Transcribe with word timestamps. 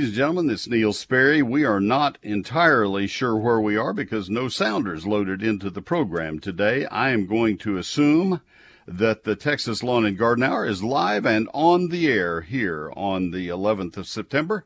Ladies 0.00 0.12
and 0.12 0.16
gentlemen, 0.16 0.50
it's 0.54 0.66
Neil 0.66 0.94
Sperry. 0.94 1.42
We 1.42 1.62
are 1.66 1.78
not 1.78 2.16
entirely 2.22 3.06
sure 3.06 3.36
where 3.36 3.60
we 3.60 3.76
are 3.76 3.92
because 3.92 4.30
no 4.30 4.48
sounders 4.48 5.06
loaded 5.06 5.42
into 5.42 5.68
the 5.68 5.82
program 5.82 6.38
today. 6.38 6.86
I 6.86 7.10
am 7.10 7.26
going 7.26 7.58
to 7.58 7.76
assume 7.76 8.40
that 8.88 9.24
the 9.24 9.36
Texas 9.36 9.82
Lawn 9.82 10.06
and 10.06 10.16
Garden 10.16 10.42
Hour 10.42 10.64
is 10.64 10.82
live 10.82 11.26
and 11.26 11.50
on 11.52 11.88
the 11.88 12.10
air 12.10 12.40
here 12.40 12.90
on 12.96 13.30
the 13.30 13.48
11th 13.48 13.98
of 13.98 14.06
September. 14.06 14.64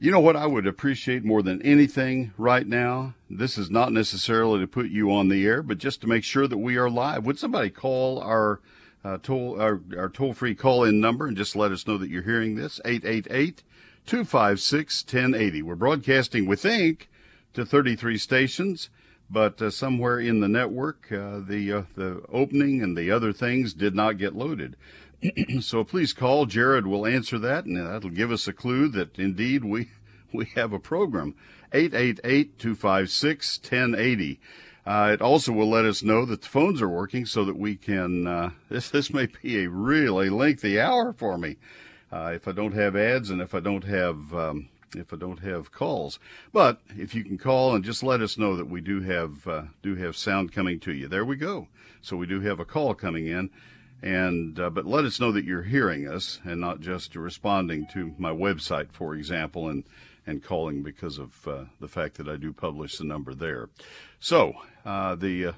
You 0.00 0.10
know 0.10 0.18
what 0.18 0.34
I 0.34 0.46
would 0.46 0.66
appreciate 0.66 1.22
more 1.24 1.42
than 1.42 1.62
anything 1.62 2.32
right 2.36 2.66
now? 2.66 3.14
This 3.30 3.56
is 3.58 3.70
not 3.70 3.92
necessarily 3.92 4.58
to 4.58 4.66
put 4.66 4.88
you 4.88 5.12
on 5.12 5.28
the 5.28 5.46
air, 5.46 5.62
but 5.62 5.78
just 5.78 6.00
to 6.00 6.08
make 6.08 6.24
sure 6.24 6.48
that 6.48 6.58
we 6.58 6.76
are 6.76 6.90
live. 6.90 7.24
Would 7.24 7.38
somebody 7.38 7.70
call 7.70 8.18
our 8.18 8.58
uh, 9.04 9.18
toll 9.22 9.60
our, 9.60 9.80
our 9.96 10.08
toll 10.08 10.34
free 10.34 10.56
call 10.56 10.82
in 10.82 10.98
number 10.98 11.28
and 11.28 11.36
just 11.36 11.54
let 11.54 11.70
us 11.70 11.86
know 11.86 11.98
that 11.98 12.10
you're 12.10 12.24
hearing 12.24 12.56
this? 12.56 12.80
888 12.84 13.62
256 14.06 15.04
1080. 15.04 15.62
We're 15.62 15.74
broadcasting, 15.74 16.46
we 16.46 16.54
think, 16.54 17.08
to 17.54 17.66
33 17.66 18.18
stations, 18.18 18.88
but 19.28 19.60
uh, 19.60 19.70
somewhere 19.70 20.20
in 20.20 20.38
the 20.38 20.48
network, 20.48 21.10
uh, 21.10 21.40
the, 21.40 21.72
uh, 21.72 21.82
the 21.96 22.22
opening 22.32 22.82
and 22.82 22.96
the 22.96 23.10
other 23.10 23.32
things 23.32 23.74
did 23.74 23.96
not 23.96 24.16
get 24.16 24.36
loaded. 24.36 24.76
so 25.60 25.82
please 25.82 26.12
call. 26.12 26.46
Jared 26.46 26.86
will 26.86 27.04
answer 27.04 27.36
that, 27.40 27.64
and 27.64 27.76
that'll 27.76 28.10
give 28.10 28.30
us 28.30 28.46
a 28.46 28.52
clue 28.52 28.88
that 28.88 29.18
indeed 29.18 29.64
we, 29.64 29.90
we 30.32 30.44
have 30.54 30.72
a 30.72 30.78
program. 30.78 31.34
888 31.72 32.58
256 32.60 33.58
1080. 33.58 34.40
Uh, 34.86 35.10
it 35.14 35.20
also 35.20 35.50
will 35.50 35.68
let 35.68 35.84
us 35.84 36.04
know 36.04 36.24
that 36.24 36.42
the 36.42 36.48
phones 36.48 36.80
are 36.80 36.88
working 36.88 37.26
so 37.26 37.44
that 37.44 37.58
we 37.58 37.74
can. 37.74 38.28
Uh, 38.28 38.50
this 38.68 38.88
this 38.88 39.12
may 39.12 39.26
be 39.42 39.64
a 39.64 39.68
really 39.68 40.30
lengthy 40.30 40.78
hour 40.78 41.12
for 41.12 41.36
me 41.36 41.56
uh, 42.12 42.32
if 42.34 42.46
I 42.46 42.52
don't 42.52 42.74
have 42.74 42.96
ads 42.96 43.30
and 43.30 43.40
if 43.40 43.54
I 43.54 43.60
don't 43.60 43.84
have 43.84 44.34
um, 44.34 44.68
if 44.94 45.12
I 45.12 45.16
don't 45.16 45.40
have 45.40 45.72
calls. 45.72 46.18
But 46.52 46.80
if 46.96 47.14
you 47.14 47.24
can 47.24 47.38
call 47.38 47.74
and 47.74 47.84
just 47.84 48.02
let 48.02 48.20
us 48.20 48.38
know 48.38 48.56
that 48.56 48.68
we 48.68 48.80
do 48.80 49.00
have 49.02 49.46
uh, 49.46 49.62
do 49.82 49.96
have 49.96 50.16
sound 50.16 50.52
coming 50.52 50.80
to 50.80 50.92
you. 50.92 51.08
There 51.08 51.24
we 51.24 51.36
go. 51.36 51.68
So 52.00 52.16
we 52.16 52.26
do 52.26 52.40
have 52.40 52.60
a 52.60 52.64
call 52.64 52.94
coming 52.94 53.26
in, 53.26 53.50
and 54.02 54.58
uh, 54.58 54.70
but 54.70 54.86
let 54.86 55.04
us 55.04 55.20
know 55.20 55.32
that 55.32 55.44
you're 55.44 55.62
hearing 55.62 56.06
us 56.06 56.40
and 56.44 56.60
not 56.60 56.80
just 56.80 57.16
responding 57.16 57.86
to 57.94 58.14
my 58.18 58.30
website, 58.30 58.92
for 58.92 59.14
example, 59.14 59.68
and 59.68 59.84
and 60.26 60.42
calling 60.42 60.82
because 60.82 61.18
of 61.18 61.46
uh, 61.46 61.64
the 61.80 61.88
fact 61.88 62.16
that 62.16 62.28
I 62.28 62.36
do 62.36 62.52
publish 62.52 62.98
the 62.98 63.04
number 63.04 63.34
there. 63.34 63.68
So 64.18 64.54
uh, 64.84 65.14
the 65.14 65.46
uh, 65.46 65.52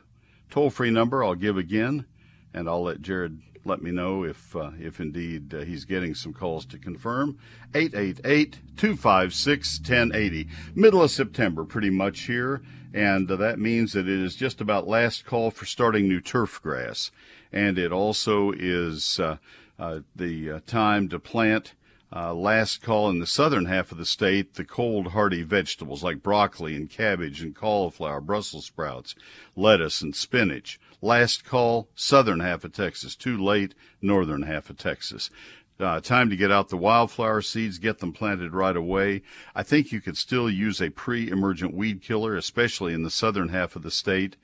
toll 0.50 0.70
free 0.70 0.90
number 0.90 1.24
I'll 1.24 1.34
give 1.34 1.56
again, 1.56 2.04
and 2.52 2.68
I'll 2.68 2.82
let 2.82 3.00
Jared 3.00 3.40
let 3.68 3.82
me 3.82 3.90
know 3.90 4.24
if 4.24 4.56
uh, 4.56 4.70
if 4.80 4.98
indeed 4.98 5.54
uh, 5.54 5.58
he's 5.58 5.84
getting 5.84 6.14
some 6.14 6.32
calls 6.32 6.64
to 6.66 6.78
confirm. 6.78 7.38
888-256-1080. 7.74 10.48
Middle 10.74 11.02
of 11.02 11.10
September 11.10 11.64
pretty 11.64 11.90
much 11.90 12.20
here 12.22 12.62
and 12.94 13.30
uh, 13.30 13.36
that 13.36 13.58
means 13.58 13.92
that 13.92 14.08
it 14.08 14.18
is 14.18 14.34
just 14.34 14.62
about 14.62 14.88
last 14.88 15.26
call 15.26 15.50
for 15.50 15.66
starting 15.66 16.08
new 16.08 16.20
turf 16.20 16.62
grass 16.62 17.10
and 17.52 17.78
it 17.78 17.92
also 17.92 18.52
is 18.52 19.20
uh, 19.20 19.36
uh, 19.78 20.00
the 20.16 20.50
uh, 20.50 20.60
time 20.66 21.08
to 21.08 21.18
plant 21.18 21.74
last 22.10 22.82
call 22.82 23.10
in 23.10 23.18
the 23.18 23.26
southern 23.26 23.66
half 23.66 23.92
of 23.92 23.98
the 23.98 24.06
state, 24.06 24.54
the 24.54 24.64
cold 24.64 25.08
hardy 25.08 25.42
vegetables 25.42 26.02
like 26.02 26.22
broccoli 26.22 26.74
and 26.74 26.88
cabbage 26.88 27.42
and 27.42 27.54
cauliflower, 27.54 28.20
Brussels 28.20 28.64
sprouts, 28.64 29.14
lettuce 29.54 30.00
and 30.00 30.16
spinach. 30.16 30.80
Last 31.00 31.44
call, 31.44 31.88
southern 31.94 32.40
half 32.40 32.64
of 32.64 32.72
Texas. 32.72 33.14
Too 33.14 33.36
late, 33.36 33.74
northern 34.02 34.42
half 34.42 34.68
of 34.68 34.78
Texas. 34.78 35.30
Uh, 35.80 36.00
time 36.00 36.28
to 36.28 36.36
get 36.36 36.50
out 36.50 36.70
the 36.70 36.76
wildflower 36.76 37.40
seeds, 37.40 37.78
get 37.78 38.00
them 38.00 38.12
planted 38.12 38.52
right 38.52 38.76
away. 38.76 39.22
I 39.54 39.62
think 39.62 39.92
you 39.92 40.00
could 40.00 40.16
still 40.16 40.50
use 40.50 40.82
a 40.82 40.90
pre-emergent 40.90 41.72
weed 41.72 42.02
killer, 42.02 42.34
especially 42.34 42.94
in 42.94 43.04
the 43.04 43.10
southern 43.10 43.50
half 43.50 43.76
of 43.76 43.82
the 43.82 43.90
state. 43.92 44.36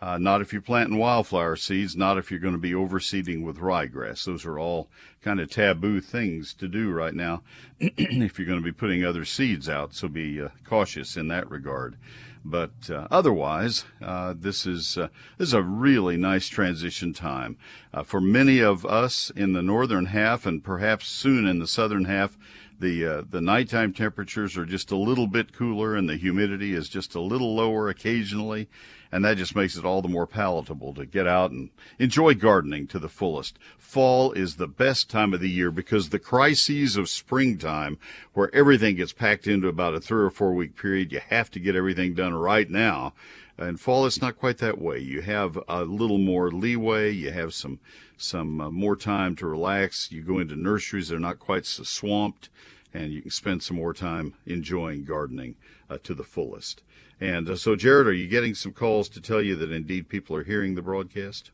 Uh, 0.00 0.18
not 0.18 0.40
if 0.40 0.52
you're 0.52 0.60
planting 0.60 0.98
wildflower 0.98 1.54
seeds, 1.54 1.94
not 1.94 2.18
if 2.18 2.28
you're 2.28 2.40
going 2.40 2.54
to 2.54 2.58
be 2.58 2.72
overseeding 2.72 3.44
with 3.44 3.58
ryegrass. 3.58 4.24
Those 4.24 4.44
are 4.44 4.58
all 4.58 4.90
kind 5.20 5.38
of 5.38 5.48
taboo 5.48 6.00
things 6.00 6.52
to 6.54 6.66
do 6.66 6.90
right 6.90 7.14
now 7.14 7.44
if 7.78 8.36
you're 8.36 8.48
going 8.48 8.58
to 8.58 8.64
be 8.64 8.72
putting 8.72 9.04
other 9.04 9.24
seeds 9.24 9.68
out, 9.68 9.94
so 9.94 10.08
be 10.08 10.42
uh, 10.42 10.48
cautious 10.64 11.16
in 11.16 11.28
that 11.28 11.48
regard. 11.48 11.96
But 12.44 12.90
uh, 12.90 13.06
otherwise, 13.10 13.84
uh, 14.02 14.34
this 14.36 14.66
is 14.66 14.98
uh, 14.98 15.08
this 15.38 15.48
is 15.48 15.54
a 15.54 15.62
really 15.62 16.16
nice 16.16 16.48
transition 16.48 17.12
time 17.12 17.56
uh, 17.94 18.02
for 18.02 18.20
many 18.20 18.58
of 18.58 18.84
us 18.84 19.30
in 19.36 19.52
the 19.52 19.62
northern 19.62 20.06
half, 20.06 20.44
and 20.44 20.62
perhaps 20.62 21.06
soon 21.06 21.46
in 21.46 21.60
the 21.60 21.68
southern 21.68 22.06
half. 22.06 22.36
The 22.80 23.06
uh, 23.06 23.22
the 23.28 23.40
nighttime 23.40 23.92
temperatures 23.92 24.56
are 24.56 24.66
just 24.66 24.90
a 24.90 24.96
little 24.96 25.26
bit 25.26 25.52
cooler, 25.52 25.94
and 25.94 26.08
the 26.08 26.16
humidity 26.16 26.74
is 26.74 26.88
just 26.88 27.14
a 27.14 27.20
little 27.20 27.54
lower 27.54 27.88
occasionally 27.88 28.68
and 29.12 29.22
that 29.22 29.36
just 29.36 29.54
makes 29.54 29.76
it 29.76 29.84
all 29.84 30.00
the 30.00 30.08
more 30.08 30.26
palatable 30.26 30.94
to 30.94 31.04
get 31.04 31.26
out 31.26 31.50
and 31.50 31.68
enjoy 31.98 32.34
gardening 32.34 32.86
to 32.86 32.98
the 32.98 33.10
fullest. 33.10 33.58
Fall 33.76 34.32
is 34.32 34.56
the 34.56 34.66
best 34.66 35.10
time 35.10 35.34
of 35.34 35.40
the 35.40 35.50
year 35.50 35.70
because 35.70 36.08
the 36.08 36.18
crises 36.18 36.96
of 36.96 37.10
springtime, 37.10 37.98
where 38.32 38.52
everything 38.54 38.96
gets 38.96 39.12
packed 39.12 39.46
into 39.46 39.68
about 39.68 39.94
a 39.94 40.00
three 40.00 40.24
or 40.24 40.30
four 40.30 40.54
week 40.54 40.74
period, 40.74 41.12
you 41.12 41.20
have 41.28 41.50
to 41.50 41.60
get 41.60 41.76
everything 41.76 42.14
done 42.14 42.32
right 42.32 42.70
now. 42.70 43.12
In 43.58 43.76
fall, 43.76 44.06
it's 44.06 44.22
not 44.22 44.38
quite 44.38 44.58
that 44.58 44.80
way. 44.80 44.98
You 44.98 45.20
have 45.20 45.58
a 45.68 45.84
little 45.84 46.18
more 46.18 46.50
leeway. 46.50 47.10
You 47.10 47.30
have 47.32 47.52
some 47.52 47.80
some 48.22 48.60
uh, 48.60 48.70
more 48.70 48.96
time 48.96 49.36
to 49.36 49.46
relax. 49.46 50.10
You 50.12 50.22
go 50.22 50.38
into 50.38 50.56
nurseries; 50.56 51.08
they're 51.08 51.18
not 51.18 51.38
quite 51.38 51.66
so 51.66 51.82
swamped, 51.82 52.48
and 52.94 53.12
you 53.12 53.22
can 53.22 53.30
spend 53.30 53.62
some 53.62 53.76
more 53.76 53.94
time 53.94 54.34
enjoying 54.46 55.04
gardening 55.04 55.56
uh, 55.90 55.98
to 56.04 56.14
the 56.14 56.24
fullest. 56.24 56.82
And 57.20 57.48
uh, 57.48 57.56
so, 57.56 57.76
Jared, 57.76 58.06
are 58.06 58.12
you 58.12 58.28
getting 58.28 58.54
some 58.54 58.72
calls 58.72 59.08
to 59.10 59.20
tell 59.20 59.40
you 59.40 59.54
that 59.56 59.70
indeed 59.70 60.08
people 60.08 60.36
are 60.36 60.44
hearing 60.44 60.74
the 60.74 60.82
broadcast? 60.82 61.50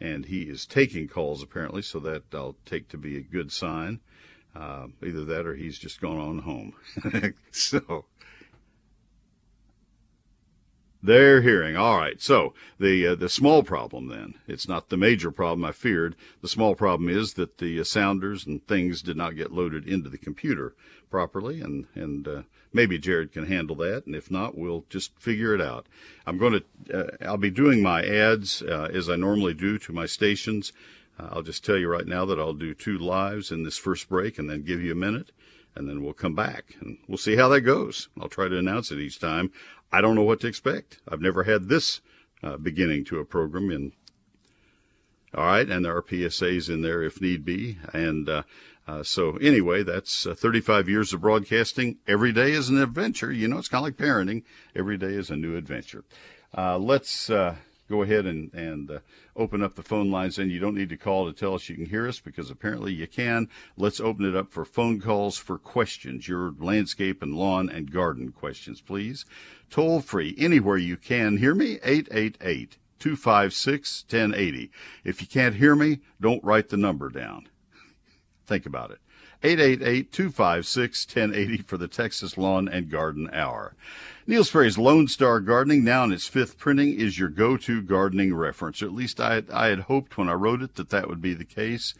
And 0.00 0.26
he 0.26 0.42
is 0.42 0.66
taking 0.66 1.08
calls 1.08 1.42
apparently, 1.42 1.82
so 1.82 1.98
that 2.00 2.22
I'll 2.32 2.56
take 2.64 2.88
to 2.88 2.98
be 2.98 3.16
a 3.16 3.22
good 3.22 3.52
sign. 3.52 4.00
Uh, 4.54 4.86
either 5.04 5.24
that 5.24 5.46
or 5.46 5.56
he's 5.56 5.78
just 5.78 6.00
gone 6.00 6.18
on 6.18 6.38
home. 6.38 6.74
so, 7.50 8.04
they're 11.04 11.42
hearing. 11.42 11.76
All 11.76 11.98
right. 11.98 12.20
So 12.20 12.54
the 12.80 13.08
uh, 13.08 13.14
the 13.14 13.28
small 13.28 13.62
problem 13.62 14.08
then, 14.08 14.34
it's 14.48 14.66
not 14.66 14.88
the 14.88 14.96
major 14.96 15.30
problem 15.30 15.64
I 15.64 15.72
feared. 15.72 16.16
The 16.40 16.48
small 16.48 16.74
problem 16.74 17.10
is 17.10 17.34
that 17.34 17.58
the 17.58 17.78
uh, 17.78 17.84
sounders 17.84 18.46
and 18.46 18.66
things 18.66 19.02
did 19.02 19.16
not 19.16 19.36
get 19.36 19.52
loaded 19.52 19.86
into 19.86 20.08
the 20.08 20.18
computer 20.18 20.74
properly, 21.10 21.60
and 21.60 21.86
and 21.94 22.26
uh, 22.26 22.42
maybe 22.72 22.98
Jared 22.98 23.32
can 23.32 23.46
handle 23.46 23.76
that, 23.76 24.06
and 24.06 24.16
if 24.16 24.30
not, 24.30 24.56
we'll 24.56 24.86
just 24.88 25.16
figure 25.18 25.54
it 25.54 25.60
out. 25.60 25.86
I'm 26.26 26.38
going 26.38 26.62
to 26.88 26.98
uh, 26.98 27.16
I'll 27.20 27.36
be 27.36 27.50
doing 27.50 27.82
my 27.82 28.02
ads 28.02 28.62
uh, 28.62 28.88
as 28.92 29.10
I 29.10 29.16
normally 29.16 29.54
do 29.54 29.78
to 29.80 29.92
my 29.92 30.06
stations. 30.06 30.72
Uh, 31.20 31.28
I'll 31.32 31.42
just 31.42 31.64
tell 31.64 31.76
you 31.76 31.88
right 31.88 32.06
now 32.06 32.24
that 32.24 32.40
I'll 32.40 32.54
do 32.54 32.72
two 32.72 32.96
lives 32.96 33.52
in 33.52 33.62
this 33.62 33.76
first 33.76 34.08
break, 34.08 34.38
and 34.38 34.48
then 34.48 34.62
give 34.62 34.80
you 34.80 34.92
a 34.92 34.96
minute 34.96 35.32
and 35.74 35.88
then 35.88 36.02
we'll 36.02 36.12
come 36.12 36.34
back 36.34 36.74
and 36.80 36.98
we'll 37.08 37.18
see 37.18 37.36
how 37.36 37.48
that 37.48 37.62
goes. 37.62 38.08
I'll 38.20 38.28
try 38.28 38.48
to 38.48 38.58
announce 38.58 38.90
it 38.90 38.98
each 38.98 39.18
time. 39.18 39.50
I 39.92 40.00
don't 40.00 40.14
know 40.14 40.22
what 40.22 40.40
to 40.40 40.46
expect. 40.46 41.00
I've 41.08 41.20
never 41.20 41.44
had 41.44 41.68
this 41.68 42.00
uh, 42.42 42.56
beginning 42.56 43.04
to 43.06 43.18
a 43.18 43.24
program 43.24 43.70
in. 43.70 43.92
All 45.34 45.44
right, 45.44 45.68
and 45.68 45.84
there 45.84 45.96
are 45.96 46.02
PSAs 46.02 46.68
in 46.68 46.82
there 46.82 47.02
if 47.02 47.20
need 47.20 47.44
be, 47.44 47.78
and 47.92 48.28
uh, 48.28 48.42
uh, 48.86 49.02
so 49.02 49.36
anyway, 49.38 49.82
that's 49.82 50.26
uh, 50.26 50.34
35 50.34 50.88
years 50.88 51.12
of 51.12 51.22
broadcasting. 51.22 51.98
Every 52.06 52.32
day 52.32 52.52
is 52.52 52.68
an 52.68 52.80
adventure. 52.80 53.32
You 53.32 53.48
know, 53.48 53.58
it's 53.58 53.68
kind 53.68 53.80
of 53.80 53.86
like 53.86 53.96
parenting. 53.96 54.44
Every 54.76 54.96
day 54.96 55.08
is 55.14 55.30
a 55.30 55.36
new 55.36 55.56
adventure. 55.56 56.04
Uh, 56.56 56.78
let's 56.78 57.30
uh, 57.30 57.56
go 57.88 58.02
ahead 58.02 58.26
and, 58.26 58.52
and 58.54 58.90
uh, 58.90 58.98
open 59.36 59.62
up 59.62 59.74
the 59.74 59.82
phone 59.82 60.10
lines. 60.10 60.38
And 60.38 60.50
you 60.50 60.58
don't 60.58 60.74
need 60.74 60.88
to 60.90 60.96
call 60.96 61.26
to 61.26 61.32
tell 61.32 61.54
us 61.54 61.68
you 61.68 61.76
can 61.76 61.86
hear 61.86 62.08
us 62.08 62.20
because 62.20 62.50
apparently 62.50 62.92
you 62.92 63.06
can. 63.06 63.48
Let's 63.76 64.00
open 64.00 64.24
it 64.24 64.36
up 64.36 64.52
for 64.52 64.64
phone 64.64 65.00
calls 65.00 65.36
for 65.36 65.58
questions, 65.58 66.28
your 66.28 66.54
landscape 66.58 67.22
and 67.22 67.34
lawn 67.34 67.68
and 67.68 67.90
garden 67.90 68.32
questions, 68.32 68.80
please. 68.80 69.24
Toll 69.70 70.00
free 70.00 70.34
anywhere 70.38 70.76
you 70.76 70.96
can 70.96 71.38
hear 71.38 71.54
me, 71.54 71.78
888 71.82 72.78
256 72.98 74.04
1080. 74.08 74.70
If 75.04 75.20
you 75.20 75.26
can't 75.26 75.56
hear 75.56 75.76
me, 75.76 76.00
don't 76.20 76.44
write 76.44 76.68
the 76.68 76.76
number 76.76 77.10
down. 77.10 77.48
Think 78.46 78.66
about 78.66 78.90
it. 78.90 78.98
888-256-1080 79.44 81.66
for 81.66 81.76
the 81.76 81.86
Texas 81.86 82.38
Lawn 82.38 82.66
and 82.66 82.90
Garden 82.90 83.28
Hour. 83.30 83.74
Neil 84.26 84.42
Sperry's 84.42 84.78
Lone 84.78 85.06
Star 85.06 85.38
Gardening, 85.40 85.84
now 85.84 86.04
in 86.04 86.12
its 86.12 86.26
fifth 86.26 86.56
printing, 86.56 86.98
is 86.98 87.18
your 87.18 87.28
go-to 87.28 87.82
gardening 87.82 88.34
reference. 88.34 88.82
Or 88.82 88.86
at 88.86 88.94
least 88.94 89.20
I 89.20 89.34
had, 89.34 89.50
I 89.50 89.66
had 89.66 89.80
hoped 89.80 90.16
when 90.16 90.30
I 90.30 90.32
wrote 90.32 90.62
it 90.62 90.76
that 90.76 90.88
that 90.88 91.08
would 91.08 91.20
be 91.20 91.34
the 91.34 91.44
case. 91.44 91.92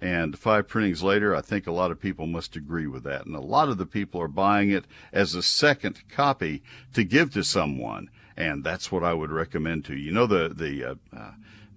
And 0.00 0.38
five 0.38 0.68
printings 0.68 1.02
later, 1.02 1.34
I 1.34 1.40
think 1.40 1.66
a 1.66 1.72
lot 1.72 1.90
of 1.90 2.00
people 2.00 2.28
must 2.28 2.54
agree 2.54 2.86
with 2.86 3.02
that. 3.02 3.26
And 3.26 3.34
a 3.34 3.40
lot 3.40 3.68
of 3.68 3.78
the 3.78 3.86
people 3.86 4.22
are 4.22 4.28
buying 4.28 4.70
it 4.70 4.84
as 5.12 5.34
a 5.34 5.42
second 5.42 6.08
copy 6.08 6.62
to 6.94 7.02
give 7.02 7.32
to 7.32 7.42
someone. 7.42 8.10
And 8.36 8.62
that's 8.62 8.92
what 8.92 9.02
I 9.02 9.12
would 9.12 9.32
recommend 9.32 9.84
to 9.86 9.94
you. 9.94 10.04
You 10.04 10.12
know, 10.12 10.26
the, 10.26 10.50
the, 10.50 10.84
uh, 10.84 10.94
uh, 11.16 11.32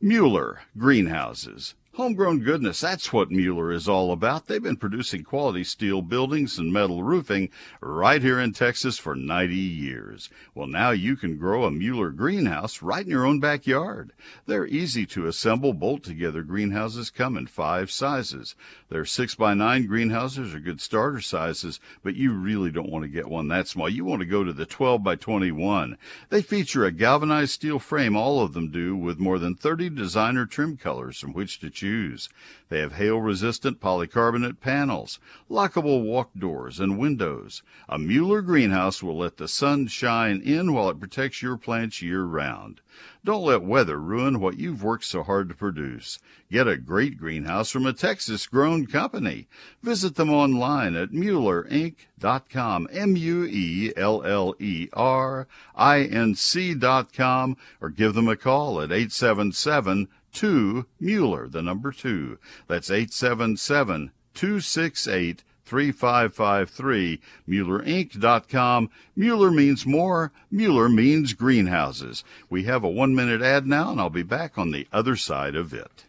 Mueller 0.02 0.62
Greenhouses 0.78 1.74
Homegrown 1.96 2.40
goodness, 2.40 2.82
that's 2.82 3.14
what 3.14 3.32
Mueller 3.32 3.72
is 3.72 3.88
all 3.88 4.12
about. 4.12 4.48
They've 4.48 4.62
been 4.62 4.76
producing 4.76 5.24
quality 5.24 5.64
steel 5.64 6.02
buildings 6.02 6.60
and 6.60 6.74
metal 6.74 7.04
roofing 7.04 7.50
right 7.80 8.22
here 8.22 8.38
in 8.38 8.52
Texas 8.52 8.98
for 8.98 9.16
90 9.16 9.56
years. 9.56 10.30
Well, 10.54 10.68
now 10.68 10.92
you 10.92 11.16
can 11.16 11.38
grow 11.38 11.64
a 11.64 11.72
Mueller 11.72 12.10
greenhouse 12.10 12.82
right 12.82 13.06
in 13.06 13.10
your 13.10 13.26
own 13.26 13.40
backyard. 13.40 14.12
They're 14.46 14.68
easy 14.68 15.06
to 15.06 15.26
assemble, 15.28 15.72
bolt 15.72 16.04
together 16.04 16.44
greenhouses 16.44 17.10
come 17.10 17.38
in 17.38 17.48
five 17.48 17.90
sizes. 17.90 18.56
Their 18.90 19.06
6 19.06 19.36
by 19.36 19.54
9 19.54 19.86
greenhouses 19.86 20.54
are 20.54 20.60
good 20.60 20.82
starter 20.82 21.22
sizes, 21.22 21.80
but 22.04 22.16
you 22.16 22.34
really 22.34 22.72
don't 22.72 22.92
want 22.92 23.04
to 23.04 23.10
get 23.10 23.30
one 23.30 23.48
that 23.48 23.70
small. 23.70 23.88
You 23.88 24.04
want 24.04 24.20
to 24.20 24.26
go 24.26 24.44
to 24.44 24.52
the 24.52 24.66
12 24.66 25.02
by 25.02 25.16
21. 25.16 25.98
They 26.28 26.42
feature 26.42 26.84
a 26.84 26.92
galvanized 26.92 27.52
steel 27.52 27.80
frame, 27.80 28.18
all 28.18 28.42
of 28.42 28.52
them 28.52 28.70
do, 28.70 28.98
with 28.98 29.18
more 29.18 29.40
than 29.40 29.56
30 29.56 29.92
designer 29.92 30.46
trim 30.46 30.76
colors 30.76 31.22
from 31.22 31.32
which 31.32 31.62
to 31.62 31.70
choose 31.70 31.85
choose. 31.86 32.30
They 32.70 32.80
have 32.80 32.94
hail 32.94 33.22
resistant 33.22 33.80
polycarbonate 33.80 34.60
panels, 34.60 35.20
lockable 35.52 36.04
walk 36.04 36.32
doors, 36.36 36.80
and 36.80 36.98
windows. 36.98 37.62
A 37.88 38.00
Mueller 38.00 38.42
greenhouse 38.42 39.04
will 39.04 39.20
let 39.20 39.38
the 39.38 39.48
sun 39.48 39.86
shine 39.86 40.42
in 40.42 40.74
while 40.74 40.90
it 40.90 41.00
protects 41.00 41.44
your 41.44 41.58
plants 41.58 42.02
year 42.02 42.24
round. 42.24 42.82
Don't 43.24 43.46
let 43.46 43.62
weather 43.62 44.00
ruin 44.00 44.40
what 44.40 44.58
you've 44.58 44.84
worked 44.84 45.04
so 45.04 45.22
hard 45.22 45.48
to 45.50 45.56
produce. 45.56 46.18
Get 46.52 46.68
a 46.68 46.76
great 46.76 47.20
greenhouse 47.20 47.70
from 47.70 47.86
a 47.86 47.94
Texas 47.94 48.48
grown 48.48 48.88
company. 48.88 49.48
Visit 49.84 50.16
them 50.16 50.32
online 50.32 50.96
at 50.96 51.12
MuellerInc.com, 51.12 52.88
M 52.92 53.16
U 53.16 53.46
E 53.46 53.94
L 53.96 54.24
L 54.24 54.56
E 54.58 54.90
R 54.94 55.48
I 55.76 56.02
N 56.02 56.34
C.com, 56.34 57.58
or 57.80 57.90
give 57.92 58.16
them 58.16 58.28
a 58.28 58.36
call 58.36 58.82
at 58.82 58.92
877 58.92 60.08
2 60.36 60.86
Mueller, 61.00 61.48
the 61.48 61.62
number 61.62 61.92
2. 61.92 62.38
That's 62.68 62.92
877 62.92 64.12
268 64.34 65.44
3553, 65.66 67.20
MuellerInc.com. 67.50 68.90
Mueller 69.16 69.52
means 69.52 69.86
more. 69.86 70.32
Mueller 70.52 70.88
means 70.90 71.34
greenhouses. 71.34 72.24
We 72.50 72.64
have 72.64 72.84
a 72.84 72.90
one 72.90 73.16
minute 73.16 73.42
ad 73.42 73.66
now, 73.66 73.92
and 73.92 74.00
I'll 74.00 74.12
be 74.12 74.22
back 74.22 74.58
on 74.58 74.72
the 74.72 74.88
other 74.94 75.16
side 75.16 75.56
of 75.56 75.74
it. 75.74 76.06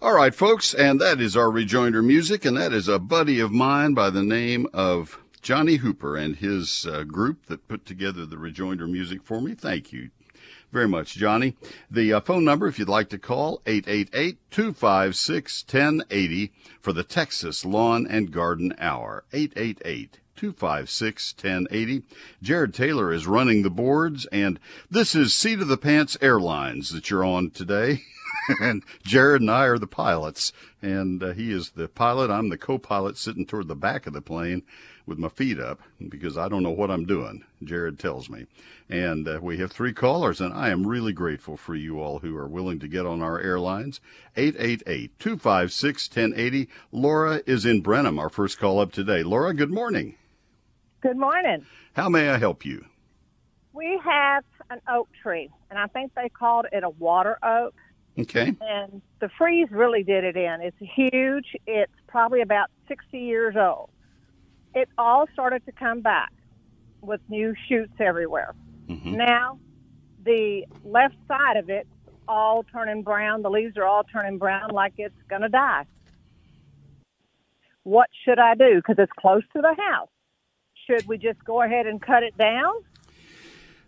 All 0.00 0.14
right, 0.14 0.34
folks, 0.34 0.74
and 0.74 1.00
that 1.00 1.20
is 1.20 1.36
our 1.36 1.50
rejoinder 1.50 2.02
music, 2.02 2.44
and 2.44 2.56
that 2.56 2.72
is 2.72 2.86
a 2.86 3.00
buddy 3.00 3.40
of 3.40 3.50
mine 3.50 3.94
by 3.94 4.10
the 4.10 4.22
name 4.22 4.68
of 4.72 5.18
Johnny 5.48 5.76
Hooper 5.76 6.14
and 6.14 6.36
his 6.36 6.84
uh, 6.84 7.04
group 7.04 7.46
that 7.46 7.68
put 7.68 7.86
together 7.86 8.26
the 8.26 8.36
rejoinder 8.36 8.86
music 8.86 9.22
for 9.22 9.40
me. 9.40 9.54
Thank 9.54 9.94
you 9.94 10.10
very 10.70 10.86
much, 10.86 11.14
Johnny. 11.14 11.56
The 11.90 12.12
uh, 12.12 12.20
phone 12.20 12.44
number, 12.44 12.66
if 12.66 12.78
you'd 12.78 12.86
like 12.86 13.08
to 13.08 13.18
call, 13.18 13.62
888-256-1080 13.64 16.50
for 16.82 16.92
the 16.92 17.02
Texas 17.02 17.64
Lawn 17.64 18.06
and 18.06 18.30
Garden 18.30 18.74
Hour. 18.78 19.24
888 19.32 20.20
256 20.36 21.34
1080. 21.42 22.02
Jared 22.42 22.74
Taylor 22.74 23.10
is 23.10 23.26
running 23.26 23.62
the 23.62 23.70
boards, 23.70 24.26
and 24.26 24.60
this 24.90 25.14
is 25.14 25.32
Seat 25.32 25.60
of 25.60 25.68
the 25.68 25.78
Pants 25.78 26.18
Airlines 26.20 26.90
that 26.90 27.08
you're 27.08 27.24
on 27.24 27.48
today. 27.48 28.02
and 28.60 28.84
Jared 29.02 29.40
and 29.40 29.50
I 29.50 29.64
are 29.64 29.78
the 29.78 29.86
pilots, 29.86 30.52
and 30.82 31.22
uh, 31.22 31.32
he 31.32 31.52
is 31.52 31.70
the 31.70 31.88
pilot. 31.88 32.30
I'm 32.30 32.50
the 32.50 32.58
co 32.58 32.76
pilot 32.76 33.16
sitting 33.16 33.46
toward 33.46 33.68
the 33.68 33.74
back 33.74 34.06
of 34.06 34.12
the 34.12 34.20
plane 34.20 34.62
with 35.08 35.18
my 35.18 35.28
feet 35.28 35.58
up 35.58 35.80
because 36.08 36.36
I 36.36 36.48
don't 36.48 36.62
know 36.62 36.70
what 36.70 36.90
I'm 36.90 37.06
doing. 37.06 37.44
Jared 37.64 37.98
tells 37.98 38.28
me. 38.28 38.46
And 38.88 39.26
uh, 39.26 39.40
we 39.42 39.58
have 39.58 39.72
three 39.72 39.92
callers, 39.92 40.40
and 40.40 40.52
I 40.52 40.68
am 40.68 40.86
really 40.86 41.12
grateful 41.12 41.56
for 41.56 41.74
you 41.74 42.00
all 42.00 42.20
who 42.20 42.36
are 42.36 42.46
willing 42.46 42.78
to 42.80 42.88
get 42.88 43.06
on 43.06 43.22
our 43.22 43.40
airlines. 43.40 44.00
888 44.36 45.18
256 45.18 46.08
1080. 46.08 46.68
Laura 46.92 47.40
is 47.46 47.64
in 47.64 47.80
Brenham, 47.80 48.18
our 48.18 48.28
first 48.28 48.58
call 48.58 48.78
up 48.78 48.92
today. 48.92 49.22
Laura, 49.22 49.54
good 49.54 49.72
morning. 49.72 50.14
Good 51.00 51.16
morning. 51.16 51.64
How 51.94 52.08
may 52.08 52.28
I 52.28 52.38
help 52.38 52.64
you? 52.64 52.84
We 53.72 54.00
have 54.04 54.44
an 54.70 54.80
oak 54.88 55.08
tree, 55.22 55.50
and 55.70 55.78
I 55.78 55.86
think 55.86 56.14
they 56.14 56.28
called 56.28 56.66
it 56.72 56.84
a 56.84 56.90
water 56.90 57.38
oak. 57.42 57.74
Okay. 58.18 58.54
And 58.60 59.00
the 59.20 59.28
freeze 59.38 59.68
really 59.70 60.02
did 60.02 60.24
it 60.24 60.36
in. 60.36 60.60
It's 60.60 60.76
huge. 60.80 61.56
It's 61.66 61.92
probably 62.08 62.40
about 62.40 62.68
60 62.88 63.18
years 63.18 63.54
old. 63.56 63.90
It 64.74 64.88
all 64.96 65.26
started 65.32 65.64
to 65.66 65.72
come 65.72 66.00
back 66.00 66.32
with 67.00 67.20
new 67.28 67.54
shoots 67.68 67.94
everywhere. 68.00 68.54
hmm 68.86 69.16
Now, 69.16 69.58
the 70.24 70.64
left 70.84 71.16
side 71.26 71.56
of 71.56 71.70
it 71.70 71.86
all 72.26 72.64
turning 72.64 73.02
brown. 73.02 73.42
The 73.42 73.50
leaves 73.50 73.76
are 73.76 73.84
all 73.84 74.04
turning 74.04 74.38
brown 74.38 74.70
like 74.70 74.94
it's 74.98 75.14
going 75.28 75.42
to 75.42 75.48
die. 75.48 75.86
What 77.84 78.10
should 78.24 78.38
I 78.38 78.54
do? 78.54 78.76
Because 78.76 78.96
it's 78.98 79.12
close 79.18 79.42
to 79.54 79.62
the 79.62 79.74
house. 79.90 80.10
Should 80.86 81.08
we 81.08 81.16
just 81.18 81.42
go 81.44 81.62
ahead 81.62 81.86
and 81.86 82.00
cut 82.00 82.22
it 82.22 82.36
down? 82.36 82.72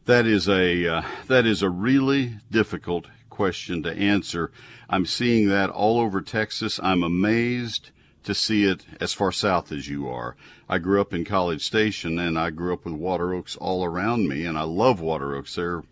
That 0.06 0.26
is 0.26 0.48
a 0.48 0.86
uh, 0.86 1.02
that 1.28 1.46
is 1.46 1.62
a 1.62 1.68
really 1.68 2.38
difficult 2.50 3.06
question 3.28 3.82
to 3.82 3.92
answer. 3.92 4.50
I'm 4.88 5.06
seeing 5.06 5.48
that 5.48 5.70
all 5.70 6.00
over 6.00 6.20
Texas. 6.20 6.80
I'm 6.82 7.02
amazed 7.02 7.90
to 8.24 8.34
see 8.34 8.64
it 8.64 8.84
as 9.00 9.12
far 9.12 9.32
south 9.32 9.72
as 9.72 9.88
you 9.88 10.08
are. 10.08 10.36
I 10.68 10.78
grew 10.78 11.00
up 11.00 11.12
in 11.14 11.24
College 11.24 11.64
Station, 11.64 12.18
and 12.18 12.38
I 12.38 12.50
grew 12.50 12.72
up 12.72 12.84
with 12.84 12.94
water 12.94 13.34
oaks 13.34 13.56
all 13.56 13.84
around 13.84 14.28
me, 14.28 14.44
and 14.44 14.58
I 14.58 14.62
love 14.62 15.00
water 15.00 15.34
oaks. 15.34 15.54
They're 15.54 15.82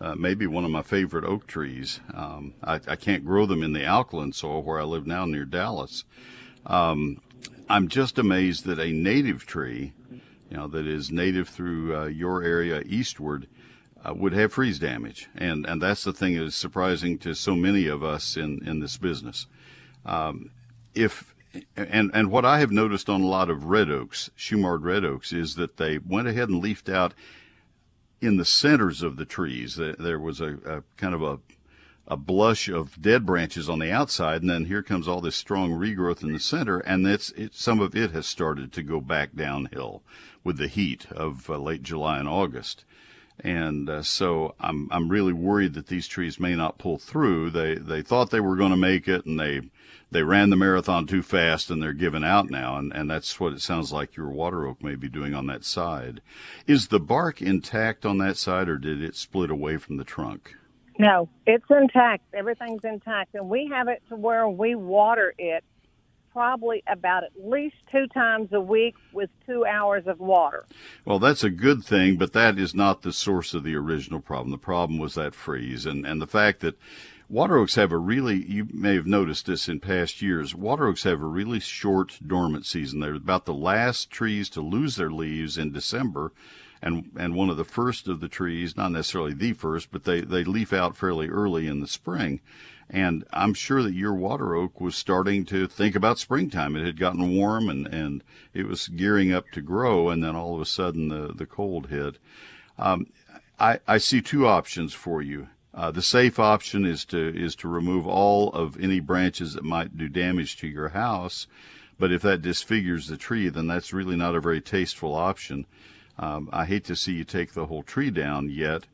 uh, 0.00 0.14
maybe 0.14 0.46
one 0.46 0.64
of 0.64 0.70
my 0.70 0.82
favorite 0.82 1.24
oak 1.24 1.46
trees. 1.46 2.00
Um, 2.14 2.54
I, 2.62 2.80
I 2.86 2.96
can't 2.96 3.24
grow 3.24 3.46
them 3.46 3.62
in 3.62 3.72
the 3.72 3.84
alkaline 3.84 4.32
soil 4.32 4.62
where 4.62 4.80
I 4.80 4.84
live 4.84 5.06
now 5.06 5.24
near 5.24 5.44
Dallas. 5.44 6.04
Um, 6.66 7.20
I'm 7.68 7.88
just 7.88 8.18
amazed 8.18 8.64
that 8.66 8.78
a 8.78 8.92
native 8.92 9.46
tree, 9.46 9.92
you 10.50 10.56
know, 10.56 10.68
that 10.68 10.86
is 10.86 11.10
native 11.10 11.48
through 11.48 11.96
uh, 11.96 12.06
your 12.06 12.42
area 12.42 12.82
eastward, 12.86 13.48
uh, 14.04 14.14
would 14.14 14.32
have 14.32 14.52
freeze 14.52 14.78
damage, 14.78 15.28
and 15.34 15.66
and 15.66 15.82
that's 15.82 16.04
the 16.04 16.12
thing 16.12 16.36
that 16.36 16.44
is 16.44 16.54
surprising 16.54 17.18
to 17.18 17.34
so 17.34 17.54
many 17.54 17.86
of 17.88 18.02
us 18.02 18.36
in 18.36 18.66
in 18.66 18.80
this 18.80 18.96
business. 18.96 19.46
Um, 20.06 20.50
if 20.94 21.34
and 21.76 22.10
and 22.14 22.30
what 22.30 22.44
I 22.44 22.58
have 22.60 22.70
noticed 22.70 23.08
on 23.08 23.22
a 23.22 23.26
lot 23.26 23.50
of 23.50 23.64
red 23.64 23.90
oaks, 23.90 24.30
Shumard 24.36 24.82
red 24.82 25.04
oaks, 25.04 25.32
is 25.32 25.54
that 25.54 25.76
they 25.76 25.98
went 25.98 26.28
ahead 26.28 26.48
and 26.48 26.62
leafed 26.62 26.88
out 26.88 27.14
in 28.20 28.36
the 28.36 28.44
centers 28.44 29.02
of 29.02 29.16
the 29.16 29.24
trees. 29.24 29.76
There 29.76 30.18
was 30.18 30.40
a, 30.40 30.58
a 30.66 30.82
kind 30.96 31.14
of 31.14 31.22
a 31.22 31.38
a 32.10 32.16
blush 32.16 32.68
of 32.68 33.00
dead 33.00 33.26
branches 33.26 33.68
on 33.68 33.78
the 33.78 33.92
outside, 33.92 34.40
and 34.40 34.50
then 34.50 34.64
here 34.64 34.82
comes 34.82 35.06
all 35.06 35.20
this 35.20 35.36
strong 35.36 35.70
regrowth 35.70 36.22
in 36.22 36.32
the 36.32 36.40
center, 36.40 36.78
and 36.80 37.06
it's 37.06 37.30
it, 37.32 37.54
some 37.54 37.80
of 37.80 37.94
it 37.94 38.12
has 38.12 38.26
started 38.26 38.72
to 38.72 38.82
go 38.82 39.00
back 39.00 39.34
downhill 39.34 40.02
with 40.42 40.56
the 40.56 40.68
heat 40.68 41.06
of 41.12 41.50
uh, 41.50 41.58
late 41.58 41.82
July 41.82 42.18
and 42.18 42.28
August. 42.28 42.84
And 43.40 43.88
uh, 43.88 44.02
so 44.02 44.54
I'm 44.58 44.88
I'm 44.90 45.10
really 45.10 45.34
worried 45.34 45.74
that 45.74 45.88
these 45.88 46.08
trees 46.08 46.40
may 46.40 46.54
not 46.54 46.78
pull 46.78 46.98
through. 46.98 47.50
They 47.50 47.74
they 47.74 48.02
thought 48.02 48.30
they 48.30 48.40
were 48.40 48.56
going 48.56 48.72
to 48.72 48.76
make 48.76 49.06
it, 49.06 49.26
and 49.26 49.38
they 49.38 49.60
they 50.10 50.22
ran 50.22 50.50
the 50.50 50.56
marathon 50.56 51.06
too 51.06 51.22
fast, 51.22 51.70
and 51.70 51.82
they're 51.82 51.92
giving 51.92 52.24
out 52.24 52.50
now. 52.50 52.76
And 52.76 52.92
and 52.92 53.10
that's 53.10 53.38
what 53.38 53.52
it 53.52 53.60
sounds 53.60 53.92
like 53.92 54.16
your 54.16 54.30
water 54.30 54.66
oak 54.66 54.82
may 54.82 54.94
be 54.94 55.08
doing 55.08 55.34
on 55.34 55.46
that 55.46 55.64
side. 55.64 56.20
Is 56.66 56.88
the 56.88 57.00
bark 57.00 57.42
intact 57.42 58.06
on 58.06 58.18
that 58.18 58.36
side, 58.36 58.68
or 58.68 58.78
did 58.78 59.02
it 59.02 59.16
split 59.16 59.50
away 59.50 59.76
from 59.76 59.96
the 59.96 60.04
trunk? 60.04 60.54
No, 60.98 61.28
it's 61.46 61.64
intact. 61.70 62.24
Everything's 62.34 62.84
intact. 62.84 63.34
And 63.34 63.48
we 63.48 63.70
have 63.72 63.86
it 63.86 64.02
to 64.08 64.16
where 64.16 64.48
we 64.48 64.74
water 64.74 65.32
it 65.38 65.62
probably 66.32 66.82
about 66.86 67.24
at 67.24 67.32
least 67.36 67.76
two 67.90 68.06
times 68.08 68.48
a 68.52 68.60
week 68.60 68.94
with 69.12 69.30
two 69.46 69.64
hours 69.64 70.04
of 70.06 70.20
water. 70.20 70.66
Well, 71.04 71.18
that's 71.18 71.44
a 71.44 71.50
good 71.50 71.84
thing, 71.84 72.16
but 72.16 72.32
that 72.32 72.58
is 72.58 72.74
not 72.74 73.02
the 73.02 73.12
source 73.12 73.54
of 73.54 73.64
the 73.64 73.74
original 73.74 74.20
problem. 74.20 74.50
The 74.50 74.58
problem 74.58 74.98
was 74.98 75.14
that 75.14 75.34
freeze 75.34 75.86
and, 75.86 76.06
and 76.06 76.20
the 76.20 76.26
fact 76.26 76.60
that 76.60 76.78
water 77.28 77.58
oaks 77.58 77.74
have 77.74 77.92
a 77.92 77.98
really, 77.98 78.36
you 78.36 78.66
may 78.72 78.94
have 78.94 79.06
noticed 79.06 79.46
this 79.46 79.68
in 79.68 79.80
past 79.80 80.22
years, 80.22 80.54
water 80.54 80.86
oaks 80.86 81.02
have 81.02 81.20
a 81.20 81.26
really 81.26 81.60
short 81.60 82.18
dormant 82.26 82.66
season. 82.66 83.00
They're 83.00 83.14
about 83.14 83.44
the 83.44 83.54
last 83.54 84.10
trees 84.10 84.48
to 84.50 84.60
lose 84.60 84.96
their 84.96 85.10
leaves 85.10 85.58
in 85.58 85.72
December. 85.72 86.32
And, 86.80 87.10
and 87.18 87.34
one 87.34 87.50
of 87.50 87.56
the 87.56 87.64
first 87.64 88.06
of 88.06 88.20
the 88.20 88.28
trees, 88.28 88.76
not 88.76 88.92
necessarily 88.92 89.34
the 89.34 89.52
first, 89.52 89.90
but 89.90 90.04
they, 90.04 90.20
they 90.20 90.44
leaf 90.44 90.72
out 90.72 90.96
fairly 90.96 91.28
early 91.28 91.66
in 91.66 91.80
the 91.80 91.88
spring. 91.88 92.40
And 92.88 93.24
I'm 93.32 93.52
sure 93.52 93.82
that 93.82 93.94
your 93.94 94.14
water 94.14 94.54
oak 94.54 94.80
was 94.80 94.96
starting 94.96 95.44
to 95.46 95.66
think 95.66 95.94
about 95.94 96.18
springtime. 96.18 96.76
It 96.76 96.86
had 96.86 96.98
gotten 96.98 97.36
warm 97.36 97.68
and, 97.68 97.86
and 97.88 98.24
it 98.54 98.66
was 98.66 98.88
gearing 98.88 99.32
up 99.32 99.50
to 99.52 99.60
grow. 99.60 100.08
And 100.08 100.22
then 100.22 100.36
all 100.36 100.54
of 100.54 100.60
a 100.60 100.66
sudden 100.66 101.08
the, 101.08 101.32
the 101.34 101.46
cold 101.46 101.88
hit. 101.88 102.16
Um, 102.78 103.08
I, 103.60 103.80
I 103.86 103.98
see 103.98 104.22
two 104.22 104.46
options 104.46 104.94
for 104.94 105.20
you. 105.20 105.48
Uh, 105.78 105.92
the 105.92 106.02
safe 106.02 106.40
option 106.40 106.84
is 106.84 107.04
to, 107.04 107.16
is 107.40 107.54
to 107.54 107.68
remove 107.68 108.04
all 108.04 108.52
of 108.52 108.76
any 108.80 108.98
branches 108.98 109.54
that 109.54 109.62
might 109.62 109.96
do 109.96 110.08
damage 110.08 110.56
to 110.56 110.66
your 110.66 110.88
house. 110.88 111.46
But 112.00 112.10
if 112.10 112.20
that 112.22 112.42
disfigures 112.42 113.06
the 113.06 113.16
tree, 113.16 113.48
then 113.48 113.68
that's 113.68 113.92
really 113.92 114.16
not 114.16 114.34
a 114.34 114.40
very 114.40 114.60
tasteful 114.60 115.14
option. 115.14 115.66
Um, 116.18 116.50
I 116.52 116.64
hate 116.64 116.84
to 116.86 116.96
see 116.96 117.12
you 117.12 117.22
take 117.22 117.52
the 117.52 117.66
whole 117.66 117.84
tree 117.84 118.10
down 118.10 118.50
yet. 118.50 118.86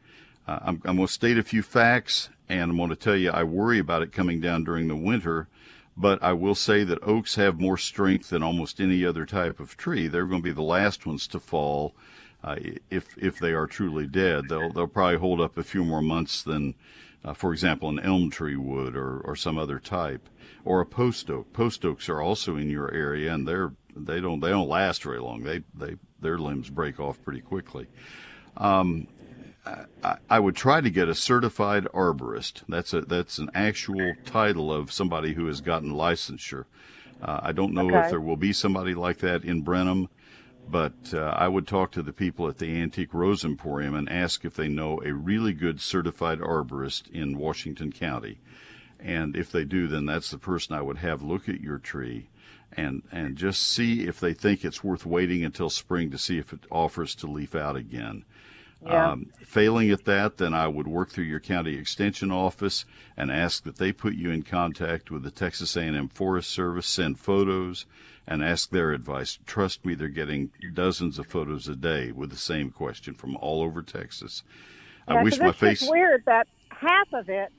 Uh, 0.47 0.59
I'm, 0.61 0.83
I'm 0.85 0.97
going 0.97 1.07
to 1.07 1.13
state 1.13 1.39
a 1.39 1.43
few 1.43 1.63
facts, 1.63 2.29
and 2.51 2.71
I'm 2.71 2.77
going 2.77 2.91
to 2.91 2.97
tell 2.97 3.17
you 3.17 3.31
I 3.31 3.45
worry 3.45 3.79
about 3.79 4.03
it 4.03 4.13
coming 4.13 4.39
down 4.39 4.65
during 4.65 4.89
the 4.89 4.95
winter. 4.95 5.49
But 5.97 6.23
I 6.23 6.35
will 6.35 6.55
say 6.55 6.85
that 6.85 7.03
oaks 7.03 7.37
have 7.37 7.59
more 7.59 7.79
strength 7.79 8.29
than 8.29 8.43
almost 8.43 8.79
any 8.79 9.07
other 9.07 9.25
type 9.25 9.59
of 9.59 9.79
tree. 9.79 10.07
They're 10.07 10.27
going 10.27 10.43
to 10.43 10.51
be 10.51 10.53
the 10.53 10.61
last 10.61 11.07
ones 11.07 11.27
to 11.29 11.41
fall 11.41 11.95
uh, 12.45 12.57
if 12.91 13.17
if 13.17 13.39
they 13.39 13.53
are 13.53 13.67
truly 13.67 14.07
dead. 14.07 14.49
They'll 14.49 14.71
they'll 14.71 14.87
probably 14.87 15.19
hold 15.19 15.41
up 15.41 15.57
a 15.57 15.65
few 15.65 15.85
more 15.85 16.03
months 16.03 16.43
than, 16.43 16.75
uh, 17.25 17.33
for 17.33 17.53
example, 17.53 17.89
an 17.89 17.99
elm 18.01 18.31
tree 18.31 18.57
would 18.57 18.95
or 18.97 19.19
or 19.21 19.35
some 19.35 19.59
other 19.59 19.79
type, 19.79 20.29
or 20.65 20.81
a 20.81 20.87
post 20.87 21.31
oak. 21.31 21.53
Post 21.53 21.85
oaks 21.85 22.09
are 22.09 22.21
also 22.21 22.57
in 22.57 22.69
your 22.69 22.93
area, 22.93 23.33
and 23.35 23.49
they're 23.49 23.73
they 23.97 24.21
don't 24.21 24.41
they 24.41 24.51
don't 24.51 24.69
last 24.69 25.03
very 25.03 25.21
long. 25.21 25.43
They 25.43 25.63
they 25.75 25.97
their 26.21 26.39
limbs 26.39 26.69
break 26.71 27.01
off 27.01 27.23
pretty 27.23 27.41
quickly. 27.41 27.87
Um, 28.57 29.09
I, 30.03 30.17
I 30.29 30.39
would 30.39 30.57
try 30.57 30.81
to 30.83 30.91
get 30.91 31.09
a 31.09 31.15
certified 31.15 31.85
arborist. 31.95 32.63
That's 32.69 32.93
a 32.93 33.01
that's 33.03 33.39
an 33.39 33.51
actual 33.55 34.15
title 34.27 34.73
of 34.73 34.93
somebody 34.93 35.33
who 35.33 35.47
has 35.47 35.61
gotten 35.63 35.93
licensure. 35.93 36.67
Uh, 37.23 37.41
I 37.43 37.53
don't 37.53 37.73
know 37.73 37.89
Okay. 37.89 38.01
if 38.01 38.11
there 38.11 38.21
will 38.21 38.37
be 38.37 38.53
somebody 38.53 38.95
like 38.95 39.19
that 39.19 39.45
in 39.45 39.63
Brenham, 39.63 40.11
but 40.69 41.13
uh, 41.13 41.35
I 41.37 41.49
would 41.49 41.67
talk 41.67 41.93
to 41.93 42.03
the 42.03 42.13
people 42.13 42.49
at 42.49 42.59
the 42.59 42.81
Antique 42.81 43.15
Rose 43.15 43.45
Emporium 43.45 43.95
and 43.95 44.09
ask 44.09 44.45
if 44.45 44.55
they 44.55 44.69
know 44.69 45.01
a 45.05 45.13
really 45.13 45.53
good 45.53 45.81
certified 45.81 46.41
arborist 46.41 47.11
in 47.11 47.39
Washington 47.39 47.93
County. 47.93 48.39
And 48.99 49.37
if 49.37 49.53
they 49.53 49.65
do, 49.65 49.87
then 49.87 50.07
that's 50.07 50.31
the 50.31 50.39
person 50.39 50.75
I 50.75 50.83
would 50.83 50.99
have 50.99 51.23
look 51.23 51.49
at 51.49 51.61
your 51.61 51.79
tree 51.79 52.29
and 52.77 53.03
and 53.13 53.37
just 53.37 53.63
see 53.63 54.07
if 54.07 54.21
they 54.21 54.33
think 54.35 54.65
it's 54.65 54.85
worth 54.85 55.07
waiting 55.07 55.45
until 55.45 55.71
spring 55.71 56.11
to 56.11 56.19
see 56.19 56.39
if 56.39 56.53
it 56.53 56.65
offers 56.71 57.15
to 57.17 57.27
leaf 57.27 57.55
out 57.55 57.77
again. 57.77 58.25
Yeah. 58.85 59.13
Um, 59.13 59.27
failing 59.45 59.91
at 59.91 60.05
that, 60.05 60.37
then 60.37 60.53
I 60.53 60.69
would 60.69 60.87
work 60.87 61.11
through 61.11 61.25
your 61.25 61.41
county 61.41 61.77
extension 61.77 62.31
office 62.31 62.85
and 63.17 63.31
ask 63.31 63.65
that 63.65 63.77
they 63.77 63.93
put 63.93 64.15
you 64.15 64.31
in 64.31 64.43
contact 64.43 65.11
with 65.11 65.23
the 65.23 65.31
Texas 65.31 65.75
A&M 65.77 66.09
Forest 66.09 66.51
Service, 66.51 66.87
send 66.87 67.19
photos, 67.19 67.87
and 68.27 68.45
ask 68.45 68.71
their 68.71 68.93
advice. 68.93 69.39
Trust 69.47 69.85
me, 69.87 69.95
they're 69.95 70.09
getting 70.09 70.51
dozens 70.75 71.19
of 71.19 71.27
photos 71.27 71.67
a 71.69 71.77
day 71.77 72.13
with 72.13 72.31
the 72.31 72.37
same 72.37 72.71
question 72.71 73.15
from 73.15 73.37
all 73.37 73.63
over 73.63 73.81
Texas. 73.83 74.43
I 75.09 75.15
Yeah, 75.15 75.23
wish 75.23 75.35
'cause 75.39 75.41
my 75.41 75.53
face. 75.53 75.89
weird 75.89 76.25
that 76.27 76.47
half 76.71 77.13
of 77.13 77.29
it 77.31 77.53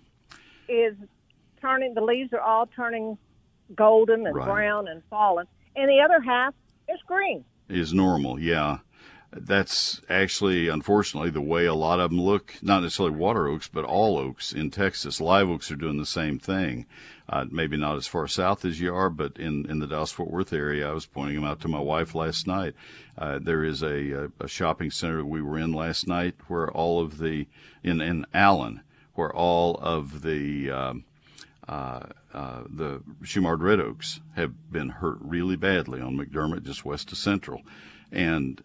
is 0.68 0.96
turning. 1.62 1.94
The 1.96 2.02
leaves 2.02 2.34
are 2.34 2.42
all 2.42 2.68
turning 2.68 3.18
golden 3.76 4.28
and 4.28 4.36
Right. 4.36 4.46
brown 4.46 4.88
and 4.88 5.04
falling, 5.10 5.48
and 5.76 5.90
the 5.90 6.02
other 6.02 6.20
half 6.22 6.54
is 6.88 7.00
green. 7.08 7.46
is 7.68 7.96
normal. 7.96 8.40
Yeah. 8.40 8.78
That's 9.38 10.00
actually, 10.10 10.70
unfortunately, 10.70 11.30
the 11.30 11.42
way 11.42 11.66
a 11.66 11.74
lot 11.74 12.00
of 12.00 12.10
them 12.10 12.22
look. 12.22 12.56
Not 12.62 12.84
necessarily 12.84 13.18
water 13.18 13.48
oaks, 13.48 13.68
but 13.68 13.84
all 13.84 14.18
oaks 14.18 14.54
in 14.54 14.72
Texas. 14.72 15.20
Live 15.20 15.50
oaks 15.50 15.70
are 15.72 15.76
doing 15.76 15.98
the 15.98 16.06
same 16.06 16.40
thing. 16.40 16.86
Uh, 17.28 17.44
maybe 17.50 17.76
not 17.76 17.98
as 17.98 18.08
far 18.08 18.28
south 18.28 18.64
as 18.64 18.80
you 18.80 18.94
are, 18.94 19.10
but 19.10 19.36
in, 19.38 19.70
in 19.70 19.80
the 19.80 19.88
Dallas 19.88 20.12
Fort 20.12 20.32
Worth 20.32 20.54
area, 20.54 20.90
I 20.90 20.94
was 20.94 21.06
pointing 21.06 21.36
them 21.36 21.44
out 21.44 21.60
to 21.62 21.68
my 21.68 21.80
wife 21.80 22.16
last 22.16 22.48
night. 22.48 22.76
Uh, 23.18 23.40
there 23.42 23.64
is 23.64 23.84
a, 23.84 24.30
a, 24.40 24.48
shopping 24.48 24.92
center 24.92 25.26
we 25.26 25.42
were 25.42 25.58
in 25.58 25.74
last 25.74 26.08
night 26.08 26.36
where 26.48 26.72
all 26.72 27.02
of 27.02 27.18
the, 27.18 27.48
in, 27.84 28.00
in 28.00 28.26
Allen, 28.34 28.82
where 29.16 29.34
all 29.34 29.76
of 29.78 30.22
the, 30.22 30.70
um, 30.70 31.04
uh, 31.68 32.04
uh, 32.34 32.64
the 32.70 33.02
Shumard 33.24 33.62
Red 33.62 33.80
Oaks 33.80 34.22
have 34.36 34.72
been 34.72 34.90
hurt 34.90 35.18
really 35.20 35.56
badly 35.56 36.00
on 36.00 36.16
McDermott, 36.16 36.64
just 36.64 36.86
west 36.86 37.12
of 37.12 37.18
Central. 37.18 37.64
And 38.12 38.62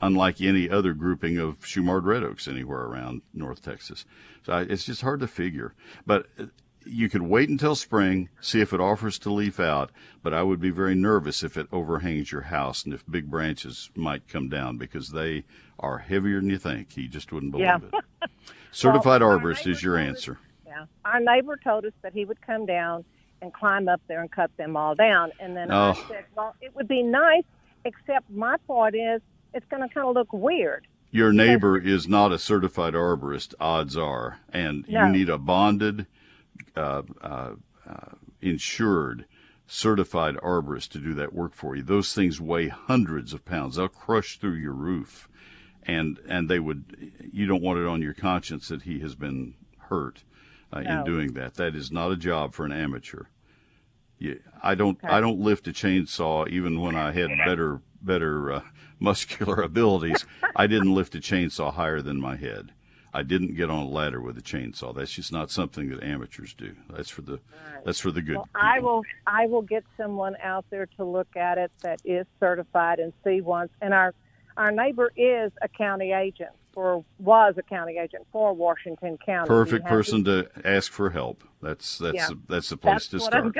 unlike 0.00 0.40
any 0.40 0.68
other 0.68 0.92
grouping 0.94 1.38
of 1.38 1.60
Shumard 1.60 2.04
Red 2.04 2.22
Oaks 2.22 2.48
anywhere 2.48 2.80
around 2.82 3.22
North 3.34 3.62
Texas. 3.62 4.04
So 4.44 4.52
I, 4.52 4.60
it's 4.62 4.84
just 4.84 5.02
hard 5.02 5.20
to 5.20 5.26
figure. 5.26 5.74
But 6.06 6.26
uh, 6.38 6.46
you 6.86 7.08
could 7.10 7.22
wait 7.22 7.48
until 7.50 7.74
spring, 7.74 8.30
see 8.40 8.60
if 8.60 8.72
it 8.72 8.80
offers 8.80 9.18
to 9.20 9.32
leaf 9.32 9.60
out, 9.60 9.90
but 10.22 10.32
I 10.32 10.42
would 10.42 10.60
be 10.60 10.70
very 10.70 10.94
nervous 10.94 11.42
if 11.42 11.56
it 11.58 11.66
overhangs 11.70 12.32
your 12.32 12.40
house 12.42 12.84
and 12.84 12.94
if 12.94 13.04
big 13.06 13.30
branches 13.30 13.90
might 13.94 14.26
come 14.28 14.48
down 14.48 14.78
because 14.78 15.10
they 15.10 15.44
are 15.78 15.98
heavier 15.98 16.40
than 16.40 16.48
you 16.50 16.58
think. 16.58 16.96
You 16.96 17.08
just 17.08 17.32
wouldn't 17.32 17.52
believe 17.52 17.66
Yeah. 17.66 17.78
it. 18.22 18.30
Certified 18.72 19.20
Well, 19.22 19.38
arborist 19.38 19.66
is 19.66 19.82
your 19.82 19.96
answer. 19.98 20.38
Yeah, 20.66 20.86
our 21.04 21.20
neighbor 21.20 21.58
told 21.62 21.84
us 21.84 21.92
that 22.02 22.12
he 22.14 22.24
would 22.24 22.40
come 22.40 22.64
down 22.64 23.04
and 23.42 23.52
climb 23.52 23.88
up 23.88 24.00
there 24.06 24.20
and 24.20 24.30
cut 24.30 24.54
them 24.56 24.76
all 24.76 24.94
down. 24.94 25.32
And 25.40 25.56
then 25.56 25.70
I 25.70 25.90
Oh. 25.90 26.04
said, 26.08 26.24
well, 26.36 26.54
it 26.60 26.74
would 26.76 26.86
be 26.88 27.02
nice, 27.02 27.42
except 27.84 28.30
my 28.30 28.56
thought 28.66 28.94
is 28.94 29.20
it's 29.54 29.66
going 29.70 29.86
to 29.86 29.92
kind 29.92 30.08
of 30.08 30.14
look 30.14 30.32
weird. 30.32 30.86
Your 31.10 31.32
neighbor 31.32 31.76
is 31.76 32.06
not 32.06 32.32
a 32.32 32.38
certified 32.38 32.94
arborist, 32.94 33.54
odds 33.58 33.96
are, 33.96 34.38
and 34.52 34.86
No. 34.88 35.06
you 35.06 35.12
need 35.12 35.28
a 35.28 35.38
bonded, 35.38 36.06
uh, 36.76 37.02
uh, 37.20 37.54
uh, 37.88 38.12
insured, 38.40 39.24
certified 39.66 40.36
arborist 40.36 40.90
to 40.90 40.98
do 40.98 41.14
that 41.14 41.32
work 41.32 41.52
for 41.54 41.74
you. 41.74 41.82
Those 41.82 42.14
things 42.14 42.40
weigh 42.40 42.68
hundreds 42.68 43.32
of 43.32 43.44
pounds. 43.44 43.76
They'll 43.76 43.88
crush 43.88 44.38
through 44.38 44.54
your 44.54 44.72
roof, 44.72 45.28
and 45.84 46.18
and 46.28 46.48
they 46.48 46.60
would. 46.60 47.12
You 47.32 47.46
don't 47.46 47.62
want 47.62 47.78
it 47.80 47.86
on 47.86 48.02
your 48.02 48.14
conscience 48.14 48.68
that 48.68 48.82
he 48.82 49.00
has 49.00 49.14
been 49.16 49.54
hurt 49.78 50.22
uh, 50.72 50.80
in 50.80 51.04
doing 51.04 51.32
that. 51.34 51.54
That 51.54 51.74
is 51.74 51.90
not 51.90 52.12
a 52.12 52.16
job 52.16 52.54
for 52.54 52.64
an 52.64 52.72
amateur. 52.72 53.24
Yeah, 54.20 54.34
I 54.62 54.74
don't. 54.74 55.02
Okay. 55.02 55.12
I 55.12 55.20
don't 55.20 55.40
lift 55.40 55.66
a 55.66 55.72
chainsaw 55.72 56.46
even 56.46 56.80
when 56.80 56.94
I 56.94 57.10
had 57.10 57.30
better 57.46 57.80
better 58.02 58.52
uh, 58.52 58.62
muscular 59.00 59.62
abilities. 59.62 60.26
I 60.54 60.66
didn't 60.66 60.94
lift 60.94 61.14
a 61.14 61.18
chainsaw 61.20 61.72
higher 61.72 62.02
than 62.02 62.20
my 62.20 62.36
head. 62.36 62.72
I 63.12 63.22
didn't 63.22 63.56
get 63.56 63.70
on 63.70 63.86
a 63.86 63.88
ladder 63.88 64.20
with 64.20 64.38
a 64.38 64.42
chainsaw. 64.42 64.94
That's 64.94 65.10
just 65.10 65.32
not 65.32 65.50
something 65.50 65.88
that 65.88 66.02
amateurs 66.04 66.54
do. 66.54 66.76
That's 66.90 67.08
for 67.08 67.22
the 67.22 67.40
that's 67.84 67.98
for 67.98 68.10
the 68.10 68.20
good. 68.20 68.36
Well, 68.36 68.48
I 68.54 68.78
will. 68.80 69.02
I 69.26 69.46
will 69.46 69.62
get 69.62 69.84
someone 69.96 70.36
out 70.42 70.66
there 70.68 70.86
to 70.98 71.04
look 71.04 71.34
at 71.34 71.56
it 71.56 71.72
that 71.82 72.00
is 72.04 72.26
certified 72.38 73.00
and 73.00 73.14
see 73.24 73.40
once. 73.40 73.72
And 73.80 73.94
our 73.94 74.14
our 74.58 74.70
neighbor 74.70 75.10
is 75.16 75.50
a 75.62 75.68
county 75.68 76.12
agent 76.12 76.50
for 76.74 77.04
was 77.18 77.54
a 77.56 77.62
county 77.62 77.96
agent 77.96 78.26
for 78.30 78.52
Washington 78.52 79.18
County. 79.24 79.48
Perfect 79.48 79.86
person 79.86 80.24
to 80.24 80.48
ask 80.62 80.92
for 80.92 81.08
help. 81.08 81.42
That's 81.62 81.96
that's 81.98 82.14
Yeah. 82.16 82.28
the, 82.28 82.38
that's 82.48 82.68
the 82.68 82.76
place 82.76 83.08
That's 83.08 83.08
to 83.08 83.20
start. 83.20 83.56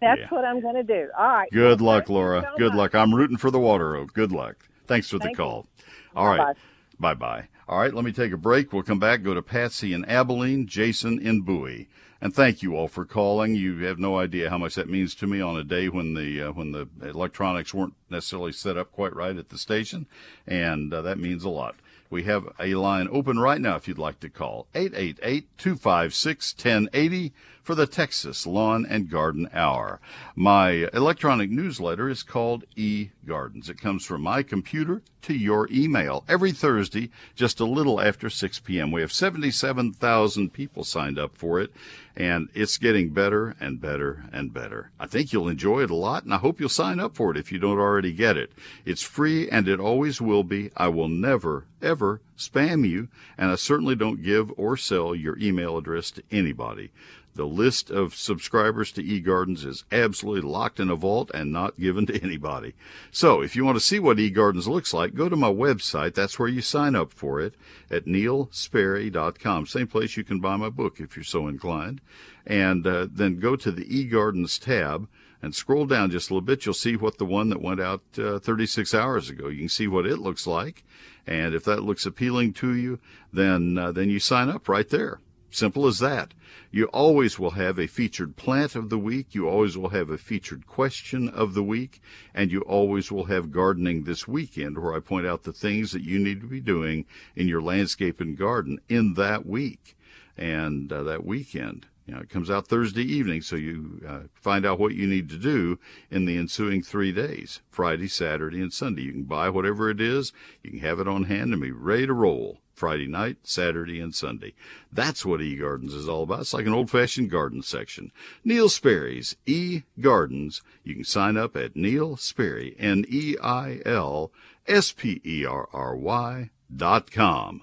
That's 0.00 0.20
Yeah. 0.20 0.28
what 0.30 0.44
I'm 0.44 0.60
going 0.60 0.74
to 0.76 0.82
do. 0.82 1.08
All 1.18 1.26
right. 1.26 1.50
Good 1.50 1.80
Well, 1.80 1.94
luck, 1.96 2.08
Laura. 2.08 2.42
so 2.42 2.58
Good 2.58 2.72
much. 2.72 2.92
luck. 2.92 2.94
I'm 2.94 3.14
rooting 3.14 3.36
for 3.36 3.50
the 3.50 3.60
Water 3.60 3.96
Oak. 3.96 4.12
Good 4.12 4.32
luck. 4.32 4.56
Thanks 4.86 5.08
for 5.08 5.18
the 5.18 5.24
Thank 5.24 5.38
you. 5.38 5.44
call. 5.44 5.66
All 6.14 6.26
right. 6.28 6.38
Bye-bye. 6.38 6.54
Bye 6.98 7.14
bye. 7.14 7.48
All 7.66 7.78
right, 7.80 7.94
let 7.94 8.04
me 8.04 8.12
take 8.12 8.30
a 8.32 8.36
break. 8.36 8.72
We'll 8.72 8.82
come 8.82 8.98
back, 8.98 9.22
go 9.22 9.32
to 9.32 9.40
Patsy 9.42 9.94
in 9.94 10.04
Abilene, 10.04 10.66
Jason 10.66 11.18
in 11.18 11.40
Bowie. 11.40 11.88
And 12.20 12.34
thank 12.34 12.62
you 12.62 12.76
all 12.76 12.88
for 12.88 13.04
calling. 13.06 13.54
You 13.54 13.78
have 13.84 13.98
no 13.98 14.18
idea 14.18 14.50
how 14.50 14.58
much 14.58 14.74
that 14.76 14.88
means 14.88 15.14
to 15.16 15.26
me 15.26 15.40
on 15.40 15.56
a 15.56 15.64
day 15.64 15.88
when 15.88 16.14
the 16.14 16.42
uh, 16.42 16.52
when 16.52 16.72
the 16.72 16.88
electronics 17.02 17.74
weren't 17.74 17.94
necessarily 18.10 18.52
set 18.52 18.76
up 18.78 18.92
quite 18.92 19.14
right 19.14 19.36
at 19.36 19.48
the 19.50 19.58
station, 19.58 20.06
and 20.46 20.92
uh, 20.94 21.02
that 21.02 21.18
means 21.18 21.44
a 21.44 21.50
lot. 21.50 21.74
We 22.14 22.22
have 22.22 22.48
a 22.60 22.76
line 22.76 23.08
open 23.10 23.40
right 23.40 23.60
now 23.60 23.74
if 23.74 23.88
you'd 23.88 23.98
like 23.98 24.20
to 24.20 24.28
call 24.28 24.68
888-256-1080 24.74 27.32
for 27.60 27.74
the 27.74 27.88
Texas 27.88 28.46
Lawn 28.46 28.86
and 28.88 29.10
Garden 29.10 29.48
Hour. 29.52 30.00
My 30.36 30.88
electronic 30.92 31.50
newsletter 31.50 32.08
is 32.08 32.22
called 32.22 32.62
E-Gardens. 32.76 33.68
It 33.68 33.80
comes 33.80 34.04
from 34.04 34.22
my 34.22 34.44
computer 34.44 35.02
to 35.22 35.34
your 35.34 35.66
email 35.72 36.22
every 36.28 36.52
Thursday, 36.52 37.10
just 37.34 37.58
a 37.58 37.64
little 37.64 37.98
after 37.98 38.28
6 38.28 38.60
p.m. 38.60 38.92
We 38.92 39.00
have 39.00 39.10
77,000 39.10 40.52
people 40.52 40.84
signed 40.84 41.18
up 41.18 41.38
for 41.38 41.58
it, 41.58 41.72
and 42.14 42.50
it's 42.52 42.76
getting 42.76 43.08
better 43.08 43.56
and 43.58 43.80
better 43.80 44.24
and 44.30 44.52
better. 44.52 44.90
I 45.00 45.06
think 45.06 45.32
you'll 45.32 45.48
enjoy 45.48 45.84
it 45.84 45.90
a 45.90 45.94
lot, 45.94 46.24
and 46.24 46.34
I 46.34 46.36
hope 46.36 46.60
you'll 46.60 46.68
sign 46.68 47.00
up 47.00 47.16
for 47.16 47.30
it 47.30 47.38
if 47.38 47.50
you 47.50 47.58
don't 47.58 47.78
already 47.78 48.12
get 48.12 48.36
it. 48.36 48.52
It's 48.84 49.02
free, 49.02 49.48
and 49.48 49.66
it 49.66 49.80
always 49.80 50.20
will 50.20 50.44
be. 50.44 50.70
I 50.76 50.88
will 50.88 51.08
never, 51.08 51.64
ever 51.80 52.03
spam 52.36 52.88
you, 52.88 53.08
and 53.38 53.50
I 53.50 53.56
certainly 53.56 53.96
don't 53.96 54.22
give 54.22 54.52
or 54.56 54.76
sell 54.76 55.14
your 55.14 55.38
email 55.38 55.76
address 55.78 56.10
to 56.12 56.22
anybody. 56.30 56.90
The 57.34 57.46
list 57.46 57.90
of 57.90 58.14
subscribers 58.14 58.92
to 58.92 59.02
eGardens 59.02 59.66
is 59.66 59.84
absolutely 59.90 60.48
locked 60.48 60.78
in 60.78 60.88
a 60.88 60.94
vault 60.94 61.32
and 61.34 61.50
not 61.50 61.80
given 61.80 62.06
to 62.06 62.22
anybody. 62.22 62.74
So 63.10 63.42
if 63.42 63.56
you 63.56 63.64
want 63.64 63.76
to 63.76 63.84
see 63.84 63.98
what 63.98 64.18
eGardens 64.18 64.68
looks 64.68 64.94
like, 64.94 65.14
go 65.14 65.28
to 65.28 65.34
my 65.36 65.50
website. 65.50 66.14
That's 66.14 66.38
where 66.38 66.48
you 66.48 66.62
sign 66.62 66.94
up 66.94 67.12
for 67.12 67.40
it 67.40 67.54
at 67.90 68.04
neilsperry.com. 68.04 69.66
Same 69.66 69.88
place 69.88 70.16
you 70.16 70.22
can 70.22 70.38
buy 70.38 70.56
my 70.56 70.70
book 70.70 71.00
if 71.00 71.16
you're 71.16 71.24
so 71.24 71.48
inclined. 71.48 72.00
And 72.46 72.86
uh, 72.86 73.08
then 73.10 73.40
go 73.40 73.56
to 73.56 73.72
the 73.72 73.84
eGardens 73.84 74.60
tab 74.60 75.08
and 75.44 75.54
scroll 75.54 75.84
down 75.84 76.10
just 76.10 76.30
a 76.30 76.32
little 76.32 76.44
bit. 76.44 76.64
You'll 76.64 76.74
see 76.74 76.96
what 76.96 77.18
the 77.18 77.26
one 77.26 77.50
that 77.50 77.60
went 77.60 77.80
out 77.80 78.02
uh, 78.18 78.38
36 78.38 78.94
hours 78.94 79.28
ago. 79.28 79.48
You 79.48 79.58
can 79.60 79.68
see 79.68 79.86
what 79.86 80.06
it 80.06 80.18
looks 80.18 80.46
like. 80.46 80.84
And 81.26 81.54
if 81.54 81.64
that 81.64 81.82
looks 81.82 82.06
appealing 82.06 82.54
to 82.54 82.74
you, 82.74 82.98
then 83.32 83.78
uh, 83.78 83.92
then 83.92 84.10
you 84.10 84.18
sign 84.18 84.48
up 84.48 84.68
right 84.68 84.88
there. 84.88 85.20
Simple 85.50 85.86
as 85.86 86.00
that. 86.00 86.34
You 86.72 86.86
always 86.86 87.38
will 87.38 87.52
have 87.52 87.78
a 87.78 87.86
featured 87.86 88.34
plant 88.34 88.74
of 88.74 88.88
the 88.90 88.98
week. 88.98 89.36
You 89.36 89.48
always 89.48 89.78
will 89.78 89.90
have 89.90 90.10
a 90.10 90.18
featured 90.18 90.66
question 90.66 91.28
of 91.28 91.54
the 91.54 91.62
week. 91.62 92.00
And 92.34 92.50
you 92.50 92.62
always 92.62 93.12
will 93.12 93.26
have 93.26 93.52
gardening 93.52 94.02
this 94.02 94.26
weekend 94.26 94.78
where 94.78 94.94
I 94.94 94.98
point 94.98 95.26
out 95.26 95.44
the 95.44 95.52
things 95.52 95.92
that 95.92 96.02
you 96.02 96.18
need 96.18 96.40
to 96.40 96.48
be 96.48 96.60
doing 96.60 97.06
in 97.36 97.46
your 97.46 97.62
landscape 97.62 98.20
and 98.20 98.36
garden 98.36 98.80
in 98.88 99.14
that 99.14 99.46
week 99.46 99.96
and 100.36 100.92
uh, 100.92 101.04
that 101.04 101.24
weekend. 101.24 101.86
You 102.06 102.14
know, 102.14 102.20
it 102.20 102.28
comes 102.28 102.50
out 102.50 102.68
Thursday 102.68 103.02
evening, 103.02 103.40
so 103.40 103.56
you 103.56 104.02
uh, 104.06 104.20
find 104.34 104.66
out 104.66 104.78
what 104.78 104.94
you 104.94 105.06
need 105.06 105.30
to 105.30 105.38
do 105.38 105.78
in 106.10 106.26
the 106.26 106.36
ensuing 106.36 106.82
three 106.82 107.12
days 107.12 107.60
Friday, 107.70 108.08
Saturday, 108.08 108.60
and 108.60 108.72
Sunday. 108.72 109.02
You 109.02 109.12
can 109.12 109.22
buy 109.24 109.48
whatever 109.48 109.88
it 109.88 110.00
is, 110.00 110.32
you 110.62 110.70
can 110.70 110.80
have 110.80 111.00
it 111.00 111.08
on 111.08 111.24
hand 111.24 111.52
and 111.52 111.62
be 111.62 111.70
ready 111.70 112.06
to 112.06 112.12
roll. 112.12 112.60
Friday 112.74 113.06
night, 113.06 113.36
Saturday, 113.44 114.00
and 114.00 114.12
Sunday. 114.12 114.52
That's 114.92 115.24
what 115.24 115.38
eGardens 115.38 115.94
is 115.94 116.08
all 116.08 116.24
about. 116.24 116.40
It's 116.40 116.52
like 116.52 116.66
an 116.66 116.74
old 116.74 116.90
fashioned 116.90 117.30
garden 117.30 117.62
section. 117.62 118.10
Neil 118.44 118.68
Sperry's 118.68 119.36
eGardens. 119.46 120.60
You 120.82 120.96
can 120.96 121.04
sign 121.04 121.36
up 121.36 121.56
at 121.56 121.76
Neil 121.76 122.16
Sperry, 122.16 122.74
N 122.78 123.04
E 123.08 123.36
I 123.40 123.80
L 123.86 124.32
S 124.66 124.90
P 124.90 125.20
E 125.24 125.46
R 125.46 125.68
R 125.72 125.96
Y 125.96 126.50
dot 126.74 127.12
com. 127.12 127.62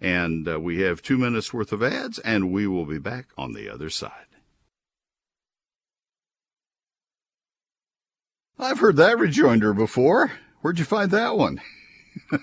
And 0.00 0.48
uh, 0.48 0.58
we 0.58 0.80
have 0.80 1.02
two 1.02 1.18
minutes 1.18 1.52
worth 1.52 1.72
of 1.72 1.82
ads, 1.82 2.18
and 2.20 2.50
we 2.50 2.66
will 2.66 2.86
be 2.86 2.98
back 2.98 3.26
on 3.36 3.52
the 3.52 3.68
other 3.68 3.90
side. 3.90 4.12
I've 8.58 8.80
heard 8.80 8.96
that 8.96 9.18
rejoinder 9.18 9.72
before. 9.72 10.32
Where'd 10.60 10.78
you 10.78 10.84
find 10.84 11.10
that 11.10 11.36
one? 11.36 11.60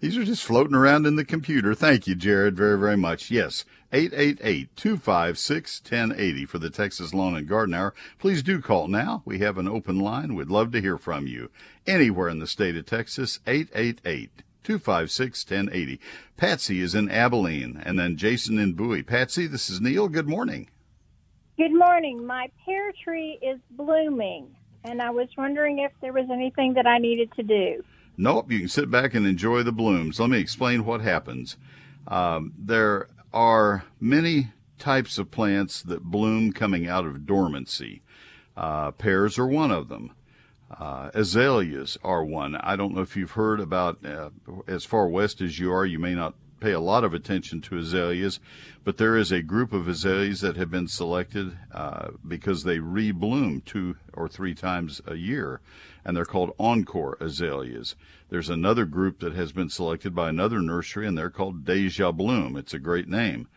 These 0.00 0.18
are 0.18 0.24
just 0.24 0.44
floating 0.44 0.74
around 0.74 1.06
in 1.06 1.16
the 1.16 1.24
computer. 1.24 1.74
Thank 1.74 2.06
you, 2.06 2.14
Jared, 2.14 2.54
very, 2.56 2.78
very 2.78 2.98
much. 2.98 3.30
Yes, 3.30 3.64
888-256-1080 3.92 6.48
for 6.48 6.58
the 6.58 6.68
Texas 6.68 7.14
Lawn 7.14 7.34
and 7.34 7.48
Garden 7.48 7.74
Hour. 7.74 7.94
Please 8.18 8.42
do 8.42 8.60
call 8.60 8.88
now. 8.88 9.22
We 9.24 9.38
have 9.38 9.56
an 9.56 9.66
open 9.66 9.98
line. 9.98 10.34
We'd 10.34 10.50
love 10.50 10.70
to 10.72 10.82
hear 10.82 10.98
from 10.98 11.26
you. 11.26 11.50
Anywhere 11.86 12.28
in 12.28 12.38
the 12.38 12.46
state 12.46 12.76
of 12.76 12.84
Texas, 12.84 13.40
888-256-1080. 14.66 15.98
Patsy 16.36 16.80
is 16.80 16.94
in 16.94 17.10
Abilene, 17.10 17.82
and 17.84 17.98
then 17.98 18.16
Jason 18.16 18.58
in 18.58 18.72
Bowie. 18.72 19.02
Patsy, 19.02 19.46
this 19.46 19.70
is 19.70 19.80
Neil. 19.80 20.08
Good 20.08 20.28
morning. 20.28 20.68
Good 21.56 21.72
morning. 21.72 22.26
My 22.26 22.50
pear 22.64 22.92
tree 23.02 23.38
is 23.40 23.58
blooming, 23.70 24.54
and 24.84 25.00
I 25.00 25.10
was 25.10 25.28
wondering 25.38 25.78
if 25.78 25.92
there 26.00 26.12
was 26.12 26.26
anything 26.30 26.74
that 26.74 26.86
I 26.86 26.98
needed 26.98 27.32
to 27.36 27.42
do. 27.42 27.84
Nope, 28.18 28.50
you 28.50 28.60
can 28.60 28.68
sit 28.68 28.90
back 28.90 29.14
and 29.14 29.26
enjoy 29.26 29.62
the 29.62 29.72
blooms. 29.72 30.18
Let 30.18 30.30
me 30.30 30.38
explain 30.38 30.84
what 30.84 31.00
happens. 31.00 31.56
Um, 32.08 32.52
there 32.58 33.08
are 33.32 33.84
many 34.00 34.52
types 34.78 35.18
of 35.18 35.30
plants 35.30 35.82
that 35.82 36.02
bloom 36.02 36.52
coming 36.52 36.86
out 36.86 37.06
of 37.06 37.26
dormancy. 37.26 38.02
Uh, 38.56 38.90
pears 38.90 39.38
are 39.38 39.46
one 39.46 39.70
of 39.70 39.88
them. 39.88 40.12
Uh, 40.70 41.10
azaleas 41.14 41.96
are 42.02 42.24
one. 42.24 42.56
I 42.56 42.74
don't 42.76 42.94
know 42.94 43.02
if 43.02 43.16
you've 43.16 43.32
heard 43.32 43.60
about, 43.60 44.04
uh, 44.04 44.30
as 44.66 44.84
far 44.84 45.08
west 45.08 45.40
as 45.40 45.58
you 45.58 45.72
are, 45.72 45.86
you 45.86 45.98
may 45.98 46.14
not 46.14 46.34
pay 46.58 46.72
a 46.72 46.80
lot 46.80 47.04
of 47.04 47.14
attention 47.14 47.60
to 47.60 47.78
azaleas, 47.78 48.40
but 48.82 48.96
there 48.96 49.16
is 49.16 49.30
a 49.30 49.42
group 49.42 49.72
of 49.72 49.86
azaleas 49.86 50.40
that 50.40 50.56
have 50.56 50.70
been 50.70 50.88
selected 50.88 51.56
uh, 51.72 52.08
because 52.26 52.64
they 52.64 52.78
rebloom 52.78 53.64
two 53.64 53.96
or 54.14 54.28
three 54.28 54.54
times 54.54 55.00
a 55.06 55.14
year, 55.14 55.60
and 56.04 56.16
they're 56.16 56.24
called 56.24 56.54
encore 56.58 57.16
azaleas. 57.20 57.94
There's 58.30 58.48
another 58.48 58.86
group 58.86 59.20
that 59.20 59.34
has 59.34 59.52
been 59.52 59.68
selected 59.68 60.14
by 60.14 60.30
another 60.30 60.60
nursery, 60.60 61.06
and 61.06 61.16
they're 61.16 61.30
called 61.30 61.64
Deja 61.64 62.10
Bloom. 62.10 62.56
It's 62.56 62.74
a 62.74 62.78
great 62.78 63.08
name, 63.08 63.48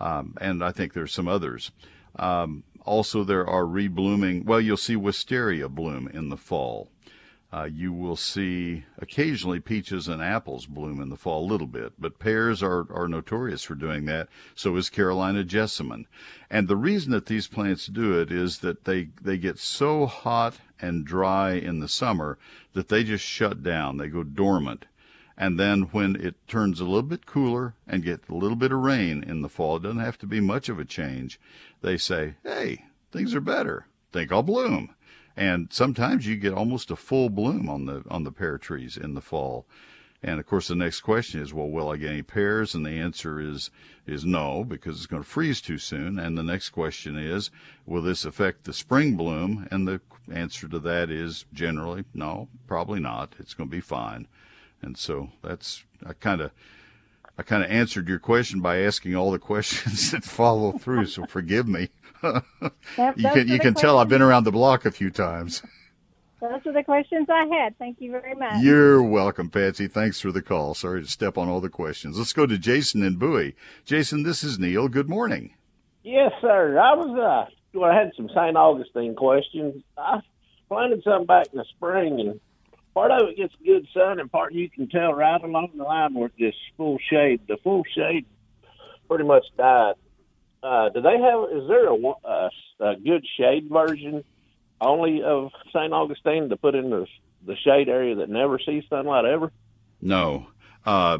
um, 0.00 0.34
and 0.40 0.62
I 0.62 0.70
think 0.72 0.92
there's 0.92 1.12
some 1.12 1.28
others. 1.28 1.72
Um, 2.16 2.62
also, 2.84 3.24
there 3.24 3.46
are 3.46 3.64
reblooming. 3.64 4.44
Well, 4.44 4.60
you'll 4.60 4.76
see 4.76 4.96
wisteria 4.96 5.68
bloom 5.68 6.08
in 6.08 6.28
the 6.28 6.36
fall. 6.36 6.90
Uh, 7.54 7.64
you 7.64 7.92
will 7.92 8.16
see 8.16 8.84
occasionally 8.98 9.60
peaches 9.60 10.08
and 10.08 10.20
apples 10.20 10.66
bloom 10.66 11.00
in 11.00 11.08
the 11.08 11.16
fall 11.16 11.44
a 11.44 11.50
little 11.50 11.68
bit, 11.68 11.92
but 11.96 12.18
pears 12.18 12.64
are, 12.64 12.84
are 12.92 13.06
notorious 13.06 13.62
for 13.62 13.76
doing 13.76 14.06
that. 14.06 14.28
So 14.56 14.74
is 14.74 14.90
Carolina 14.90 15.44
jessamine. 15.44 16.08
And 16.50 16.66
the 16.66 16.76
reason 16.76 17.12
that 17.12 17.26
these 17.26 17.46
plants 17.46 17.86
do 17.86 18.18
it 18.18 18.32
is 18.32 18.58
that 18.58 18.86
they, 18.86 19.10
they 19.22 19.38
get 19.38 19.60
so 19.60 20.06
hot 20.06 20.56
and 20.80 21.04
dry 21.04 21.52
in 21.52 21.78
the 21.78 21.88
summer 21.88 22.38
that 22.72 22.88
they 22.88 23.04
just 23.04 23.24
shut 23.24 23.62
down. 23.62 23.98
They 23.98 24.08
go 24.08 24.24
dormant. 24.24 24.86
And 25.36 25.58
then 25.58 25.82
when 25.92 26.14
it 26.16 26.36
turns 26.46 26.80
a 26.80 26.84
little 26.84 27.02
bit 27.02 27.26
cooler 27.26 27.74
and 27.86 28.04
get 28.04 28.28
a 28.28 28.34
little 28.34 28.56
bit 28.56 28.72
of 28.72 28.78
rain 28.78 29.24
in 29.24 29.42
the 29.42 29.48
fall, 29.48 29.76
it 29.76 29.82
doesn't 29.82 29.98
have 29.98 30.18
to 30.18 30.26
be 30.26 30.40
much 30.40 30.68
of 30.68 30.78
a 30.78 30.84
change. 30.84 31.40
They 31.80 31.96
say, 31.96 32.34
"Hey, 32.44 32.84
things 33.10 33.34
are 33.34 33.40
better. 33.40 33.86
Think 34.12 34.30
I'll 34.30 34.44
bloom." 34.44 34.94
And 35.36 35.72
sometimes 35.72 36.26
you 36.26 36.36
get 36.36 36.52
almost 36.52 36.90
a 36.92 36.96
full 36.96 37.30
bloom 37.30 37.68
on 37.68 37.86
the 37.86 38.04
on 38.08 38.22
the 38.22 38.30
pear 38.30 38.58
trees 38.58 38.96
in 38.96 39.14
the 39.14 39.20
fall. 39.20 39.66
And 40.22 40.40
of 40.40 40.46
course, 40.46 40.68
the 40.68 40.74
next 40.74 41.00
question 41.00 41.42
is, 41.42 41.52
well, 41.52 41.68
will 41.68 41.90
I 41.90 41.98
get 41.98 42.12
any 42.12 42.22
pears? 42.22 42.74
And 42.74 42.86
the 42.86 42.92
answer 42.92 43.38
is 43.40 43.70
is 44.06 44.24
no, 44.24 44.64
because 44.64 44.96
it's 44.96 45.06
going 45.06 45.22
to 45.22 45.28
freeze 45.28 45.60
too 45.60 45.76
soon. 45.76 46.18
And 46.18 46.38
the 46.38 46.42
next 46.42 46.70
question 46.70 47.18
is, 47.18 47.50
will 47.84 48.00
this 48.00 48.24
affect 48.24 48.64
the 48.64 48.72
spring 48.72 49.16
bloom? 49.16 49.68
And 49.70 49.86
the 49.86 50.00
answer 50.32 50.68
to 50.68 50.78
that 50.78 51.10
is 51.10 51.44
generally 51.52 52.04
no, 52.14 52.48
probably 52.66 53.00
not. 53.00 53.34
It's 53.38 53.52
going 53.52 53.68
to 53.68 53.76
be 53.76 53.80
fine. 53.82 54.26
And 54.84 54.98
so 54.98 55.30
that's 55.42 55.84
I 56.06 56.12
kind 56.12 56.40
of 56.40 56.50
I 57.38 57.42
kind 57.42 57.64
of 57.64 57.70
answered 57.70 58.08
your 58.08 58.18
question 58.18 58.60
by 58.60 58.78
asking 58.82 59.16
all 59.16 59.30
the 59.32 59.38
questions 59.38 60.10
that 60.12 60.24
follow 60.24 60.72
through. 60.72 61.06
So 61.06 61.26
forgive 61.26 61.66
me. 61.66 61.88
That- 62.96 63.18
you 63.18 63.28
can 63.30 63.48
you 63.48 63.58
can 63.58 63.74
tell 63.74 63.98
I've 63.98 64.08
been 64.08 64.22
around 64.22 64.44
the 64.44 64.52
block 64.52 64.84
a 64.84 64.90
few 64.90 65.10
times. 65.10 65.62
Those 66.40 66.60
are 66.66 66.72
the 66.72 66.82
questions 66.82 67.26
I 67.30 67.46
had. 67.46 67.78
Thank 67.78 68.00
you 68.02 68.10
very 68.10 68.34
much. 68.34 68.62
You're 68.62 69.02
welcome, 69.02 69.48
Patsy. 69.48 69.88
Thanks 69.88 70.20
for 70.20 70.30
the 70.30 70.42
call. 70.42 70.74
Sorry 70.74 71.02
to 71.02 71.08
step 71.08 71.38
on 71.38 71.48
all 71.48 71.60
the 71.60 71.70
questions. 71.70 72.18
Let's 72.18 72.34
go 72.34 72.44
to 72.46 72.58
Jason 72.58 73.02
and 73.02 73.18
Bowie. 73.18 73.56
Jason, 73.86 74.24
this 74.24 74.44
is 74.44 74.58
Neil. 74.58 74.88
Good 74.88 75.08
morning. 75.08 75.54
Yes, 76.02 76.32
sir. 76.42 76.78
I 76.78 76.94
was 76.94 77.08
uh 77.18 77.50
well, 77.78 77.90
I 77.90 77.94
had 77.98 78.12
some 78.16 78.28
St. 78.28 78.56
Augustine 78.56 79.14
questions. 79.16 79.82
I 79.98 80.20
planted 80.68 81.02
some 81.02 81.24
back 81.26 81.46
in 81.52 81.58
the 81.58 81.64
spring, 81.76 82.20
and 82.20 82.40
part 82.94 83.10
of 83.10 83.28
it 83.28 83.36
gets 83.36 83.54
good 83.64 83.86
sun, 83.92 84.20
and 84.20 84.30
part 84.30 84.54
you 84.54 84.70
can 84.70 84.88
tell 84.88 85.12
right 85.12 85.42
along 85.42 85.72
the 85.76 85.82
line 85.82 86.14
where 86.14 86.30
just 86.38 86.56
full 86.76 86.98
shade. 87.10 87.40
The 87.48 87.58
full 87.62 87.82
shade 87.94 88.24
pretty 89.08 89.24
much 89.24 89.44
died. 89.58 89.94
Uh, 90.62 90.88
do 90.88 91.02
they 91.02 91.18
have? 91.18 91.50
Is 91.52 91.68
there 91.68 91.88
a, 91.88 91.96
a, 91.96 92.50
a 92.80 92.96
good 92.96 93.26
shade 93.36 93.68
version 93.68 94.24
only 94.80 95.22
of 95.22 95.50
St. 95.68 95.92
Augustine 95.92 96.48
to 96.48 96.56
put 96.56 96.74
in 96.74 96.90
the 96.90 97.06
the 97.46 97.56
shade 97.56 97.88
area 97.88 98.14
that 98.14 98.30
never 98.30 98.58
sees 98.58 98.84
sunlight 98.88 99.26
ever? 99.26 99.52
No. 100.00 100.46
Uh, 100.86 101.18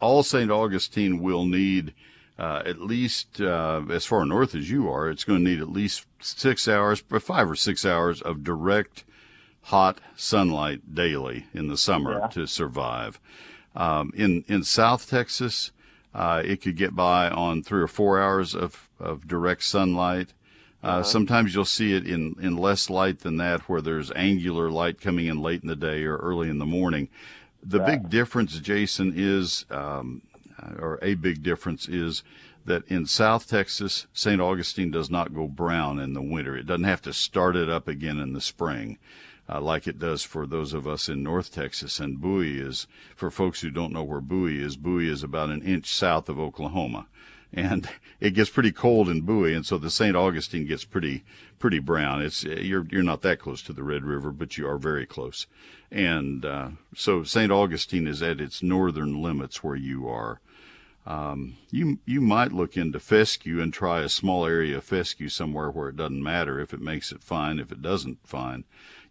all 0.00 0.22
St. 0.22 0.50
Augustine 0.50 1.20
will 1.20 1.44
need 1.44 1.94
uh, 2.38 2.62
at 2.66 2.80
least, 2.80 3.40
uh, 3.40 3.82
as 3.90 4.04
far 4.04 4.24
north 4.24 4.54
as 4.54 4.70
you 4.70 4.90
are, 4.90 5.08
it's 5.08 5.24
going 5.24 5.44
to 5.44 5.50
need 5.50 5.60
at 5.60 5.68
least 5.68 6.04
six 6.20 6.66
hours, 6.66 7.00
five 7.20 7.50
or 7.50 7.54
six 7.54 7.84
hours 7.84 8.20
of 8.20 8.42
direct 8.42 9.04
hot 9.64 10.00
sunlight 10.16 10.94
daily 10.94 11.46
in 11.54 11.68
the 11.68 11.76
summer 11.76 12.18
Yeah. 12.20 12.26
to 12.28 12.46
survive. 12.46 13.18
Um, 13.74 14.12
in 14.14 14.44
in 14.46 14.62
South 14.62 15.08
Texas, 15.08 15.72
uh, 16.14 16.42
it 16.44 16.60
could 16.62 16.76
get 16.76 16.94
by 16.94 17.28
on 17.28 17.62
three 17.62 17.82
or 17.82 17.88
four 17.88 18.20
hours 18.20 18.54
of, 18.54 18.88
of 19.00 19.26
direct 19.26 19.64
sunlight. 19.64 20.32
Uh, 20.82 21.02
Sometimes 21.02 21.54
you'll 21.54 21.64
see 21.64 21.94
it 21.94 22.06
in, 22.06 22.36
in 22.42 22.58
less 22.58 22.90
light 22.90 23.20
than 23.20 23.38
that, 23.38 23.62
where 23.62 23.80
there's 23.80 24.12
angular 24.14 24.70
light 24.70 25.00
coming 25.00 25.26
in 25.26 25.40
late 25.40 25.62
in 25.62 25.68
the 25.68 25.74
day 25.74 26.04
or 26.04 26.18
early 26.18 26.50
in 26.50 26.58
the 26.58 26.66
morning. 26.66 27.08
The 27.62 27.78
big 27.80 28.10
difference, 28.10 28.58
Jason, 28.60 29.14
is, 29.16 29.64
um, 29.70 30.20
or 30.78 30.98
a 31.00 31.14
big 31.14 31.42
difference 31.42 31.88
is 31.88 32.22
that 32.66 32.86
in 32.88 33.06
South 33.06 33.48
Texas, 33.48 34.06
St. 34.12 34.40
Augustine 34.42 34.90
does 34.90 35.08
not 35.10 35.34
go 35.34 35.48
brown 35.48 35.98
in 35.98 36.12
the 36.12 36.20
winter. 36.22 36.54
It 36.54 36.66
doesn't 36.66 36.84
have 36.84 37.02
to 37.02 37.14
start 37.14 37.56
it 37.56 37.70
up 37.70 37.88
again 37.88 38.18
in 38.20 38.34
the 38.34 38.40
spring. 38.42 38.98
Uh, 39.46 39.60
like 39.60 39.86
it 39.86 39.98
does 39.98 40.22
for 40.22 40.46
those 40.46 40.72
of 40.72 40.86
us 40.86 41.08
in 41.08 41.22
North 41.22 41.52
Texas. 41.52 42.00
And 42.00 42.20
Bowie 42.20 42.58
is, 42.58 42.86
for 43.14 43.30
folks 43.30 43.60
who 43.60 43.70
don't 43.70 43.92
know 43.92 44.02
where 44.02 44.22
Bowie 44.22 44.62
is, 44.62 44.76
Bowie 44.76 45.08
is 45.08 45.22
about 45.22 45.50
an 45.50 45.62
inch 45.62 45.86
south 45.86 46.28
of 46.28 46.38
Oklahoma. 46.38 47.06
And 47.52 47.88
it 48.20 48.30
gets 48.30 48.50
pretty 48.50 48.72
cold 48.72 49.08
in 49.08 49.20
Bowie, 49.20 49.54
and 49.54 49.64
so 49.64 49.78
the 49.78 49.90
St. 49.90 50.16
Augustine 50.16 50.66
gets 50.66 50.84
pretty 50.84 51.24
pretty 51.60 51.78
brown. 51.78 52.20
It's 52.20 52.42
you're 52.42 52.86
you're 52.90 53.02
not 53.02 53.22
that 53.22 53.38
close 53.38 53.62
to 53.62 53.72
the 53.72 53.84
Red 53.84 54.04
River, 54.04 54.32
but 54.32 54.58
you 54.58 54.68
are 54.68 54.76
very 54.76 55.06
close. 55.06 55.46
And 55.90 56.44
uh, 56.44 56.70
so 56.96 57.22
St. 57.22 57.52
Augustine 57.52 58.08
is 58.08 58.22
at 58.22 58.40
its 58.40 58.62
northern 58.62 59.22
limits 59.22 59.62
where 59.62 59.76
you 59.76 60.08
are. 60.08 60.40
Um, 61.06 61.56
you 61.70 61.98
you 62.06 62.20
might 62.20 62.52
look 62.52 62.76
into 62.76 62.98
fescue 62.98 63.60
and 63.60 63.72
try 63.72 64.00
a 64.00 64.08
small 64.08 64.46
area 64.46 64.78
of 64.78 64.84
fescue 64.84 65.28
somewhere 65.28 65.70
where 65.70 65.90
it 65.90 65.96
doesn't 65.96 66.22
matter 66.22 66.58
if 66.58 66.74
it 66.74 66.80
makes 66.80 67.12
it 67.12 67.22
fine. 67.22 67.58
If 67.58 67.70
it 67.70 67.82
doesn't, 67.82 68.26
fine. 68.26 68.64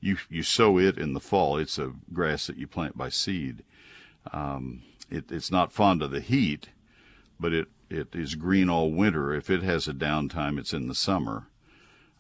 You 0.04 0.18
you 0.30 0.44
sow 0.44 0.78
it 0.78 0.98
in 0.98 1.14
the 1.14 1.22
fall. 1.22 1.58
It's 1.58 1.80
a 1.80 1.94
grass 2.12 2.48
that 2.48 2.58
you 2.58 2.68
plant 2.68 2.98
by 2.98 3.08
seed. 3.08 3.64
Um, 4.34 4.84
it, 5.10 5.32
it's 5.32 5.50
not 5.50 5.72
fond 5.72 6.02
of 6.02 6.12
the 6.12 6.20
heat, 6.20 6.70
but 7.40 7.54
it 7.54 7.70
it 7.90 8.10
is 8.14 8.36
green 8.36 8.70
all 8.70 8.92
winter. 8.92 9.34
If 9.34 9.50
it 9.50 9.64
has 9.64 9.88
a 9.88 9.94
downtime, 9.94 10.60
it's 10.60 10.74
in 10.74 10.90
the 10.90 10.96
summer. 10.96 11.48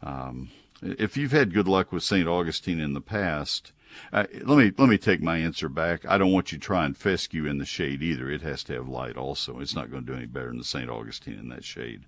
Um, 0.01 0.49
if 0.81 1.17
you've 1.17 1.33
had 1.33 1.53
good 1.53 1.67
luck 1.67 1.91
with 1.91 2.03
St. 2.03 2.25
Augustine 2.25 2.79
in 2.79 2.93
the 2.93 3.01
past, 3.01 3.73
uh, 4.13 4.27
let 4.45 4.57
me 4.57 4.71
let 4.77 4.87
me 4.87 4.97
take 4.97 5.21
my 5.21 5.37
answer 5.37 5.67
back. 5.67 6.05
I 6.05 6.17
don't 6.17 6.31
want 6.31 6.53
you 6.53 6.59
to 6.59 6.65
try 6.65 6.85
and 6.85 6.95
fescue 6.95 7.45
in 7.45 7.57
the 7.57 7.65
shade 7.65 8.01
either. 8.01 8.29
It 8.29 8.43
has 8.43 8.63
to 8.65 8.73
have 8.75 8.87
light 8.87 9.17
also. 9.17 9.59
It's 9.59 9.75
not 9.75 9.91
going 9.91 10.05
to 10.05 10.11
do 10.13 10.17
any 10.17 10.27
better 10.27 10.47
than 10.47 10.59
the 10.59 10.63
St. 10.63 10.89
Augustine 10.89 11.37
in 11.37 11.49
that 11.49 11.65
shade. 11.65 12.05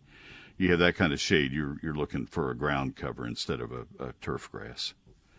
You 0.57 0.69
have 0.71 0.79
that 0.79 0.95
kind 0.95 1.11
of 1.11 1.19
shade, 1.19 1.51
you're 1.51 1.77
you're 1.83 1.95
looking 1.95 2.27
for 2.27 2.49
a 2.49 2.55
ground 2.55 2.95
cover 2.95 3.27
instead 3.27 3.59
of 3.59 3.73
a, 3.73 3.85
a 3.99 4.13
turf 4.21 4.49
grass. 4.49 4.93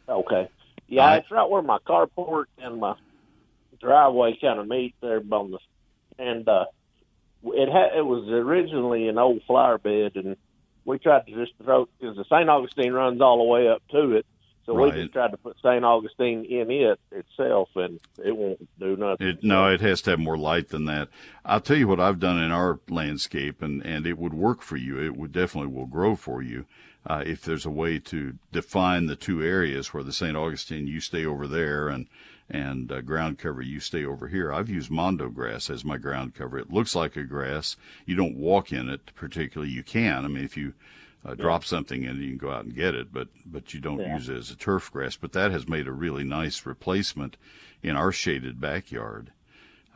Okay. 0.08 0.48
Yeah, 0.88 1.06
right. 1.06 1.18
it's 1.18 1.30
right 1.30 1.48
where 1.48 1.62
my 1.62 1.78
carport 1.78 2.44
and 2.58 2.80
my 2.80 2.94
driveway 3.80 4.38
kind 4.40 4.60
of 4.60 4.68
meet 4.68 4.94
there 5.00 5.20
on 5.30 5.50
the, 5.50 5.58
and 6.18 6.48
uh, 6.48 6.66
it 7.44 7.68
had 7.68 7.98
it 7.98 8.06
was 8.06 8.28
originally 8.28 9.08
an 9.08 9.18
old 9.18 9.42
flower 9.46 9.78
bed, 9.78 10.12
and 10.14 10.36
we 10.84 10.98
tried 10.98 11.26
to 11.26 11.34
just 11.34 11.52
throw 11.62 11.88
because 11.98 12.16
the 12.16 12.24
St. 12.24 12.48
Augustine 12.48 12.92
runs 12.92 13.20
all 13.20 13.38
the 13.38 13.44
way 13.44 13.68
up 13.68 13.82
to 13.90 14.12
it, 14.12 14.26
so 14.64 14.76
Right. 14.76 14.94
we 14.94 15.02
just 15.02 15.12
tried 15.12 15.32
to 15.32 15.36
put 15.36 15.56
St. 15.58 15.84
Augustine 15.84 16.44
in 16.44 16.70
it 16.70 17.00
itself, 17.10 17.68
and 17.74 17.98
it 18.24 18.36
won't 18.36 18.66
do 18.78 18.96
nothing. 18.96 19.26
It, 19.26 19.44
no, 19.44 19.68
it 19.68 19.80
has 19.80 20.00
to 20.02 20.10
have 20.10 20.20
more 20.20 20.38
light 20.38 20.68
than 20.68 20.84
that. 20.86 21.08
I'll 21.44 21.60
tell 21.60 21.76
you 21.76 21.88
what 21.88 22.00
I've 22.00 22.20
done 22.20 22.40
in 22.40 22.52
our 22.52 22.78
landscape, 22.88 23.60
and, 23.60 23.84
and 23.84 24.06
it 24.06 24.18
would 24.18 24.34
work 24.34 24.62
for 24.62 24.76
you. 24.76 25.00
It 25.00 25.16
would 25.16 25.32
definitely 25.32 25.72
will 25.72 25.86
grow 25.86 26.14
for 26.14 26.42
you 26.42 26.64
uh, 27.06 27.22
if 27.24 27.42
there's 27.42 27.66
a 27.66 27.70
way 27.70 27.98
to 28.00 28.34
define 28.52 29.06
the 29.06 29.16
two 29.16 29.42
areas 29.42 29.94
where 29.94 30.02
the 30.02 30.12
St. 30.12 30.36
Augustine 30.36 30.86
you 30.86 31.00
stay 31.00 31.24
over 31.24 31.46
there 31.46 31.88
and 31.88 32.06
and 32.48 32.92
uh, 32.92 33.00
ground 33.00 33.38
cover 33.38 33.60
you 33.60 33.80
stay 33.80 34.04
over 34.04 34.28
here. 34.28 34.52
I've 34.52 34.68
used 34.68 34.88
mondo 34.90 35.28
grass 35.28 35.68
as 35.68 35.84
my 35.84 35.98
ground 35.98 36.34
cover. 36.36 36.58
It 36.58 36.70
looks 36.72 36.94
like 36.94 37.16
a 37.16 37.24
grass. 37.24 37.76
You 38.04 38.14
don't 38.14 38.36
walk 38.36 38.72
in 38.72 38.88
it 38.88 39.12
particularly. 39.16 39.72
You 39.72 39.82
can. 39.82 40.24
I 40.24 40.28
mean, 40.28 40.44
if 40.44 40.56
you 40.56 40.72
uh, 41.24 41.34
drop 41.34 41.64
something 41.64 42.04
in 42.04 42.10
it, 42.10 42.22
you 42.22 42.28
can 42.28 42.38
go 42.38 42.52
out 42.52 42.64
and 42.64 42.74
get 42.74 42.94
it, 42.94 43.12
but 43.12 43.28
but 43.44 43.74
you 43.74 43.80
don't 43.80 43.98
Yeah. 43.98 44.14
use 44.14 44.28
it 44.28 44.36
as 44.36 44.50
a 44.52 44.56
turf 44.56 44.92
grass. 44.92 45.16
But 45.16 45.32
that 45.32 45.50
has 45.50 45.66
made 45.68 45.88
a 45.88 45.92
really 45.92 46.22
nice 46.22 46.64
replacement 46.64 47.36
in 47.82 47.96
our 47.96 48.12
shaded 48.12 48.60
backyard 48.60 49.32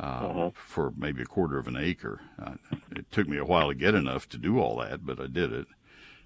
uh, 0.00 0.50
for 0.54 0.92
maybe 0.96 1.22
a 1.22 1.26
quarter 1.26 1.56
of 1.58 1.68
an 1.68 1.76
acre. 1.76 2.20
Uh, 2.40 2.54
it 2.96 3.10
took 3.12 3.28
me 3.28 3.36
a 3.36 3.44
while 3.44 3.68
to 3.68 3.74
get 3.74 3.94
enough 3.94 4.28
to 4.30 4.38
do 4.38 4.58
all 4.58 4.76
that, 4.78 5.06
but 5.06 5.20
I 5.20 5.26
did 5.28 5.52
it. 5.52 5.66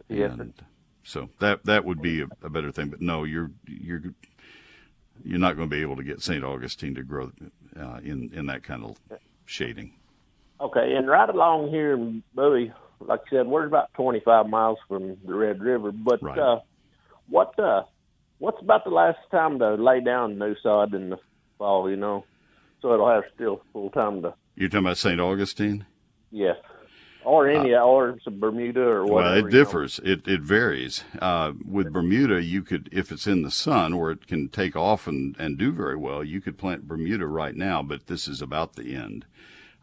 Yes, 0.09 0.33
and 0.38 0.55
so 1.05 1.29
that 1.38 1.64
that 1.64 1.85
would 1.85 2.03
be 2.03 2.23
a, 2.23 2.27
a 2.43 2.51
better 2.51 2.73
thing. 2.73 2.88
But 2.88 3.01
no, 3.01 3.25
you're 3.25 3.51
you're 3.67 4.03
you're 5.25 5.38
not 5.38 5.57
going 5.57 5.69
to 5.71 5.75
be 5.77 5.83
able 5.83 5.97
to 5.97 6.03
get 6.03 6.23
St. 6.23 6.43
Augustine 6.45 6.95
to 6.97 7.03
grow 7.03 7.31
uh, 7.79 8.01
in 8.03 8.31
in 8.35 8.47
that 8.47 8.62
kind 8.62 8.85
of 8.85 8.97
shading. 9.47 9.93
Okay, 10.61 10.95
and 10.97 11.07
right 11.09 11.29
along 11.29 11.71
here 11.71 11.93
in 11.95 12.23
Bowie, 12.35 12.73
like 13.01 13.21
I 13.27 13.31
said, 13.31 13.47
we're 13.47 13.67
about 13.67 13.93
25 13.95 14.49
miles 14.49 14.79
from 14.88 15.17
the 15.25 15.35
Red 15.35 15.61
River. 15.61 15.93
But 15.93 16.23
Right. 16.23 16.38
uh, 16.38 16.61
what 17.29 17.59
uh, 17.59 17.83
what's 18.38 18.61
about 18.62 18.85
the 18.85 18.90
last 18.90 19.19
time 19.31 19.59
to 19.59 19.75
lay 19.75 20.01
down 20.01 20.38
new 20.38 20.55
sod 20.62 20.95
in 20.95 21.11
the 21.11 21.19
fall? 21.59 21.90
You 21.90 21.97
know, 21.97 22.25
so 22.81 22.95
it'll 22.95 23.09
have 23.11 23.25
still 23.35 23.62
full 23.73 23.90
time 23.90 24.23
to 24.23 24.35
You're 24.57 24.69
talking 24.69 24.87
about 24.87 24.99
St. 24.99 25.21
Augustine? 25.21 25.87
yes, 26.31 26.57
or 27.25 27.49
any 27.49 27.75
or 27.75 28.19
some 28.25 28.39
Bermuda 28.39 28.81
or 28.83 29.07
whatever. 29.07 29.13
Uh, 29.13 29.23
Well, 29.23 29.35
you 29.35 29.39
it 29.41 29.45
know. 29.45 29.51
differs. 29.51 30.01
It 30.05 30.29
it 30.29 30.41
varies. 30.43 31.05
Uh, 31.21 31.53
with 31.65 31.93
Bermuda, 31.93 32.43
you 32.43 32.63
could, 32.63 32.89
if 32.93 33.11
it's 33.11 33.27
in 33.27 33.43
the 33.43 33.51
sun 33.51 33.97
where 33.99 34.11
it 34.11 34.27
can 34.27 34.49
take 34.49 34.77
off 34.77 35.07
and, 35.07 35.35
and 35.39 35.57
do 35.59 35.73
very 35.73 35.97
well, 35.97 36.23
you 36.25 36.41
could 36.41 36.59
plant 36.59 36.87
Bermuda 36.89 37.27
right 37.27 37.55
now. 37.57 37.83
But 37.83 38.07
this 38.07 38.29
is 38.29 38.41
about 38.43 38.77
the 38.77 38.95
end. 38.95 39.25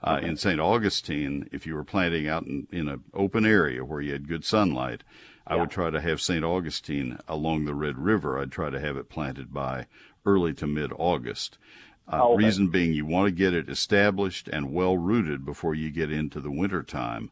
Uh, 0.04 0.20
In 0.24 0.36
St. 0.36 0.60
Augustine, 0.60 1.48
if 1.52 1.68
you 1.68 1.76
were 1.76 1.84
planting 1.84 2.28
out 2.28 2.46
in, 2.48 2.68
in 2.72 2.88
an 2.88 3.04
open 3.14 3.46
area 3.46 3.86
where 3.86 4.02
you 4.02 4.14
had 4.14 4.28
good 4.28 4.44
sunlight, 4.44 5.04
I 5.46 5.56
would 5.58 5.70
try 5.70 5.92
to 5.92 6.02
have 6.02 6.20
St. 6.22 6.44
Augustine 6.44 7.20
along 7.28 7.66
the 7.66 7.76
Red 7.76 7.98
River. 8.00 8.40
I'd 8.40 8.52
try 8.52 8.72
to 8.72 8.80
have 8.80 8.98
it 8.98 9.10
planted 9.10 9.54
by 9.54 9.86
early 10.26 10.54
to 10.56 10.66
mid 10.66 10.92
August. 10.98 11.60
Uh, 12.08 12.20
Oh, 12.24 12.34
okay. 12.34 12.46
Reason 12.46 12.68
being, 12.68 12.94
you 12.94 13.06
want 13.06 13.28
to 13.28 13.32
get 13.32 13.54
it 13.54 13.70
established 13.70 14.48
and 14.50 14.74
well 14.74 14.98
rooted 14.98 15.46
before 15.46 15.74
you 15.76 15.90
get 15.92 16.12
into 16.12 16.40
the 16.40 16.52
winter 16.52 16.84
time. 16.84 17.32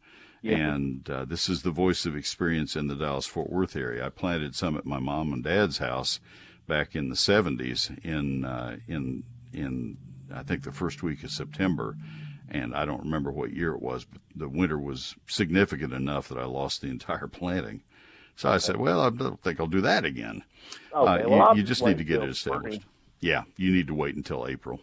And 0.57 1.09
uh, 1.09 1.25
this 1.25 1.49
is 1.49 1.63
the 1.63 1.71
voice 1.71 2.05
of 2.05 2.15
experience 2.15 2.75
in 2.77 2.87
the 2.87 2.95
Dallas 2.95 3.25
Fort 3.25 3.49
Worth 3.49 3.75
area. 3.75 4.05
I 4.05 4.09
planted 4.09 4.55
some 4.55 4.77
at 4.77 4.85
my 4.85 4.99
mom 4.99 5.33
and 5.33 5.43
dad's 5.43 5.79
house 5.79 6.21
back 6.65 6.95
in 6.95 7.09
the 7.09 7.15
70s 7.15 7.97
in 8.05 8.45
uh, 8.45 8.77
in 8.87 9.23
in 9.51 9.97
I 10.33 10.43
think 10.43 10.63
the 10.63 10.71
first 10.71 11.03
week 11.03 11.23
of 11.23 11.31
September, 11.31 11.97
and 12.49 12.73
I 12.75 12.85
don't 12.85 13.01
remember 13.03 13.31
what 13.31 13.51
year 13.51 13.73
it 13.73 13.81
was, 13.81 14.05
but 14.05 14.21
the 14.35 14.47
winter 14.47 14.77
was 14.79 15.15
significant 15.27 15.91
enough 15.91 16.29
that 16.29 16.37
I 16.37 16.45
lost 16.45 16.81
the 16.81 16.87
entire 16.87 17.27
planting. 17.39 17.81
So 18.37 18.47
I 18.49 18.59
said, 18.59 18.77
well, 18.77 19.01
I 19.01 19.09
don't 19.09 19.41
think 19.43 19.59
I'll 19.59 19.67
do 19.67 19.81
that 19.81 20.05
again. 20.05 20.43
Okay, 20.95 21.23
uh, 21.23 21.27
well, 21.29 21.53
you, 21.53 21.61
you 21.61 21.67
just 21.67 21.83
need 21.83 21.97
to 21.97 22.05
get 22.05 22.23
it 22.23 22.29
established. 22.29 22.83
Yeah, 23.19 23.43
you 23.57 23.71
need 23.71 23.87
to 23.87 23.93
wait 23.93 24.15
until 24.15 24.47
April. 24.47 24.79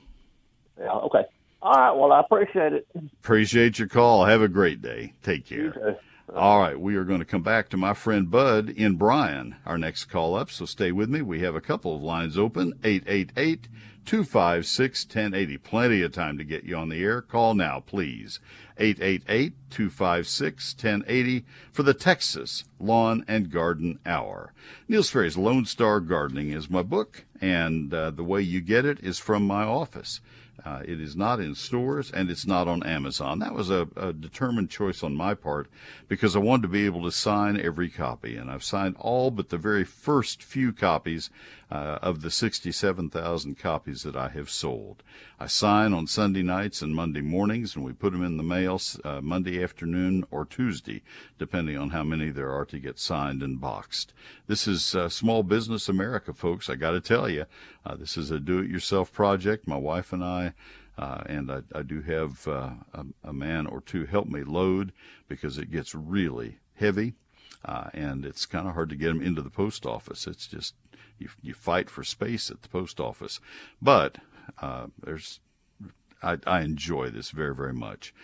Yeah, 0.78 0.92
okay. 0.92 1.24
All 1.62 1.72
right. 1.72 1.92
Well, 1.92 2.12
I 2.12 2.20
appreciate 2.20 2.72
it. 2.74 2.86
Appreciate 3.20 3.78
your 3.78 3.88
call. 3.88 4.24
Have 4.24 4.42
a 4.42 4.48
great 4.48 4.82
day. 4.82 5.14
Take 5.22 5.46
care. 5.46 5.98
All 6.34 6.60
right, 6.60 6.78
we 6.78 6.96
are 6.96 7.04
going 7.04 7.20
to 7.20 7.24
come 7.24 7.44
back 7.44 7.68
to 7.68 7.76
my 7.76 7.94
friend 7.94 8.28
Bud 8.28 8.68
in 8.70 8.96
Bryan, 8.96 9.54
our 9.64 9.78
next 9.78 10.06
call 10.06 10.34
up, 10.34 10.50
so 10.50 10.64
stay 10.64 10.90
with 10.90 11.08
me. 11.08 11.22
We 11.22 11.40
have 11.42 11.54
a 11.54 11.60
couple 11.60 11.94
of 11.94 12.02
lines 12.02 12.36
open 12.36 12.72
888 12.82 13.68
256 14.06 15.04
1080. 15.04 15.58
Plenty 15.58 16.02
of 16.02 16.12
time 16.12 16.38
to 16.38 16.44
get 16.44 16.64
you 16.64 16.76
on 16.76 16.88
the 16.88 17.02
air. 17.02 17.20
Call 17.20 17.54
now, 17.54 17.80
please. 17.80 18.40
888 18.78 19.52
256 19.70 20.74
1080 20.74 21.44
for 21.72 21.82
the 21.82 21.94
Texas 21.94 22.64
Lawn 22.78 23.24
and 23.26 23.50
Garden 23.50 23.98
Hour. 24.06 24.52
Neil 24.88 25.02
Sperry's 25.02 25.36
Lone 25.36 25.64
Star 25.64 26.00
Gardening 26.00 26.50
is 26.50 26.70
my 26.70 26.82
book, 26.82 27.24
and 27.40 27.92
uh, 27.92 28.10
the 28.10 28.24
way 28.24 28.40
you 28.40 28.60
get 28.60 28.84
it 28.84 29.00
is 29.00 29.18
from 29.18 29.46
my 29.46 29.64
office. 29.64 30.20
Uh, 30.64 30.82
it 30.84 31.00
is 31.00 31.14
not 31.14 31.38
in 31.38 31.54
stores 31.54 32.10
and 32.10 32.30
it's 32.30 32.46
not 32.46 32.66
on 32.66 32.82
Amazon. 32.82 33.38
That 33.38 33.54
was 33.54 33.70
a, 33.70 33.88
a 33.96 34.12
determined 34.12 34.70
choice 34.70 35.02
on 35.02 35.14
my 35.14 35.34
part 35.34 35.68
because 36.08 36.34
I 36.34 36.40
wanted 36.40 36.62
to 36.62 36.68
be 36.68 36.86
able 36.86 37.02
to 37.04 37.12
sign 37.12 37.60
every 37.60 37.90
copy. 37.90 38.36
And 38.36 38.50
I've 38.50 38.64
signed 38.64 38.96
all 38.98 39.30
but 39.30 39.50
the 39.50 39.58
very 39.58 39.84
first 39.84 40.42
few 40.42 40.72
copies 40.72 41.30
uh, 41.70 41.98
of 42.00 42.22
the 42.22 42.30
67,000 42.30 43.58
copies 43.58 44.02
that 44.02 44.14
I 44.14 44.28
have 44.28 44.48
sold. 44.48 45.02
I 45.38 45.46
sign 45.46 45.92
on 45.92 46.06
Sunday 46.06 46.42
nights 46.42 46.80
and 46.80 46.94
Monday 46.94 47.20
mornings, 47.20 47.74
and 47.74 47.84
we 47.84 47.92
put 47.92 48.12
them 48.12 48.24
in 48.24 48.36
the 48.36 48.42
mail 48.42 48.80
uh, 49.04 49.20
Monday 49.20 49.62
afternoon 49.62 50.24
or 50.30 50.44
Tuesday, 50.44 51.02
depending 51.38 51.76
on 51.76 51.90
how 51.90 52.04
many 52.04 52.30
there 52.30 52.52
are 52.52 52.64
to 52.66 52.78
get 52.78 52.98
signed 52.98 53.42
and 53.42 53.60
boxed. 53.60 54.12
This 54.46 54.68
is 54.68 54.94
uh, 54.94 55.08
Small 55.08 55.42
Business 55.42 55.88
America, 55.88 56.32
folks. 56.32 56.70
I 56.70 56.76
got 56.76 56.92
to 56.92 57.00
tell 57.00 57.28
you, 57.28 57.46
uh, 57.84 57.96
this 57.96 58.16
is 58.16 58.30
a 58.30 58.38
do-it-yourself 58.38 59.12
project. 59.12 59.66
My 59.66 59.76
wife 59.76 60.12
and 60.12 60.22
I. 60.22 60.45
Uh, 60.98 61.22
and 61.26 61.50
I, 61.50 61.60
I 61.74 61.82
do 61.82 62.00
have 62.02 62.48
uh, 62.48 62.70
a, 62.94 63.04
a 63.24 63.32
man 63.32 63.66
or 63.66 63.80
two 63.80 64.06
help 64.06 64.28
me 64.28 64.42
load 64.42 64.92
because 65.28 65.58
it 65.58 65.70
gets 65.70 65.94
really 65.94 66.58
heavy, 66.74 67.14
uh, 67.64 67.90
and 67.92 68.24
it's 68.24 68.46
kind 68.46 68.66
of 68.66 68.74
hard 68.74 68.88
to 68.90 68.96
get 68.96 69.08
them 69.08 69.22
into 69.22 69.42
the 69.42 69.50
post 69.50 69.84
office. 69.84 70.26
It's 70.26 70.46
just 70.46 70.74
you, 71.18 71.28
you 71.42 71.54
fight 71.54 71.90
for 71.90 72.02
space 72.02 72.50
at 72.50 72.62
the 72.62 72.68
post 72.68 72.98
office, 72.98 73.40
but 73.80 74.18
uh, 74.62 74.86
there's 75.02 75.40
I, 76.22 76.38
I 76.46 76.62
enjoy 76.62 77.10
this 77.10 77.30
very 77.30 77.54
very 77.54 77.74
much. 77.74 78.14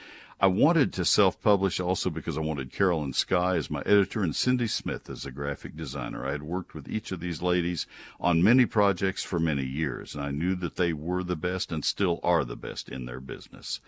I 0.43 0.49
wanted 0.49 0.93
to 0.95 1.05
self-publish 1.05 1.79
also 1.79 2.11
because 2.11 2.37
I 2.37 2.41
wanted 2.41 2.73
Carolyn 2.73 3.13
Sky 3.13 3.55
as 3.55 3.71
my 3.71 3.81
editor 3.83 4.25
and 4.25 4.35
Cindy 4.35 4.67
Smith 4.67 5.09
as 5.09 5.25
a 5.25 5.31
graphic 5.31 5.77
designer. 5.77 6.27
I 6.27 6.33
had 6.33 6.43
worked 6.43 6.75
with 6.75 6.89
each 6.89 7.13
of 7.13 7.21
these 7.21 7.43
ladies 7.43 7.87
on 8.19 8.43
many 8.43 8.67
projects 8.67 9.23
for 9.23 9.39
many 9.39 9.65
years, 9.65 10.17
and 10.17 10.25
I 10.25 10.33
knew 10.33 10.57
that 10.57 10.75
they 10.75 10.93
were 10.93 11.23
the 11.23 11.37
best 11.37 11.71
and 11.71 11.85
still 11.85 12.19
are 12.25 12.45
the 12.45 12.57
best 12.57 12.89
in 12.89 13.07
their 13.07 13.21
business. 13.21 13.81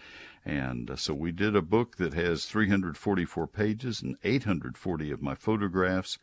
And 0.45 0.93
uh, 0.93 0.95
so 0.95 1.13
we 1.13 1.33
did 1.33 1.57
a 1.57 1.61
book 1.61 1.97
that 1.97 2.15
has 2.15 2.45
344 2.45 3.49
pages 3.49 4.01
and 4.01 4.17
840 4.23 5.11
of 5.11 5.21
my 5.21 5.35
photographs, 5.35 6.21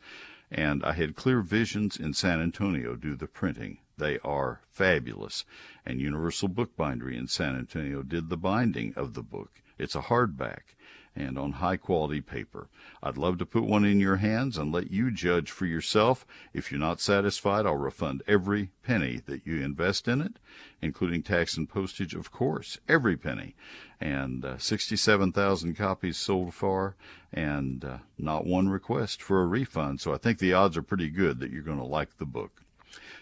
and 0.50 0.82
I 0.82 0.94
had 0.94 1.14
Clear 1.14 1.42
Visions 1.42 1.98
in 1.98 2.14
San 2.14 2.40
Antonio 2.40 2.96
do 2.96 3.16
the 3.16 3.26
printing. 3.26 3.80
They 3.98 4.18
are 4.20 4.62
fabulous. 4.70 5.44
And 5.84 6.00
Universal 6.00 6.48
Bookbindery 6.48 7.18
in 7.18 7.28
San 7.28 7.54
Antonio 7.54 8.02
did 8.02 8.30
the 8.30 8.38
binding 8.38 8.94
of 8.96 9.12
the 9.12 9.22
book. 9.22 9.61
It's 9.78 9.94
a 9.94 10.02
hardback 10.02 10.74
and 11.14 11.38
on 11.38 11.52
high 11.52 11.76
quality 11.76 12.20
paper. 12.20 12.68
I'd 13.02 13.18
love 13.18 13.38
to 13.38 13.46
put 13.46 13.64
one 13.64 13.84
in 13.84 14.00
your 14.00 14.16
hands 14.16 14.56
and 14.56 14.72
let 14.72 14.90
you 14.90 15.10
judge 15.10 15.50
for 15.50 15.66
yourself. 15.66 16.26
If 16.54 16.70
you're 16.70 16.80
not 16.80 17.00
satisfied, 17.00 17.66
I'll 17.66 17.76
refund 17.76 18.22
every 18.26 18.70
penny 18.82 19.20
that 19.26 19.46
you 19.46 19.62
invest 19.62 20.08
in 20.08 20.20
it, 20.20 20.38
including 20.80 21.22
tax 21.22 21.56
and 21.56 21.68
postage, 21.68 22.14
of 22.14 22.30
course, 22.30 22.78
every 22.88 23.16
penny. 23.16 23.54
And 24.00 24.44
uh, 24.44 24.58
67,000 24.58 25.74
copies 25.74 26.16
sold 26.16 26.54
far, 26.54 26.96
and 27.32 27.84
uh, 27.84 27.98
not 28.18 28.46
one 28.46 28.68
request 28.68 29.22
for 29.22 29.42
a 29.42 29.46
refund. 29.46 30.00
So 30.00 30.14
I 30.14 30.18
think 30.18 30.38
the 30.38 30.54
odds 30.54 30.76
are 30.76 30.82
pretty 30.82 31.10
good 31.10 31.40
that 31.40 31.50
you're 31.50 31.62
going 31.62 31.78
to 31.78 31.84
like 31.84 32.16
the 32.18 32.26
book. 32.26 32.62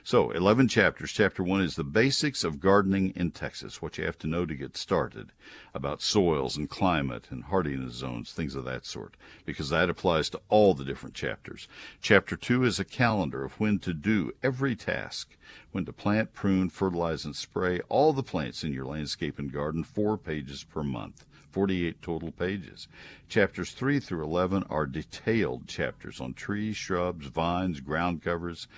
So, 0.03 0.31
11 0.31 0.69
chapters. 0.69 1.13
Chapter 1.13 1.43
1 1.43 1.61
is 1.61 1.77
the 1.77 1.85
basics 1.85 2.43
of 2.43 2.59
gardening 2.59 3.13
in 3.15 3.33
Texas, 3.33 3.83
what 3.83 3.99
you 3.99 4.05
have 4.05 4.17
to 4.21 4.27
know 4.27 4.47
to 4.47 4.55
get 4.55 4.75
started 4.75 5.33
about 5.75 6.01
soils 6.01 6.57
and 6.57 6.71
climate 6.71 7.27
and 7.29 7.45
hardiness 7.45 7.97
zones, 7.97 8.33
things 8.33 8.55
of 8.55 8.65
that 8.65 8.87
sort, 8.87 9.15
because 9.45 9.69
that 9.69 9.91
applies 9.91 10.31
to 10.31 10.41
all 10.49 10.73
the 10.73 10.87
different 10.87 11.15
chapters. 11.15 11.69
Chapter 12.01 12.35
2 12.35 12.65
is 12.65 12.81
a 12.81 12.85
calendar 12.85 13.45
of 13.45 13.61
when 13.61 13.79
to 13.81 13.93
do 13.93 14.33
every 14.43 14.75
task, 14.75 15.37
when 15.71 15.85
to 15.85 15.93
plant, 15.93 16.33
prune, 16.33 16.71
fertilize, 16.71 17.27
and 17.27 17.37
spray 17.37 17.81
all 17.91 18.15
the 18.15 18.23
plants 18.23 18.65
in 18.65 18.73
your 18.73 18.87
landscape 18.87 19.39
and 19.39 19.53
garden, 19.53 19.85
four 19.85 20.17
pages 20.17 20.65
per 20.65 20.83
month. 20.83 21.27
48 21.51 22.01
total 22.01 22.31
pages. 22.31 22.87
Chapters 23.29 23.73
3 23.73 23.99
through 23.99 24.23
11 24.23 24.63
are 24.71 24.87
detailed 24.87 25.67
chapters 25.67 26.21
on 26.21 26.33
trees, 26.33 26.77
shrubs, 26.77 27.27
vines, 27.27 27.81
ground 27.81 28.23
covers, 28.23 28.69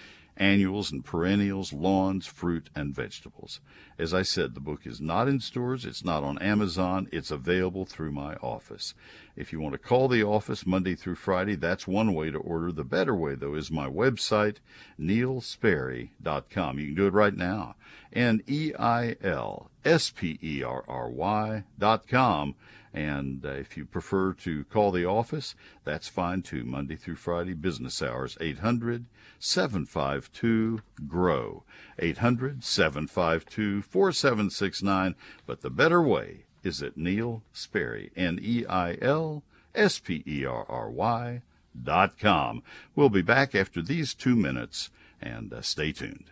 annuals 0.42 0.90
and 0.90 1.04
perennials, 1.04 1.72
lawns, 1.72 2.26
fruit, 2.26 2.68
and 2.74 2.92
vegetables. 2.92 3.60
As 3.96 4.12
I 4.12 4.22
said, 4.22 4.54
the 4.54 4.60
book 4.60 4.84
is 4.84 5.00
not 5.00 5.28
in 5.28 5.38
stores, 5.38 5.84
it's 5.84 6.04
not 6.04 6.24
on 6.24 6.36
Amazon, 6.38 7.08
it's 7.12 7.30
available 7.30 7.84
through 7.84 8.10
my 8.10 8.34
office. 8.36 8.92
If 9.36 9.52
you 9.52 9.60
want 9.60 9.74
to 9.74 9.78
call 9.78 10.08
the 10.08 10.24
office 10.24 10.66
Monday 10.66 10.96
through 10.96 11.14
Friday, 11.14 11.54
that's 11.54 11.86
one 11.86 12.12
way 12.12 12.32
to 12.32 12.38
order. 12.38 12.72
The 12.72 12.82
better 12.82 13.14
way, 13.14 13.36
though, 13.36 13.54
is 13.54 13.70
my 13.70 13.88
website, 13.88 14.56
neilsperry.com. 14.98 16.78
You 16.78 16.86
can 16.86 16.94
do 16.96 17.06
it 17.06 17.12
right 17.12 17.36
now. 17.36 17.76
N 18.12 18.42
E 18.48 18.72
I 18.76 19.14
L 19.22 19.70
S 19.84 20.10
P 20.10 20.40
E 20.42 20.62
R 20.64 20.84
R 20.88 21.08
Y 21.08 21.62
dot 21.78 22.08
com. 22.08 22.56
And 22.94 23.44
uh, 23.44 23.50
if 23.50 23.76
you 23.76 23.84
prefer 23.84 24.34
to 24.34 24.64
call 24.64 24.90
the 24.90 25.06
office, 25.06 25.54
that's 25.84 26.08
fine 26.08 26.42
too. 26.42 26.64
Monday 26.64 26.96
through 26.96 27.16
Friday, 27.16 27.54
business 27.54 28.02
hours, 28.02 28.36
800 28.40 29.06
752 29.38 30.82
GROW. 31.08 31.64
800 31.98 32.62
752 32.62 33.82
4769. 33.82 35.14
But 35.46 35.62
the 35.62 35.70
better 35.70 36.02
way 36.02 36.44
is 36.62 36.82
at 36.82 36.96
Neil 36.96 37.42
Sperry, 37.52 38.10
N 38.14 38.38
E 38.40 38.64
I 38.66 38.96
L 39.00 39.42
S 39.74 39.98
P 39.98 40.22
E 40.26 40.44
R 40.44 40.66
R 40.68 40.90
Y 40.90 41.42
dot 41.80 42.18
com. 42.18 42.62
We'll 42.94 43.08
be 43.08 43.22
back 43.22 43.54
after 43.54 43.82
these 43.82 44.14
two 44.14 44.36
minutes, 44.36 44.90
and 45.20 45.52
uh, 45.52 45.62
stay 45.62 45.92
tuned. 45.92 46.30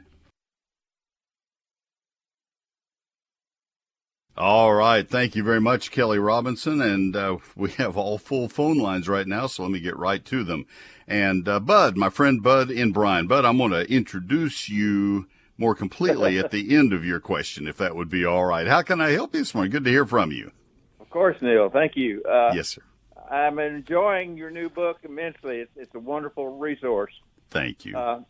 All 4.40 4.72
right. 4.72 5.06
Thank 5.06 5.36
you 5.36 5.42
very 5.42 5.60
much, 5.60 5.90
Kelly 5.90 6.18
Robinson. 6.18 6.80
And 6.80 7.14
uh, 7.14 7.36
we 7.56 7.72
have 7.72 7.98
all 7.98 8.16
full 8.16 8.48
phone 8.48 8.78
lines 8.78 9.06
right 9.06 9.26
now, 9.26 9.46
so 9.46 9.64
let 9.64 9.70
me 9.70 9.80
get 9.80 9.98
right 9.98 10.24
to 10.24 10.44
them. 10.44 10.64
And 11.06 11.46
uh, 11.46 11.60
Bud, 11.60 11.98
my 11.98 12.08
friend 12.08 12.42
Bud 12.42 12.70
in 12.70 12.90
Bryan. 12.90 13.26
Bud, 13.26 13.44
I'm 13.44 13.58
going 13.58 13.72
to 13.72 13.84
introduce 13.92 14.70
you 14.70 15.26
more 15.58 15.74
completely 15.74 16.38
at 16.38 16.50
the 16.52 16.74
end 16.74 16.94
of 16.94 17.04
your 17.04 17.20
question, 17.20 17.68
if 17.68 17.76
that 17.76 17.94
would 17.94 18.08
be 18.08 18.24
all 18.24 18.46
right. 18.46 18.66
How 18.66 18.80
can 18.80 18.98
I 18.98 19.10
help 19.10 19.34
you 19.34 19.40
this 19.40 19.54
morning? 19.54 19.72
Good 19.72 19.84
to 19.84 19.90
hear 19.90 20.06
from 20.06 20.32
you. 20.32 20.52
Of 21.00 21.10
course, 21.10 21.36
Neil. 21.42 21.68
Thank 21.68 21.96
you. 21.96 22.22
Uh, 22.24 22.52
yes, 22.54 22.68
sir. 22.68 22.82
I'm 23.30 23.58
enjoying 23.58 24.38
your 24.38 24.50
new 24.50 24.70
book 24.70 25.00
immensely. 25.02 25.58
It's, 25.58 25.72
it's 25.76 25.94
a 25.94 26.00
wonderful 26.00 26.56
resource. 26.56 27.12
Thank 27.50 27.84
you. 27.84 27.94
Uh, 27.94 28.20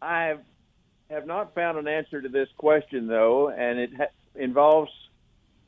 I 0.00 0.38
have 1.08 1.26
not 1.28 1.54
found 1.54 1.78
an 1.78 1.86
answer 1.86 2.20
to 2.20 2.28
this 2.28 2.48
question, 2.58 3.06
though, 3.06 3.48
and 3.48 3.78
it 3.78 3.90
ha- 3.96 4.06
involves 4.34 4.90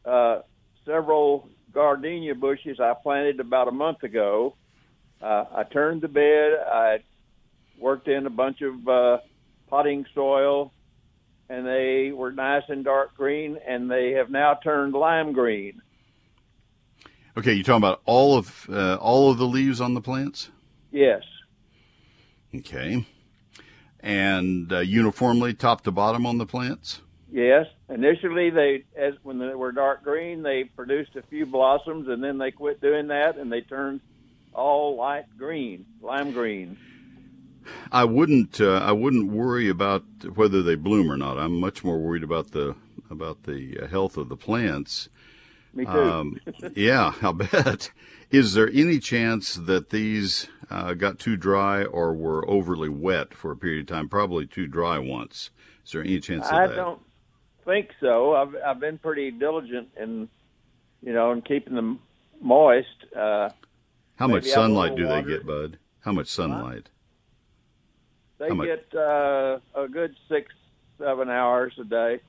uh, 0.04 0.40
several 0.84 1.48
gardenia 1.72 2.34
bushes 2.34 2.78
I 2.80 2.94
planted 2.94 3.40
about 3.40 3.68
a 3.68 3.72
month 3.72 4.02
ago. 4.02 4.54
Uh, 5.20 5.44
I 5.54 5.62
turned 5.64 6.02
the 6.02 6.08
bed. 6.08 6.52
I 6.66 6.98
worked 7.78 8.08
in 8.08 8.26
a 8.26 8.30
bunch 8.30 8.60
of 8.62 8.88
uh, 8.88 9.18
potting 9.68 10.06
soil, 10.14 10.72
and 11.48 11.66
they 11.66 12.12
were 12.12 12.32
nice 12.32 12.62
and 12.68 12.84
dark 12.84 13.16
green, 13.16 13.58
and 13.66 13.90
they 13.90 14.12
have 14.12 14.30
now 14.30 14.54
turned 14.54 14.94
lime 14.94 15.32
green. 15.32 15.80
Okay, 17.36 17.54
you're 17.54 17.64
talking 17.64 17.78
about 17.78 18.00
all 18.04 18.38
of 18.38 18.66
uh, 18.70 18.96
all 18.96 19.30
of 19.30 19.38
the 19.38 19.46
leaves 19.46 19.80
on 19.80 19.94
the 19.94 20.00
plants. 20.00 20.50
Yes. 20.92 21.22
Okay, 22.54 23.04
and 23.98 24.72
uh, 24.72 24.78
uniformly 24.78 25.54
top 25.54 25.80
to 25.82 25.90
bottom 25.90 26.26
on 26.26 26.38
the 26.38 26.46
plants. 26.46 27.00
Yes. 27.34 27.66
Initially, 27.88 28.50
they 28.50 28.84
as 28.96 29.14
when 29.24 29.40
they 29.40 29.56
were 29.56 29.72
dark 29.72 30.04
green, 30.04 30.44
they 30.44 30.62
produced 30.62 31.16
a 31.16 31.22
few 31.22 31.44
blossoms, 31.44 32.06
and 32.06 32.22
then 32.22 32.38
they 32.38 32.52
quit 32.52 32.80
doing 32.80 33.08
that, 33.08 33.38
and 33.38 33.50
they 33.50 33.60
turned 33.60 34.02
all 34.52 34.94
light 34.94 35.24
green, 35.36 35.84
lime 36.00 36.30
green. 36.30 36.78
I 37.90 38.04
wouldn't 38.04 38.60
uh, 38.60 38.74
I 38.74 38.92
wouldn't 38.92 39.32
worry 39.32 39.68
about 39.68 40.04
whether 40.36 40.62
they 40.62 40.76
bloom 40.76 41.10
or 41.10 41.16
not. 41.16 41.36
I'm 41.36 41.58
much 41.58 41.82
more 41.82 41.98
worried 41.98 42.22
about 42.22 42.52
the 42.52 42.76
about 43.10 43.42
the 43.42 43.80
uh, 43.82 43.88
health 43.88 44.16
of 44.16 44.28
the 44.28 44.36
plants. 44.36 45.08
Me 45.74 45.86
too. 45.86 45.90
Um, 45.90 46.38
yeah, 46.76 47.14
I'll 47.20 47.32
bet. 47.32 47.90
Is 48.30 48.54
there 48.54 48.70
any 48.72 49.00
chance 49.00 49.56
that 49.56 49.90
these 49.90 50.46
uh, 50.70 50.94
got 50.94 51.18
too 51.18 51.36
dry 51.36 51.82
or 51.82 52.14
were 52.14 52.48
overly 52.48 52.88
wet 52.88 53.34
for 53.34 53.50
a 53.50 53.56
period 53.56 53.90
of 53.90 53.96
time? 53.96 54.08
Probably 54.08 54.46
too 54.46 54.68
dry 54.68 55.00
once. 55.00 55.50
Is 55.84 55.90
there 55.90 56.00
any 56.00 56.20
chance 56.20 56.46
of 56.46 56.52
I 56.52 56.68
that? 56.68 56.74
I 56.74 56.76
don't 56.76 57.00
think 57.64 57.90
so. 58.00 58.34
I've 58.34 58.54
I've 58.66 58.80
been 58.80 58.98
pretty 58.98 59.30
diligent 59.30 59.88
in, 60.00 60.28
you 61.02 61.12
know, 61.12 61.32
in 61.32 61.42
keeping 61.42 61.74
them 61.74 62.00
moist. 62.40 62.88
Uh, 63.16 63.50
How 64.16 64.26
much 64.26 64.44
maybe 64.44 64.50
have 64.50 64.58
a 64.58 64.62
sunlight 64.62 64.96
do 64.96 65.06
they 65.06 65.22
get, 65.22 65.46
Bud? 65.46 65.78
How 66.00 66.12
much 66.12 66.28
sunlight? 66.28 66.88
they 68.38 68.50
much? 68.50 68.66
get 68.66 68.86
uh, 68.98 69.58
a 69.74 69.88
good 69.90 70.14
six, 70.28 70.52
seven 70.98 71.28
hours 71.30 71.72
a 71.80 71.84
day, 71.84 72.20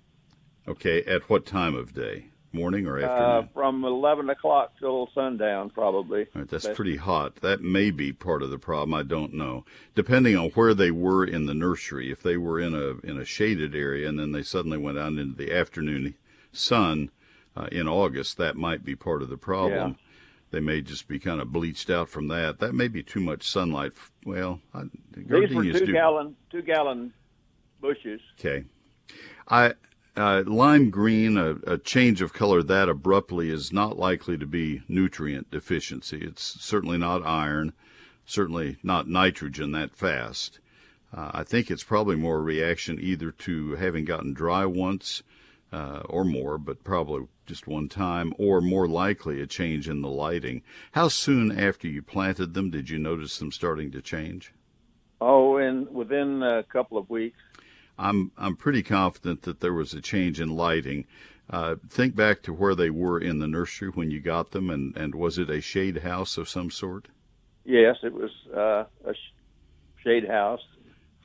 Okay, 0.67 1.03
at 1.03 1.29
what 1.29 1.45
time 1.45 1.75
of 1.75 1.93
day? 1.93 2.25
Morning 2.55 2.87
or 2.87 2.97
uh, 2.99 3.03
afternoon? 3.03 3.49
from 3.53 3.83
eleven 3.83 4.29
o'clock 4.29 4.71
till 4.79 5.09
sundown, 5.13 5.69
probably. 5.69 6.27
Right, 6.33 6.47
that's 6.47 6.67
pretty 6.69 6.95
hot. 6.95 7.35
That 7.37 7.61
may 7.61 7.91
be 7.91 8.13
part 8.13 8.41
of 8.41 8.49
the 8.49 8.57
problem. 8.57 8.93
I 8.93 9.03
don't 9.03 9.33
know. 9.33 9.65
Depending 9.93 10.37
on 10.37 10.49
where 10.51 10.73
they 10.73 10.89
were 10.89 11.25
in 11.25 11.45
the 11.45 11.53
nursery, 11.53 12.11
if 12.11 12.23
they 12.23 12.37
were 12.37 12.59
in 12.59 12.73
a 12.73 13.05
in 13.05 13.19
a 13.19 13.25
shaded 13.25 13.75
area 13.75 14.07
and 14.07 14.17
then 14.17 14.31
they 14.31 14.43
suddenly 14.43 14.77
went 14.77 14.97
out 14.97 15.13
into 15.13 15.35
the 15.35 15.53
afternoon 15.53 16.15
sun 16.53 17.11
uh, 17.57 17.67
in 17.71 17.87
August, 17.87 18.37
that 18.37 18.55
might 18.55 18.85
be 18.85 18.95
part 18.95 19.21
of 19.21 19.29
the 19.29 19.37
problem. 19.37 19.91
Yeah. 19.91 19.97
They 20.51 20.59
may 20.61 20.81
just 20.81 21.09
be 21.09 21.19
kind 21.19 21.41
of 21.41 21.51
bleached 21.51 21.89
out 21.89 22.07
from 22.07 22.29
that. 22.29 22.59
That 22.59 22.73
may 22.73 22.87
be 22.87 23.03
too 23.03 23.19
much 23.19 23.49
sunlight. 23.49 23.91
Well, 24.25 24.61
I, 24.73 24.83
These 25.13 25.53
were 25.53 25.63
two 25.63 25.85
do. 25.87 25.91
gallon, 25.91 26.37
two 26.49 26.61
gallon 26.61 27.11
bushes. 27.81 28.21
Okay. 28.39 28.63
I 29.49 29.73
uh, 30.17 30.43
lime 30.45 30.89
green, 30.89 31.37
a, 31.37 31.55
a 31.67 31.77
change 31.77 32.21
of 32.21 32.33
color 32.33 32.63
that 32.63 32.89
abruptly 32.89 33.49
is 33.49 33.73
not 33.73 33.97
likely 33.97 34.37
to 34.37 34.45
be 34.45 34.81
nutrient 34.87 35.51
deficiency. 35.51 36.19
It's 36.21 36.43
certainly 36.63 36.97
not 36.97 37.25
iron, 37.25 37.73
certainly 38.25 38.77
not 38.83 39.07
nitrogen 39.07 39.71
that 39.71 39.95
fast. 39.95 40.59
Uh, 41.13 41.31
I 41.33 41.43
think 41.43 41.69
it's 41.69 41.83
probably 41.83 42.15
more 42.15 42.37
a 42.37 42.41
reaction 42.41 42.99
either 42.99 43.31
to 43.31 43.75
having 43.75 44.05
gotten 44.05 44.33
dry 44.33 44.65
once 44.65 45.23
uh, 45.71 46.01
or 46.05 46.23
more, 46.23 46.57
but 46.57 46.83
probably 46.83 47.27
just 47.45 47.67
one 47.67 47.89
time, 47.89 48.33
or 48.37 48.61
more 48.61 48.87
likely 48.87 49.41
a 49.41 49.47
change 49.47 49.87
in 49.87 50.01
the 50.01 50.09
lighting. 50.09 50.61
How 50.93 51.09
soon 51.09 51.57
after 51.57 51.87
you 51.87 52.01
planted 52.01 52.53
them 52.53 52.71
did 52.71 52.89
you 52.89 52.97
notice 52.97 53.37
them 53.37 53.51
starting 53.51 53.91
to 53.91 54.01
change? 54.01 54.51
Oh, 55.21 55.57
and 55.57 55.93
within 55.93 56.41
a 56.43 56.63
couple 56.63 56.97
of 56.97 57.09
weeks. 57.09 57.37
I'm 57.97 58.31
I'm 58.37 58.55
pretty 58.55 58.83
confident 58.83 59.43
that 59.43 59.59
there 59.59 59.73
was 59.73 59.93
a 59.93 60.01
change 60.01 60.39
in 60.39 60.49
lighting. 60.55 61.05
Uh, 61.49 61.75
think 61.89 62.15
back 62.15 62.41
to 62.41 62.53
where 62.53 62.75
they 62.75 62.89
were 62.89 63.19
in 63.19 63.39
the 63.39 63.47
nursery 63.47 63.89
when 63.89 64.09
you 64.09 64.19
got 64.19 64.51
them, 64.51 64.69
and, 64.69 64.97
and 64.97 65.13
was 65.13 65.37
it 65.37 65.49
a 65.49 65.61
shade 65.61 65.97
house 65.97 66.37
of 66.37 66.49
some 66.49 66.71
sort? 66.71 67.07
Yes, 67.63 67.97
it 68.01 68.13
was 68.13 68.31
uh, 68.55 68.85
a 69.05 69.13
sh- 69.13 69.33
shade 70.03 70.27
house. 70.27 70.61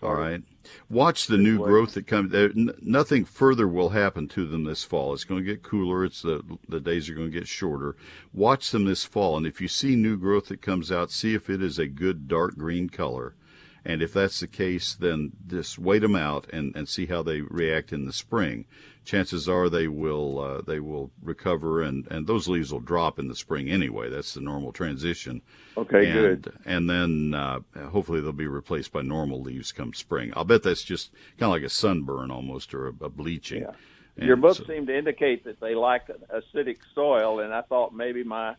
All 0.02 0.14
right. 0.14 0.42
Watch 0.88 1.26
the 1.26 1.36
new 1.36 1.58
growth 1.58 1.92
that 1.94 2.06
comes. 2.06 2.32
Nothing 2.80 3.24
further 3.26 3.68
will 3.68 3.90
happen 3.90 4.28
to 4.28 4.46
them 4.46 4.64
this 4.64 4.82
fall. 4.82 5.12
It's 5.12 5.24
going 5.24 5.44
to 5.44 5.50
get 5.50 5.62
cooler. 5.62 6.04
It's 6.04 6.22
the 6.22 6.42
the 6.68 6.80
days 6.80 7.08
are 7.08 7.14
going 7.14 7.30
to 7.30 7.38
get 7.38 7.48
shorter. 7.48 7.96
Watch 8.32 8.70
them 8.70 8.86
this 8.86 9.04
fall, 9.04 9.36
and 9.36 9.46
if 9.46 9.60
you 9.60 9.68
see 9.68 9.96
new 9.96 10.16
growth 10.16 10.46
that 10.46 10.62
comes 10.62 10.90
out, 10.90 11.10
see 11.10 11.34
if 11.34 11.50
it 11.50 11.62
is 11.62 11.78
a 11.78 11.86
good 11.86 12.28
dark 12.28 12.56
green 12.56 12.88
color. 12.88 13.34
And 13.84 14.02
if 14.02 14.12
that's 14.12 14.40
the 14.40 14.46
case, 14.46 14.94
then 14.94 15.32
just 15.46 15.78
wait 15.78 16.00
them 16.00 16.14
out 16.14 16.46
and, 16.52 16.74
and 16.76 16.88
see 16.88 17.06
how 17.06 17.22
they 17.22 17.40
react 17.40 17.92
in 17.92 18.04
the 18.04 18.12
spring. 18.12 18.66
Chances 19.04 19.48
are 19.48 19.70
they 19.70 19.88
will 19.88 20.38
uh, 20.38 20.60
they 20.60 20.78
will 20.78 21.10
recover, 21.22 21.80
and, 21.80 22.06
and 22.08 22.26
those 22.26 22.48
leaves 22.48 22.70
will 22.70 22.80
drop 22.80 23.18
in 23.18 23.28
the 23.28 23.34
spring 23.34 23.70
anyway. 23.70 24.10
That's 24.10 24.34
the 24.34 24.42
normal 24.42 24.72
transition. 24.72 25.40
Okay, 25.76 26.06
and, 26.06 26.14
good. 26.14 26.52
And 26.66 26.90
then 26.90 27.34
uh, 27.34 27.60
hopefully 27.88 28.20
they'll 28.20 28.32
be 28.32 28.46
replaced 28.46 28.92
by 28.92 29.00
normal 29.02 29.40
leaves 29.40 29.72
come 29.72 29.94
spring. 29.94 30.32
I'll 30.36 30.44
bet 30.44 30.62
that's 30.62 30.84
just 30.84 31.12
kind 31.38 31.48
of 31.48 31.52
like 31.52 31.62
a 31.62 31.70
sunburn 31.70 32.30
almost 32.30 32.74
or 32.74 32.88
a, 32.88 32.92
a 33.04 33.08
bleaching. 33.08 33.62
Yeah. 33.62 34.26
Your 34.26 34.36
book 34.36 34.56
so- 34.56 34.64
seemed 34.64 34.88
to 34.88 34.96
indicate 34.96 35.44
that 35.44 35.60
they 35.60 35.74
like 35.74 36.08
acidic 36.28 36.78
soil, 36.94 37.40
and 37.40 37.54
I 37.54 37.62
thought 37.62 37.94
maybe 37.94 38.22
my 38.22 38.54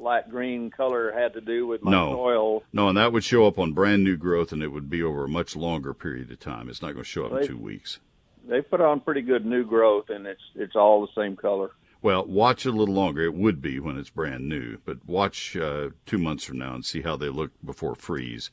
light 0.00 0.30
green 0.30 0.70
color 0.70 1.12
had 1.12 1.34
to 1.34 1.40
do 1.40 1.66
with 1.66 1.82
my 1.82 1.90
No. 1.90 2.12
soil. 2.12 2.62
No, 2.72 2.88
and 2.88 2.96
that 2.96 3.12
would 3.12 3.24
show 3.24 3.46
up 3.46 3.58
on 3.58 3.72
brand 3.72 4.02
new 4.02 4.16
growth, 4.16 4.52
and 4.52 4.62
it 4.62 4.68
would 4.68 4.88
be 4.88 5.02
over 5.02 5.24
a 5.24 5.28
much 5.28 5.54
longer 5.54 5.92
period 5.94 6.30
of 6.30 6.40
time. 6.40 6.68
It's 6.68 6.82
not 6.82 6.92
going 6.92 7.04
to 7.04 7.08
show 7.10 7.26
up 7.26 7.42
in 7.42 7.46
two 7.46 7.58
weeks. 7.58 8.00
They 8.48 8.62
put 8.62 8.80
on 8.80 9.00
pretty 9.00 9.20
good 9.22 9.44
new 9.44 9.64
growth, 9.64 10.08
and 10.08 10.26
it's 10.26 10.42
it's 10.54 10.74
all 10.74 11.02
the 11.02 11.12
same 11.20 11.36
color. 11.36 11.70
Well, 12.02 12.24
watch 12.24 12.64
a 12.64 12.72
little 12.72 12.94
longer. 12.94 13.22
It 13.24 13.34
would 13.34 13.60
be 13.60 13.78
when 13.78 13.98
it's 13.98 14.08
brand 14.08 14.48
new, 14.48 14.78
but 14.86 15.06
watch 15.06 15.54
uh, 15.54 15.90
two 16.06 16.16
months 16.16 16.44
from 16.44 16.58
now 16.58 16.74
and 16.74 16.84
see 16.84 17.02
how 17.02 17.16
they 17.16 17.28
look 17.28 17.50
before 17.62 17.94
freeze, 17.94 18.50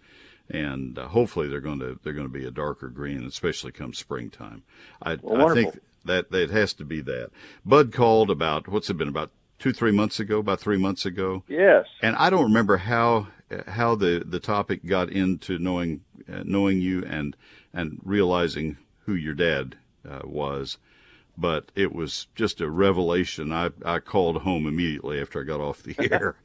and 0.49 0.99
uh, 0.99 1.07
hopefully 1.07 1.47
they're 1.47 1.61
going 1.61 1.79
to 1.79 1.97
they're 2.03 2.11
going 2.13 2.27
to 2.27 2.33
be 2.39 2.45
a 2.45 2.51
darker 2.51 2.89
green, 2.89 3.23
especially 3.25 3.71
come 3.71 3.93
springtime. 3.93 4.63
I, 5.01 5.17
Well, 5.21 5.49
I 5.49 5.53
think 5.53 5.79
that 6.03 6.31
that 6.31 6.49
has 6.49 6.73
to 6.73 6.83
be 6.85 6.99
that. 7.01 7.29
Bud 7.65 7.93
called 7.93 8.29
about 8.29 8.67
what's 8.67 8.89
it 8.89 8.97
been 8.97 9.07
about 9.07 9.31
two 9.59 9.73
three 9.73 9.91
months 9.91 10.19
ago, 10.19 10.39
about 10.39 10.59
three 10.59 10.77
months 10.77 11.05
ago, 11.05 11.43
Yes. 11.47 11.85
and 12.01 12.15
I 12.15 12.29
don't 12.29 12.43
remember 12.45 12.77
how 12.77 13.27
how 13.67 13.95
the 13.95 14.23
the 14.25 14.39
topic 14.39 14.85
got 14.85 15.09
into 15.09 15.57
knowing 15.59 16.01
uh, 16.31 16.43
knowing 16.45 16.81
you 16.81 17.03
and 17.05 17.35
and 17.73 17.99
realizing 18.03 18.77
who 19.05 19.13
your 19.15 19.33
dad 19.33 19.77
uh, 20.09 20.21
was, 20.25 20.77
but 21.37 21.71
it 21.75 21.93
was 21.93 22.27
just 22.35 22.59
a 22.61 22.69
revelation. 22.69 23.51
I 23.51 23.69
I 23.85 23.99
called 23.99 24.41
home 24.43 24.67
immediately 24.67 25.21
after 25.21 25.41
I 25.41 25.43
got 25.45 25.61
off 25.61 25.83
the 25.83 25.95
air. 26.11 26.35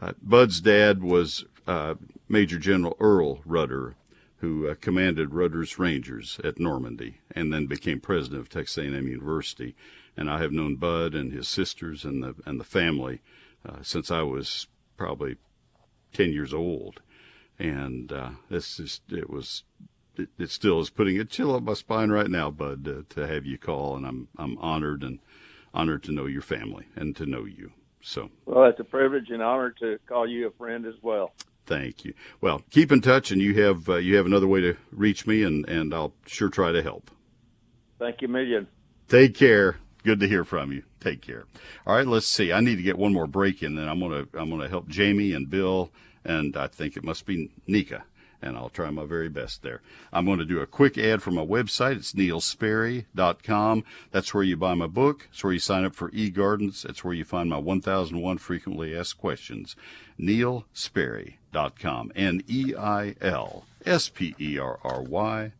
Uh, 0.00 0.12
Bud's 0.22 0.60
dad 0.62 1.02
was 1.02 1.44
uh, 1.66 1.94
Major 2.28 2.58
General 2.58 2.96
Earl 2.98 3.40
Rudder, 3.44 3.94
who 4.38 4.66
uh, 4.68 4.74
commanded 4.80 5.34
Rudder's 5.34 5.78
Rangers 5.78 6.40
at 6.42 6.58
Normandy, 6.58 7.18
and 7.32 7.52
then 7.52 7.66
became 7.66 8.00
president 8.00 8.40
of 8.40 8.48
Texas 8.48 8.78
A&M 8.78 9.06
University. 9.06 9.74
And 10.16 10.30
I 10.30 10.40
have 10.40 10.52
known 10.52 10.76
Bud 10.76 11.14
and 11.14 11.32
his 11.32 11.48
sisters 11.48 12.04
and 12.04 12.22
the 12.22 12.34
and 12.44 12.60
the 12.60 12.64
family 12.64 13.20
uh, 13.66 13.78
since 13.82 14.10
I 14.10 14.22
was 14.22 14.66
probably 14.96 15.36
ten 16.12 16.32
years 16.32 16.52
old, 16.52 17.00
and 17.58 18.12
uh, 18.12 18.30
this 18.48 18.76
just 18.76 19.02
it 19.10 19.30
was. 19.30 19.64
It, 20.14 20.28
it 20.38 20.50
still 20.50 20.78
is 20.78 20.90
putting 20.90 21.18
a 21.18 21.24
chill 21.24 21.54
up 21.54 21.62
my 21.62 21.72
spine 21.72 22.10
right 22.10 22.28
now, 22.28 22.50
Bud, 22.50 22.86
uh, 22.86 23.14
to 23.14 23.26
have 23.26 23.46
you 23.46 23.56
call, 23.56 23.96
and 23.96 24.06
I'm 24.06 24.28
I'm 24.36 24.58
honored 24.58 25.02
and 25.02 25.20
honored 25.72 26.02
to 26.04 26.12
know 26.12 26.26
your 26.26 26.42
family 26.42 26.84
and 26.94 27.16
to 27.16 27.24
know 27.24 27.46
you. 27.46 27.72
So 28.02 28.30
Well, 28.44 28.64
it's 28.64 28.80
a 28.80 28.84
privilege 28.84 29.30
and 29.30 29.42
honor 29.42 29.70
to 29.80 29.98
call 30.06 30.28
you 30.28 30.48
a 30.48 30.50
friend 30.50 30.84
as 30.86 30.96
well. 31.02 31.32
Thank 31.66 32.04
you. 32.04 32.14
Well, 32.40 32.62
keep 32.70 32.90
in 32.90 33.00
touch, 33.00 33.30
and 33.30 33.40
you 33.40 33.62
have 33.62 33.88
uh, 33.88 33.96
you 33.96 34.16
have 34.16 34.26
another 34.26 34.48
way 34.48 34.60
to 34.60 34.76
reach 34.90 35.26
me, 35.26 35.44
and 35.44 35.66
and 35.68 35.94
I'll 35.94 36.12
sure 36.26 36.48
try 36.48 36.72
to 36.72 36.82
help. 36.82 37.10
Thank 37.98 38.20
you 38.20 38.28
million. 38.28 38.66
Take 39.08 39.34
care. 39.34 39.76
Good 40.04 40.20
to 40.20 40.28
hear 40.28 40.44
from 40.44 40.72
you. 40.72 40.82
Take 41.00 41.20
care. 41.20 41.44
All 41.86 41.94
right, 41.94 42.06
let's 42.06 42.26
see. 42.26 42.52
I 42.52 42.60
need 42.60 42.76
to 42.76 42.82
get 42.82 42.98
one 42.98 43.12
more 43.12 43.26
break 43.26 43.62
in, 43.62 43.76
then 43.76 43.88
I'm 43.88 44.00
gonna 44.00 44.26
I'm 44.34 44.50
gonna 44.50 44.68
help 44.68 44.88
Jamie 44.88 45.32
and 45.32 45.48
Bill, 45.48 45.90
and 46.24 46.56
I 46.56 46.66
think 46.66 46.96
it 46.96 47.04
must 47.04 47.24
be 47.24 47.50
Nika, 47.68 48.04
and 48.40 48.56
I'll 48.56 48.68
try 48.68 48.90
my 48.90 49.04
very 49.04 49.28
best 49.28 49.62
there. 49.62 49.80
I'm 50.12 50.24
going 50.24 50.40
to 50.40 50.44
do 50.44 50.60
a 50.60 50.66
quick 50.66 50.98
ad 50.98 51.22
for 51.22 51.30
my 51.30 51.44
website. 51.44 51.96
It's 51.96 52.14
neilsperry.com. 52.14 53.84
That's 54.10 54.34
where 54.34 54.42
you 54.42 54.56
buy 54.56 54.74
my 54.74 54.88
book. 54.88 55.28
It's 55.30 55.44
where 55.44 55.52
you 55.52 55.60
sign 55.60 55.84
up 55.84 55.94
for 55.94 56.10
eGardens. 56.10 56.84
It's 56.84 57.04
where 57.04 57.14
you 57.14 57.24
find 57.24 57.48
my 57.48 57.58
1001 57.58 58.38
frequently 58.38 58.96
asked 58.96 59.18
questions. 59.18 59.76
neilsperry.com. 60.18 62.12
N 62.16 62.42
E 62.48 62.74
I 62.76 63.14
L 63.20 63.66
S 63.86 64.08
P 64.08 64.34
E 64.40 64.58
R 64.58 64.80
R 64.82 65.02
Y 65.02 65.52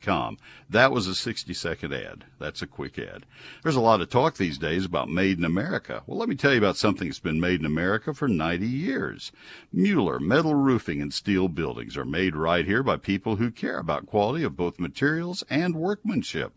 com. 0.00 0.38
That 0.70 0.92
was 0.92 1.06
a 1.06 1.14
60 1.14 1.52
second 1.54 1.92
ad. 1.92 2.24
That's 2.38 2.62
a 2.62 2.66
quick 2.66 2.98
ad. 2.98 3.24
There's 3.62 3.76
a 3.76 3.80
lot 3.80 4.00
of 4.00 4.10
talk 4.10 4.36
these 4.36 4.58
days 4.58 4.84
about 4.84 5.08
made 5.08 5.38
in 5.38 5.44
America. 5.44 6.02
Well, 6.06 6.18
let 6.18 6.28
me 6.28 6.36
tell 6.36 6.52
you 6.52 6.58
about 6.58 6.76
something 6.76 7.08
that's 7.08 7.18
been 7.18 7.40
made 7.40 7.60
in 7.60 7.66
America 7.66 8.14
for 8.14 8.28
90 8.28 8.66
years. 8.66 9.32
Mueller 9.72 10.18
metal 10.18 10.54
roofing 10.54 11.00
and 11.00 11.12
steel 11.12 11.48
buildings 11.48 11.96
are 11.96 12.04
made 12.04 12.36
right 12.36 12.64
here 12.64 12.82
by 12.82 12.96
people 12.96 13.36
who 13.36 13.50
care 13.50 13.78
about 13.78 14.06
quality 14.06 14.44
of 14.44 14.56
both 14.56 14.78
materials 14.78 15.42
and 15.50 15.74
workmanship. 15.74 16.52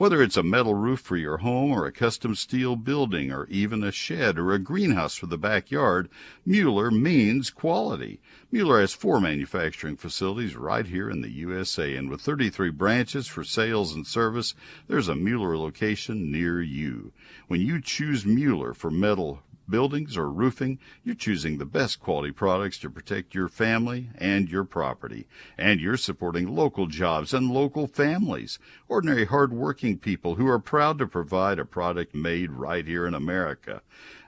Whether 0.00 0.22
it's 0.22 0.38
a 0.38 0.42
metal 0.42 0.72
roof 0.72 1.00
for 1.00 1.18
your 1.18 1.36
home 1.36 1.72
or 1.72 1.84
a 1.84 1.92
custom 1.92 2.34
steel 2.34 2.74
building 2.74 3.30
or 3.30 3.46
even 3.50 3.84
a 3.84 3.92
shed 3.92 4.38
or 4.38 4.54
a 4.54 4.58
greenhouse 4.58 5.14
for 5.14 5.26
the 5.26 5.36
backyard, 5.36 6.08
Mueller 6.46 6.90
means 6.90 7.50
quality. 7.50 8.18
Mueller 8.50 8.80
has 8.80 8.94
four 8.94 9.20
manufacturing 9.20 9.98
facilities 9.98 10.56
right 10.56 10.86
here 10.86 11.10
in 11.10 11.20
the 11.20 11.28
USA, 11.28 11.94
and 11.96 12.08
with 12.08 12.22
33 12.22 12.70
branches 12.70 13.26
for 13.26 13.44
sales 13.44 13.94
and 13.94 14.06
service, 14.06 14.54
there's 14.88 15.08
a 15.08 15.14
Mueller 15.14 15.58
location 15.58 16.32
near 16.32 16.62
you. 16.62 17.12
When 17.48 17.60
you 17.60 17.78
choose 17.78 18.24
Mueller 18.24 18.72
for 18.72 18.90
metal 18.90 19.42
buildings, 19.70 20.16
or 20.16 20.30
roofing, 20.30 20.78
you're 21.04 21.14
choosing 21.14 21.58
the 21.58 21.64
best 21.64 22.00
quality 22.00 22.32
products 22.32 22.78
to 22.78 22.90
protect 22.90 23.34
your 23.34 23.48
family 23.48 24.10
and 24.18 24.50
your 24.50 24.64
property. 24.64 25.26
And 25.56 25.80
you're 25.80 25.96
supporting 25.96 26.54
local 26.54 26.86
jobs 26.86 27.32
and 27.32 27.50
local 27.50 27.86
families, 27.86 28.58
ordinary 28.88 29.26
hard-working 29.26 29.98
people 29.98 30.34
who 30.34 30.46
are 30.48 30.58
proud 30.58 30.98
to 30.98 31.06
provide 31.06 31.58
a 31.58 31.64
product 31.64 32.14
made 32.14 32.50
right 32.50 32.86
here 32.86 33.06
in 33.06 33.14
America. 33.14 33.82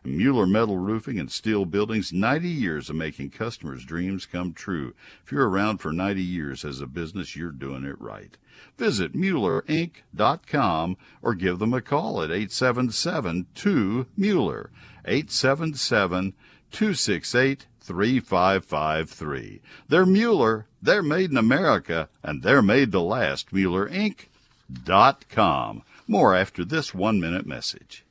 Mueller 0.05 0.47
Metal 0.47 0.79
Roofing 0.79 1.21
and 1.21 1.31
Steel 1.31 1.65
Buildings, 1.65 2.13
90 2.13 2.49
years 2.49 2.91
of 2.91 2.97
making 2.97 3.31
customers' 3.31 3.85
dreams 3.85 4.27
come 4.27 4.53
true. 4.53 4.95
If 5.25 5.31
you're 5.31 5.49
around 5.49 5.79
for 5.79 5.93
90 5.93 6.21
years 6.21 6.65
as 6.65 6.81
a 6.81 6.87
business, 6.87 7.37
you're 7.37 7.53
doing 7.53 7.85
it 7.85 8.01
right. 8.01 8.37
Visit 8.77 9.13
MuellerInc.com 9.15 10.97
or 11.23 11.35
give 11.35 11.59
them 11.61 11.73
a 11.73 11.81
call 11.81 12.21
at 12.23 12.31
877 12.31 13.47
2 13.55 14.07
Mueller, 14.17 14.71
877 15.05 16.35
268 16.71 17.67
3553. 17.81 19.61
They're 19.89 20.07
Mueller, 20.07 20.67
they're 20.81 21.03
made 21.03 21.31
in 21.31 21.37
America, 21.37 22.09
and 22.23 22.43
they're 22.43 22.63
made 22.63 22.93
to 22.93 23.01
last. 23.01 23.53
MuellerInc.com. 23.53 25.83
More 26.07 26.37
after 26.37 26.65
this 26.65 26.95
one 26.95 27.21
minute 27.21 27.47
message. 27.47 28.05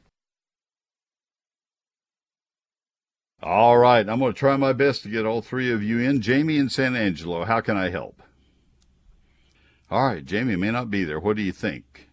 All 3.43 3.79
right, 3.79 4.07
I'm 4.07 4.19
going 4.19 4.33
to 4.33 4.37
try 4.37 4.55
my 4.55 4.71
best 4.71 5.01
to 5.03 5.09
get 5.09 5.25
all 5.25 5.41
three 5.41 5.71
of 5.71 5.81
you 5.81 5.99
in. 5.99 6.21
Jamie 6.21 6.57
in 6.57 6.69
San 6.69 6.95
Angelo, 6.95 7.43
how 7.43 7.59
can 7.59 7.75
I 7.75 7.89
help? 7.89 8.21
All 9.89 10.05
right, 10.05 10.23
Jamie 10.23 10.55
may 10.55 10.71
not 10.71 10.91
be 10.91 11.03
there. 11.03 11.19
What 11.19 11.37
do 11.37 11.41
you 11.41 11.51
think? 11.51 12.07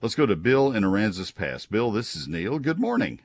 Let's 0.00 0.14
go 0.14 0.24
to 0.24 0.36
Bill 0.36 0.72
in 0.72 0.82
Aransas 0.82 1.34
Pass. 1.34 1.66
Bill, 1.66 1.92
this 1.92 2.16
is 2.16 2.26
Neil. 2.26 2.58
Good 2.58 2.80
morning. 2.80 3.20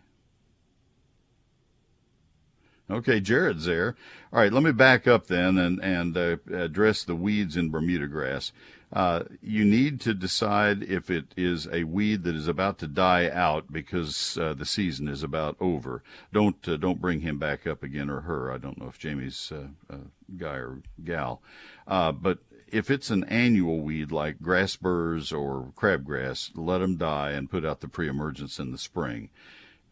Okay, 2.90 3.20
Jared's 3.20 3.66
there. 3.66 3.96
All 4.32 4.40
right, 4.40 4.54
let 4.54 4.62
me 4.62 4.72
back 4.72 5.08
up 5.08 5.28
then 5.28 5.58
and, 5.58 5.80
and 5.84 6.16
uh, 6.16 6.38
address 6.54 7.04
the 7.04 7.16
weeds 7.16 7.58
in 7.58 7.72
Bermuda 7.72 8.08
grass. 8.08 8.52
Uh, 8.94 9.24
you 9.42 9.66
need 9.66 10.00
to 10.02 10.14
decide 10.14 10.84
if 10.84 11.10
it 11.10 11.26
is 11.36 11.68
a 11.72 11.84
weed 11.84 12.24
that 12.24 12.36
is 12.36 12.48
about 12.48 12.78
to 12.78 12.88
die 12.88 13.30
out 13.30 13.72
because 13.72 14.38
uh, 14.38 14.54
the 14.54 14.66
season 14.66 15.08
is 15.08 15.24
about 15.24 15.58
over. 15.60 16.04
Don't 16.32 16.68
uh, 16.68 16.78
don't 16.78 17.02
bring 17.02 17.22
him 17.22 17.40
back 17.40 17.66
up 17.66 17.82
again 17.82 18.10
or 18.10 18.22
her. 18.22 18.52
I 18.52 18.58
don't 18.60 18.80
know 18.80 18.88
if 18.88 19.00
Jamie's 19.00 19.52
uh, 19.52 19.96
guy 20.38 20.56
or 20.56 20.82
gal, 21.04 21.42
uh, 21.88 22.12
but 22.12 22.38
if 22.68 22.92
it's 22.92 23.10
an 23.10 23.24
annual 23.26 23.82
weed 23.82 24.12
like 24.12 24.42
grass 24.42 24.76
burrs 24.76 25.32
or 25.32 25.74
crabgrass, 25.76 26.52
let 26.56 26.78
them 26.78 26.98
die 26.98 27.32
and 27.32 27.50
put 27.50 27.66
out 27.66 27.82
the 27.82 27.88
pre-emergence 27.88 28.60
in 28.60 28.72
the 28.72 28.78
spring. 28.78 29.30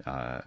Uh, 0.05 0.41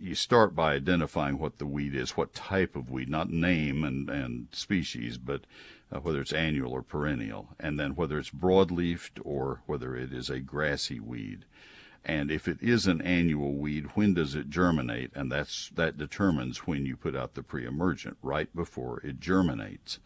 you 0.00 0.14
start 0.14 0.54
by 0.54 0.74
identifying 0.74 1.38
what 1.38 1.58
the 1.58 1.66
weed 1.66 1.94
is, 1.94 2.16
what 2.16 2.34
type 2.34 2.76
of 2.76 2.90
weed, 2.90 3.08
not 3.08 3.30
name 3.30 3.84
and, 3.84 4.08
and 4.08 4.48
species, 4.52 5.18
but 5.18 5.42
uh, 5.90 6.00
whether 6.00 6.20
it's 6.20 6.32
annual 6.32 6.72
or 6.72 6.82
perennial, 6.82 7.48
and 7.60 7.78
then 7.78 7.94
whether 7.94 8.18
it's 8.18 8.30
broadleafed 8.30 9.20
or 9.24 9.62
whether 9.66 9.96
it 9.96 10.12
is 10.12 10.30
a 10.30 10.40
grassy 10.40 11.00
weed. 11.00 11.44
And 12.04 12.30
if 12.30 12.48
it 12.48 12.58
is 12.60 12.86
an 12.86 13.00
annual 13.02 13.54
weed, 13.54 13.86
when 13.94 14.14
does 14.14 14.34
it 14.34 14.50
germinate? 14.50 15.12
And 15.14 15.30
that's 15.30 15.70
that 15.74 15.98
determines 15.98 16.66
when 16.66 16.84
you 16.84 16.96
put 16.96 17.14
out 17.14 17.34
the 17.34 17.42
pre-emergent, 17.42 18.16
right 18.22 18.54
before 18.56 19.00
it 19.04 19.20
germinates. 19.20 20.00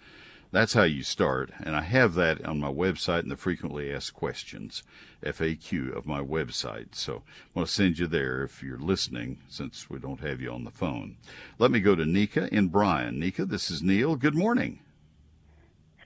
That's 0.53 0.74
how 0.74 0.84
you 0.84 1.03
start, 1.03 1.51
and 1.61 1.74
I 1.76 1.82
have 1.82 2.14
that 2.14 2.44
on 2.44 2.61
my 2.61 2.70
website 2.70 3.24
in 3.24 3.28
the 3.28 3.36
frequently 3.36 3.92
asked 3.92 4.14
questions 4.14 4.82
FAQ 5.22 5.94
of 5.94 6.07
my 6.07 6.20
website. 6.20 6.94
So 6.94 7.16
I'm 7.16 7.22
going 7.55 7.66
to 7.66 7.72
send 7.72 7.99
you 7.99 8.07
there 8.07 8.42
if 8.42 8.62
you're 8.62 8.78
listening, 8.78 9.38
since 9.49 9.90
we 9.90 9.99
don't 9.99 10.20
have 10.20 10.40
you 10.40 10.53
on 10.53 10.64
the 10.64 10.70
phone. 10.70 11.16
Let 11.59 11.70
me 11.70 11.80
go 11.80 11.94
to 11.94 12.07
Nika 12.07 12.49
and 12.53 12.70
Bryan. 12.70 13.18
Nika, 13.18 13.44
this 13.44 13.70
is 13.70 13.82
Neil. 13.82 14.16
Good 14.16 14.34
morning. 14.36 14.80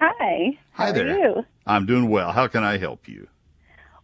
Hi. 0.01 0.59
Hi 0.73 0.87
How 0.87 0.93
there. 0.93 1.11
Are 1.11 1.19
you? 1.19 1.45
I'm 1.67 1.85
doing 1.87 2.09
well. 2.09 2.33
How 2.33 2.47
can 2.49 2.65
I 2.65 2.79
help 2.79 3.09
you? 3.09 3.29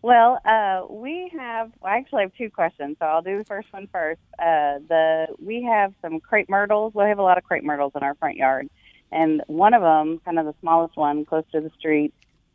Well, 0.02 0.38
uh, 0.44 0.82
we 0.88 1.32
have. 1.36 1.72
Well, 1.80 1.92
I 1.92 1.96
actually 1.96 2.22
have 2.22 2.34
two 2.34 2.50
questions, 2.50 2.96
so 3.00 3.06
I'll 3.06 3.22
do 3.22 3.38
the 3.38 3.44
first 3.44 3.72
one 3.72 3.88
first. 3.90 4.20
Uh, 4.38 4.78
the 4.88 5.26
we 5.44 5.62
have 5.62 5.94
some 6.00 6.20
crepe 6.20 6.48
myrtles. 6.48 6.94
We 6.94 7.02
have 7.04 7.18
a 7.18 7.22
lot 7.22 7.38
of 7.38 7.44
crepe 7.44 7.64
myrtles 7.64 7.92
in 7.96 8.02
our 8.04 8.14
front 8.14 8.36
yard, 8.36 8.68
and 9.12 9.42
one 9.46 9.74
of 9.74 9.82
them, 9.82 10.20
kind 10.24 10.38
of 10.38 10.46
the 10.46 10.54
smallest 10.60 10.96
one, 10.96 11.24
close 11.24 11.44
to 11.52 11.60
the 11.60 11.70
street, 11.78 12.12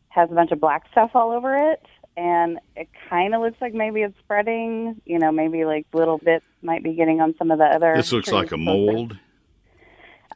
has 0.10 0.30
a 0.32 0.36
bunch 0.36 0.52
of 0.52 0.60
black 0.60 0.84
stuff 0.92 1.12
all 1.14 1.32
over 1.32 1.72
it, 1.72 1.82
and 2.18 2.60
it 2.76 2.90
kind 3.10 3.34
of 3.34 3.42
looks 3.42 3.58
like 3.62 3.74
maybe 3.74 4.02
it's 4.02 4.18
spreading. 4.20 5.02
You 5.06 5.20
know, 5.20 5.32
maybe 5.32 5.64
like 5.66 5.86
little 5.94 6.18
bits 6.18 6.46
might 6.62 6.84
be 6.84 6.94
getting 6.94 7.22
on 7.22 7.34
some 7.38 7.52
of 7.52 7.58
the 7.60 7.66
other. 7.66 7.94
This 7.96 8.12
looks 8.12 8.32
like 8.32 8.52
a 8.52 8.58
mold. 8.58 9.18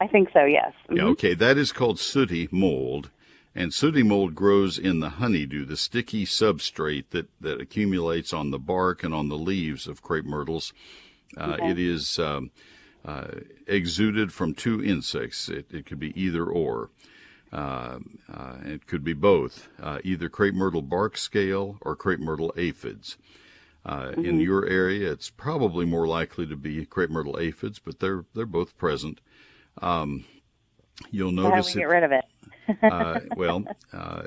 I 0.02 0.08
think 0.08 0.30
so. 0.34 0.44
Yes. 0.44 0.74
Yeah, 0.90 1.04
Mhm. 1.04 1.12
okay. 1.12 1.34
That 1.34 1.58
is 1.58 1.72
called 1.72 2.00
sooty 2.00 2.48
mold. 2.52 3.12
And 3.58 3.74
sooty 3.74 4.04
mold 4.04 4.36
grows 4.36 4.78
in 4.78 5.00
the 5.00 5.12
honeydew, 5.12 5.64
the 5.64 5.78
sticky 5.78 6.26
substrate 6.26 7.12
that, 7.12 7.28
that 7.40 7.62
accumulates 7.62 8.34
on 8.34 8.52
the 8.52 8.60
bark 8.60 9.02
and 9.02 9.14
on 9.14 9.30
the 9.30 9.38
leaves 9.38 9.88
of 9.88 10.02
crepe 10.02 10.26
myrtles. 10.26 10.74
Uh, 11.38 11.56
It 11.62 11.80
is 11.80 12.20
um, 12.20 12.52
uh, 13.06 13.28
exuded 13.68 14.34
from 14.34 14.54
two 14.54 14.84
insects. 14.84 15.50
It, 15.50 15.68
it 15.72 15.86
could 15.86 16.00
be 16.00 16.20
either 16.22 16.46
or. 16.46 16.90
Uh, 17.54 18.00
uh, 18.34 18.56
it 18.66 18.86
could 18.88 19.04
be 19.04 19.14
both, 19.14 19.70
uh, 19.82 20.00
either 20.04 20.28
crepe 20.28 20.54
myrtle 20.56 20.82
bark 20.82 21.16
scale 21.16 21.78
or 21.82 21.96
crepe 21.96 22.20
myrtle 22.20 22.54
aphids. 22.58 23.18
Uh, 23.86 24.12
In 24.18 24.40
your 24.42 24.66
area, 24.66 25.12
it's 25.12 25.30
probably 25.30 25.86
more 25.86 26.08
likely 26.08 26.46
to 26.48 26.56
be 26.56 26.86
crepe 26.86 27.12
myrtle 27.12 27.40
aphids, 27.40 27.78
but 27.80 28.00
they're 28.00 28.26
they're 28.34 28.46
both 28.48 28.78
present. 28.78 29.22
Um, 29.82 30.26
you'll 31.12 31.30
So 31.36 31.44
how 31.44 31.50
do 31.50 31.50
notice 31.52 31.68
we 31.76 31.82
it- 31.82 31.84
get 31.84 31.90
rid 31.90 32.04
of 32.04 32.12
it? 32.12 32.26
uh, 32.82 33.20
well, 33.38 33.64
uh, 33.94 34.24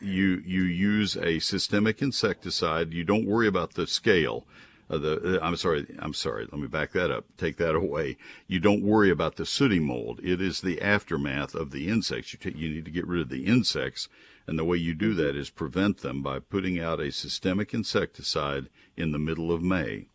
you 0.00 0.42
you 0.46 0.62
use 0.62 1.16
a 1.18 1.38
systemic 1.38 2.00
insecticide. 2.00 2.94
You 2.94 3.04
don't 3.04 3.26
worry 3.26 3.46
about 3.46 3.74
the 3.74 3.86
scale. 3.86 4.46
Uh, 4.90 4.98
the 4.98 5.40
uh, 5.40 5.44
I'm 5.44 5.56
sorry, 5.56 5.86
I'm 5.98 6.14
sorry. 6.14 6.46
Let 6.50 6.60
me 6.60 6.66
back 6.66 6.92
that 6.92 7.10
up. 7.10 7.24
Take 7.36 7.56
that 7.56 7.74
away. 7.74 8.16
You 8.46 8.60
don't 8.60 8.82
worry 8.82 9.10
about 9.10 9.36
the 9.36 9.46
sooty 9.46 9.80
mold. 9.80 10.20
It 10.22 10.40
is 10.40 10.60
the 10.60 10.82
aftermath 10.82 11.54
of 11.54 11.70
the 11.70 11.88
insects. 11.88 12.32
You 12.34 12.52
you 12.54 12.68
need 12.68 12.84
to 12.84 12.90
get 12.90 13.06
rid 13.06 13.22
of 13.22 13.28
the 13.30 13.46
insects, 13.46 14.08
and 14.46 14.58
the 14.58 14.64
way 14.64 14.76
you 14.76 14.94
do 14.94 15.14
that 15.14 15.36
is 15.36 15.50
prevent 15.50 15.98
them 15.98 16.22
by 16.22 16.38
putting 16.38 16.78
out 16.78 17.00
a 17.00 17.10
systemic 17.10 17.72
insecticide 17.72 18.68
in 18.96 19.12
the 19.12 19.18
middle 19.18 19.50
of 19.50 19.62
May. 19.62 20.06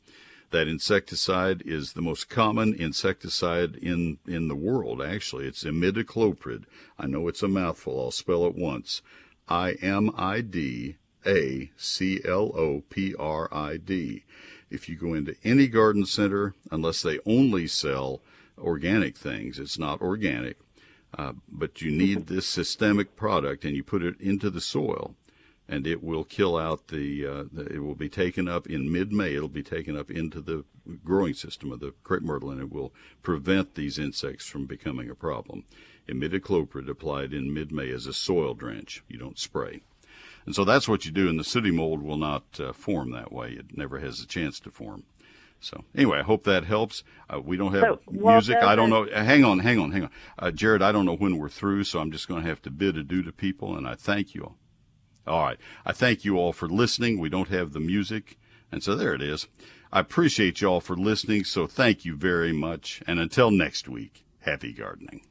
That 0.51 0.67
insecticide 0.67 1.61
is 1.63 1.93
the 1.93 2.01
most 2.01 2.27
common 2.27 2.73
insecticide 2.73 3.75
in, 3.75 4.17
in 4.25 4.47
the 4.47 4.55
world, 4.55 4.99
actually. 4.99 5.45
It's 5.45 5.63
imidacloprid. 5.63 6.63
I 6.97 7.05
know 7.05 7.27
it's 7.27 7.43
a 7.43 7.47
mouthful. 7.47 7.99
I'll 8.01 8.11
spell 8.11 8.45
it 8.45 8.55
once. 8.55 9.03
I 9.47 9.73
M 9.73 10.11
I 10.17 10.41
D 10.41 10.95
A 11.25 11.71
C 11.77 12.21
L 12.25 12.51
O 12.55 12.81
P 12.89 13.13
R 13.13 13.47
I 13.51 13.77
D. 13.77 14.23
If 14.69 14.87
you 14.87 14.95
go 14.95 15.13
into 15.13 15.35
any 15.43 15.67
garden 15.67 16.05
center, 16.05 16.53
unless 16.71 17.01
they 17.01 17.19
only 17.25 17.67
sell 17.67 18.21
organic 18.57 19.17
things, 19.17 19.59
it's 19.59 19.79
not 19.79 20.01
organic, 20.01 20.57
uh, 21.17 21.33
but 21.49 21.81
you 21.81 21.91
need 21.91 22.27
this 22.27 22.45
systemic 22.45 23.15
product 23.15 23.65
and 23.65 23.75
you 23.75 23.83
put 23.83 24.03
it 24.03 24.19
into 24.19 24.49
the 24.49 24.61
soil 24.61 25.15
and 25.69 25.85
it 25.85 26.03
will 26.03 26.23
kill 26.23 26.57
out 26.57 26.87
the, 26.87 27.25
uh, 27.25 27.43
the 27.51 27.65
it 27.67 27.79
will 27.79 27.95
be 27.95 28.09
taken 28.09 28.47
up 28.47 28.67
in 28.67 28.91
mid-May. 28.91 29.35
It'll 29.35 29.47
be 29.47 29.63
taken 29.63 29.95
up 29.95 30.09
into 30.09 30.41
the 30.41 30.65
growing 31.03 31.35
system 31.35 31.71
of 31.71 31.79
the 31.79 31.93
crepe 32.03 32.23
myrtle, 32.23 32.49
and 32.49 32.59
it 32.59 32.71
will 32.71 32.91
prevent 33.21 33.75
these 33.75 33.99
insects 33.99 34.47
from 34.47 34.65
becoming 34.65 35.11
a 35.11 35.15
problem. 35.15 35.65
Imidacloprid 36.07 36.89
applied 36.89 37.33
in 37.33 37.53
mid-May 37.53 37.91
as 37.91 38.07
a 38.07 38.13
soil 38.13 38.55
drench. 38.55 39.03
You 39.07 39.19
don't 39.19 39.37
spray. 39.37 39.81
And 40.49 40.55
so 40.55 40.65
that's 40.65 40.87
what 40.87 41.05
you 41.05 41.11
do, 41.11 41.29
and 41.29 41.39
the 41.39 41.43
sooty 41.43 41.69
mold 41.69 42.01
will 42.01 42.17
not 42.17 42.59
uh, 42.59 42.73
form 42.73 43.11
that 43.11 43.31
way. 43.31 43.51
It 43.51 43.77
never 43.77 43.99
has 43.99 44.19
a 44.19 44.25
chance 44.25 44.59
to 44.61 44.71
form. 44.71 45.03
So 45.59 45.83
anyway, 45.93 46.17
I 46.17 46.23
hope 46.23 46.43
that 46.45 46.63
helps. 46.63 47.03
Uh, 47.31 47.39
we 47.39 47.55
don't 47.55 47.71
have 47.75 47.83
So, 47.83 47.99
well, 48.07 48.33
music. 48.33 48.57
I 48.57 48.75
don't 48.75 48.89
know. 48.89 49.05
uh, 49.05 49.23
Hang 49.23 49.45
on, 49.45 49.59
hang 49.59 49.77
on, 49.77 49.91
hang 49.91 50.05
on, 50.05 50.09
uh, 50.39 50.49
Jared. 50.49 50.81
I 50.81 50.91
don't 50.91 51.05
know 51.05 51.15
when 51.15 51.37
we're 51.37 51.49
through, 51.49 51.83
so 51.83 51.99
I'm 51.99 52.11
just 52.11 52.27
going 52.27 52.41
to 52.41 52.49
have 52.49 52.63
to 52.63 52.71
bid 52.71 52.97
adieu 52.97 53.21
to 53.21 53.31
people, 53.31 53.77
and 53.77 53.87
I 53.87 53.93
thank 53.93 54.33
you 54.33 54.41
all. 54.41 54.57
All 55.27 55.43
right. 55.43 55.59
I 55.85 55.91
thank 55.91 56.25
you 56.25 56.37
all 56.39 56.51
for 56.51 56.67
listening. 56.67 57.19
We 57.19 57.29
don't 57.29 57.49
have 57.49 57.71
the 57.73 57.79
music. 57.79 58.39
And 58.71 58.81
so 58.81 58.95
there 58.95 59.13
it 59.13 59.21
is. 59.21 59.45
I 59.93 59.99
appreciate 59.99 60.61
you 60.61 60.67
all 60.69 60.81
for 60.81 60.95
listening. 60.97 61.43
So 61.43 61.67
thank 61.67 62.05
you 62.05 62.15
very 62.15 62.53
much. 62.53 63.03
And 63.05 63.19
until 63.19 63.51
next 63.51 63.87
week, 63.87 64.25
happy 64.39 64.73
gardening. 64.73 65.21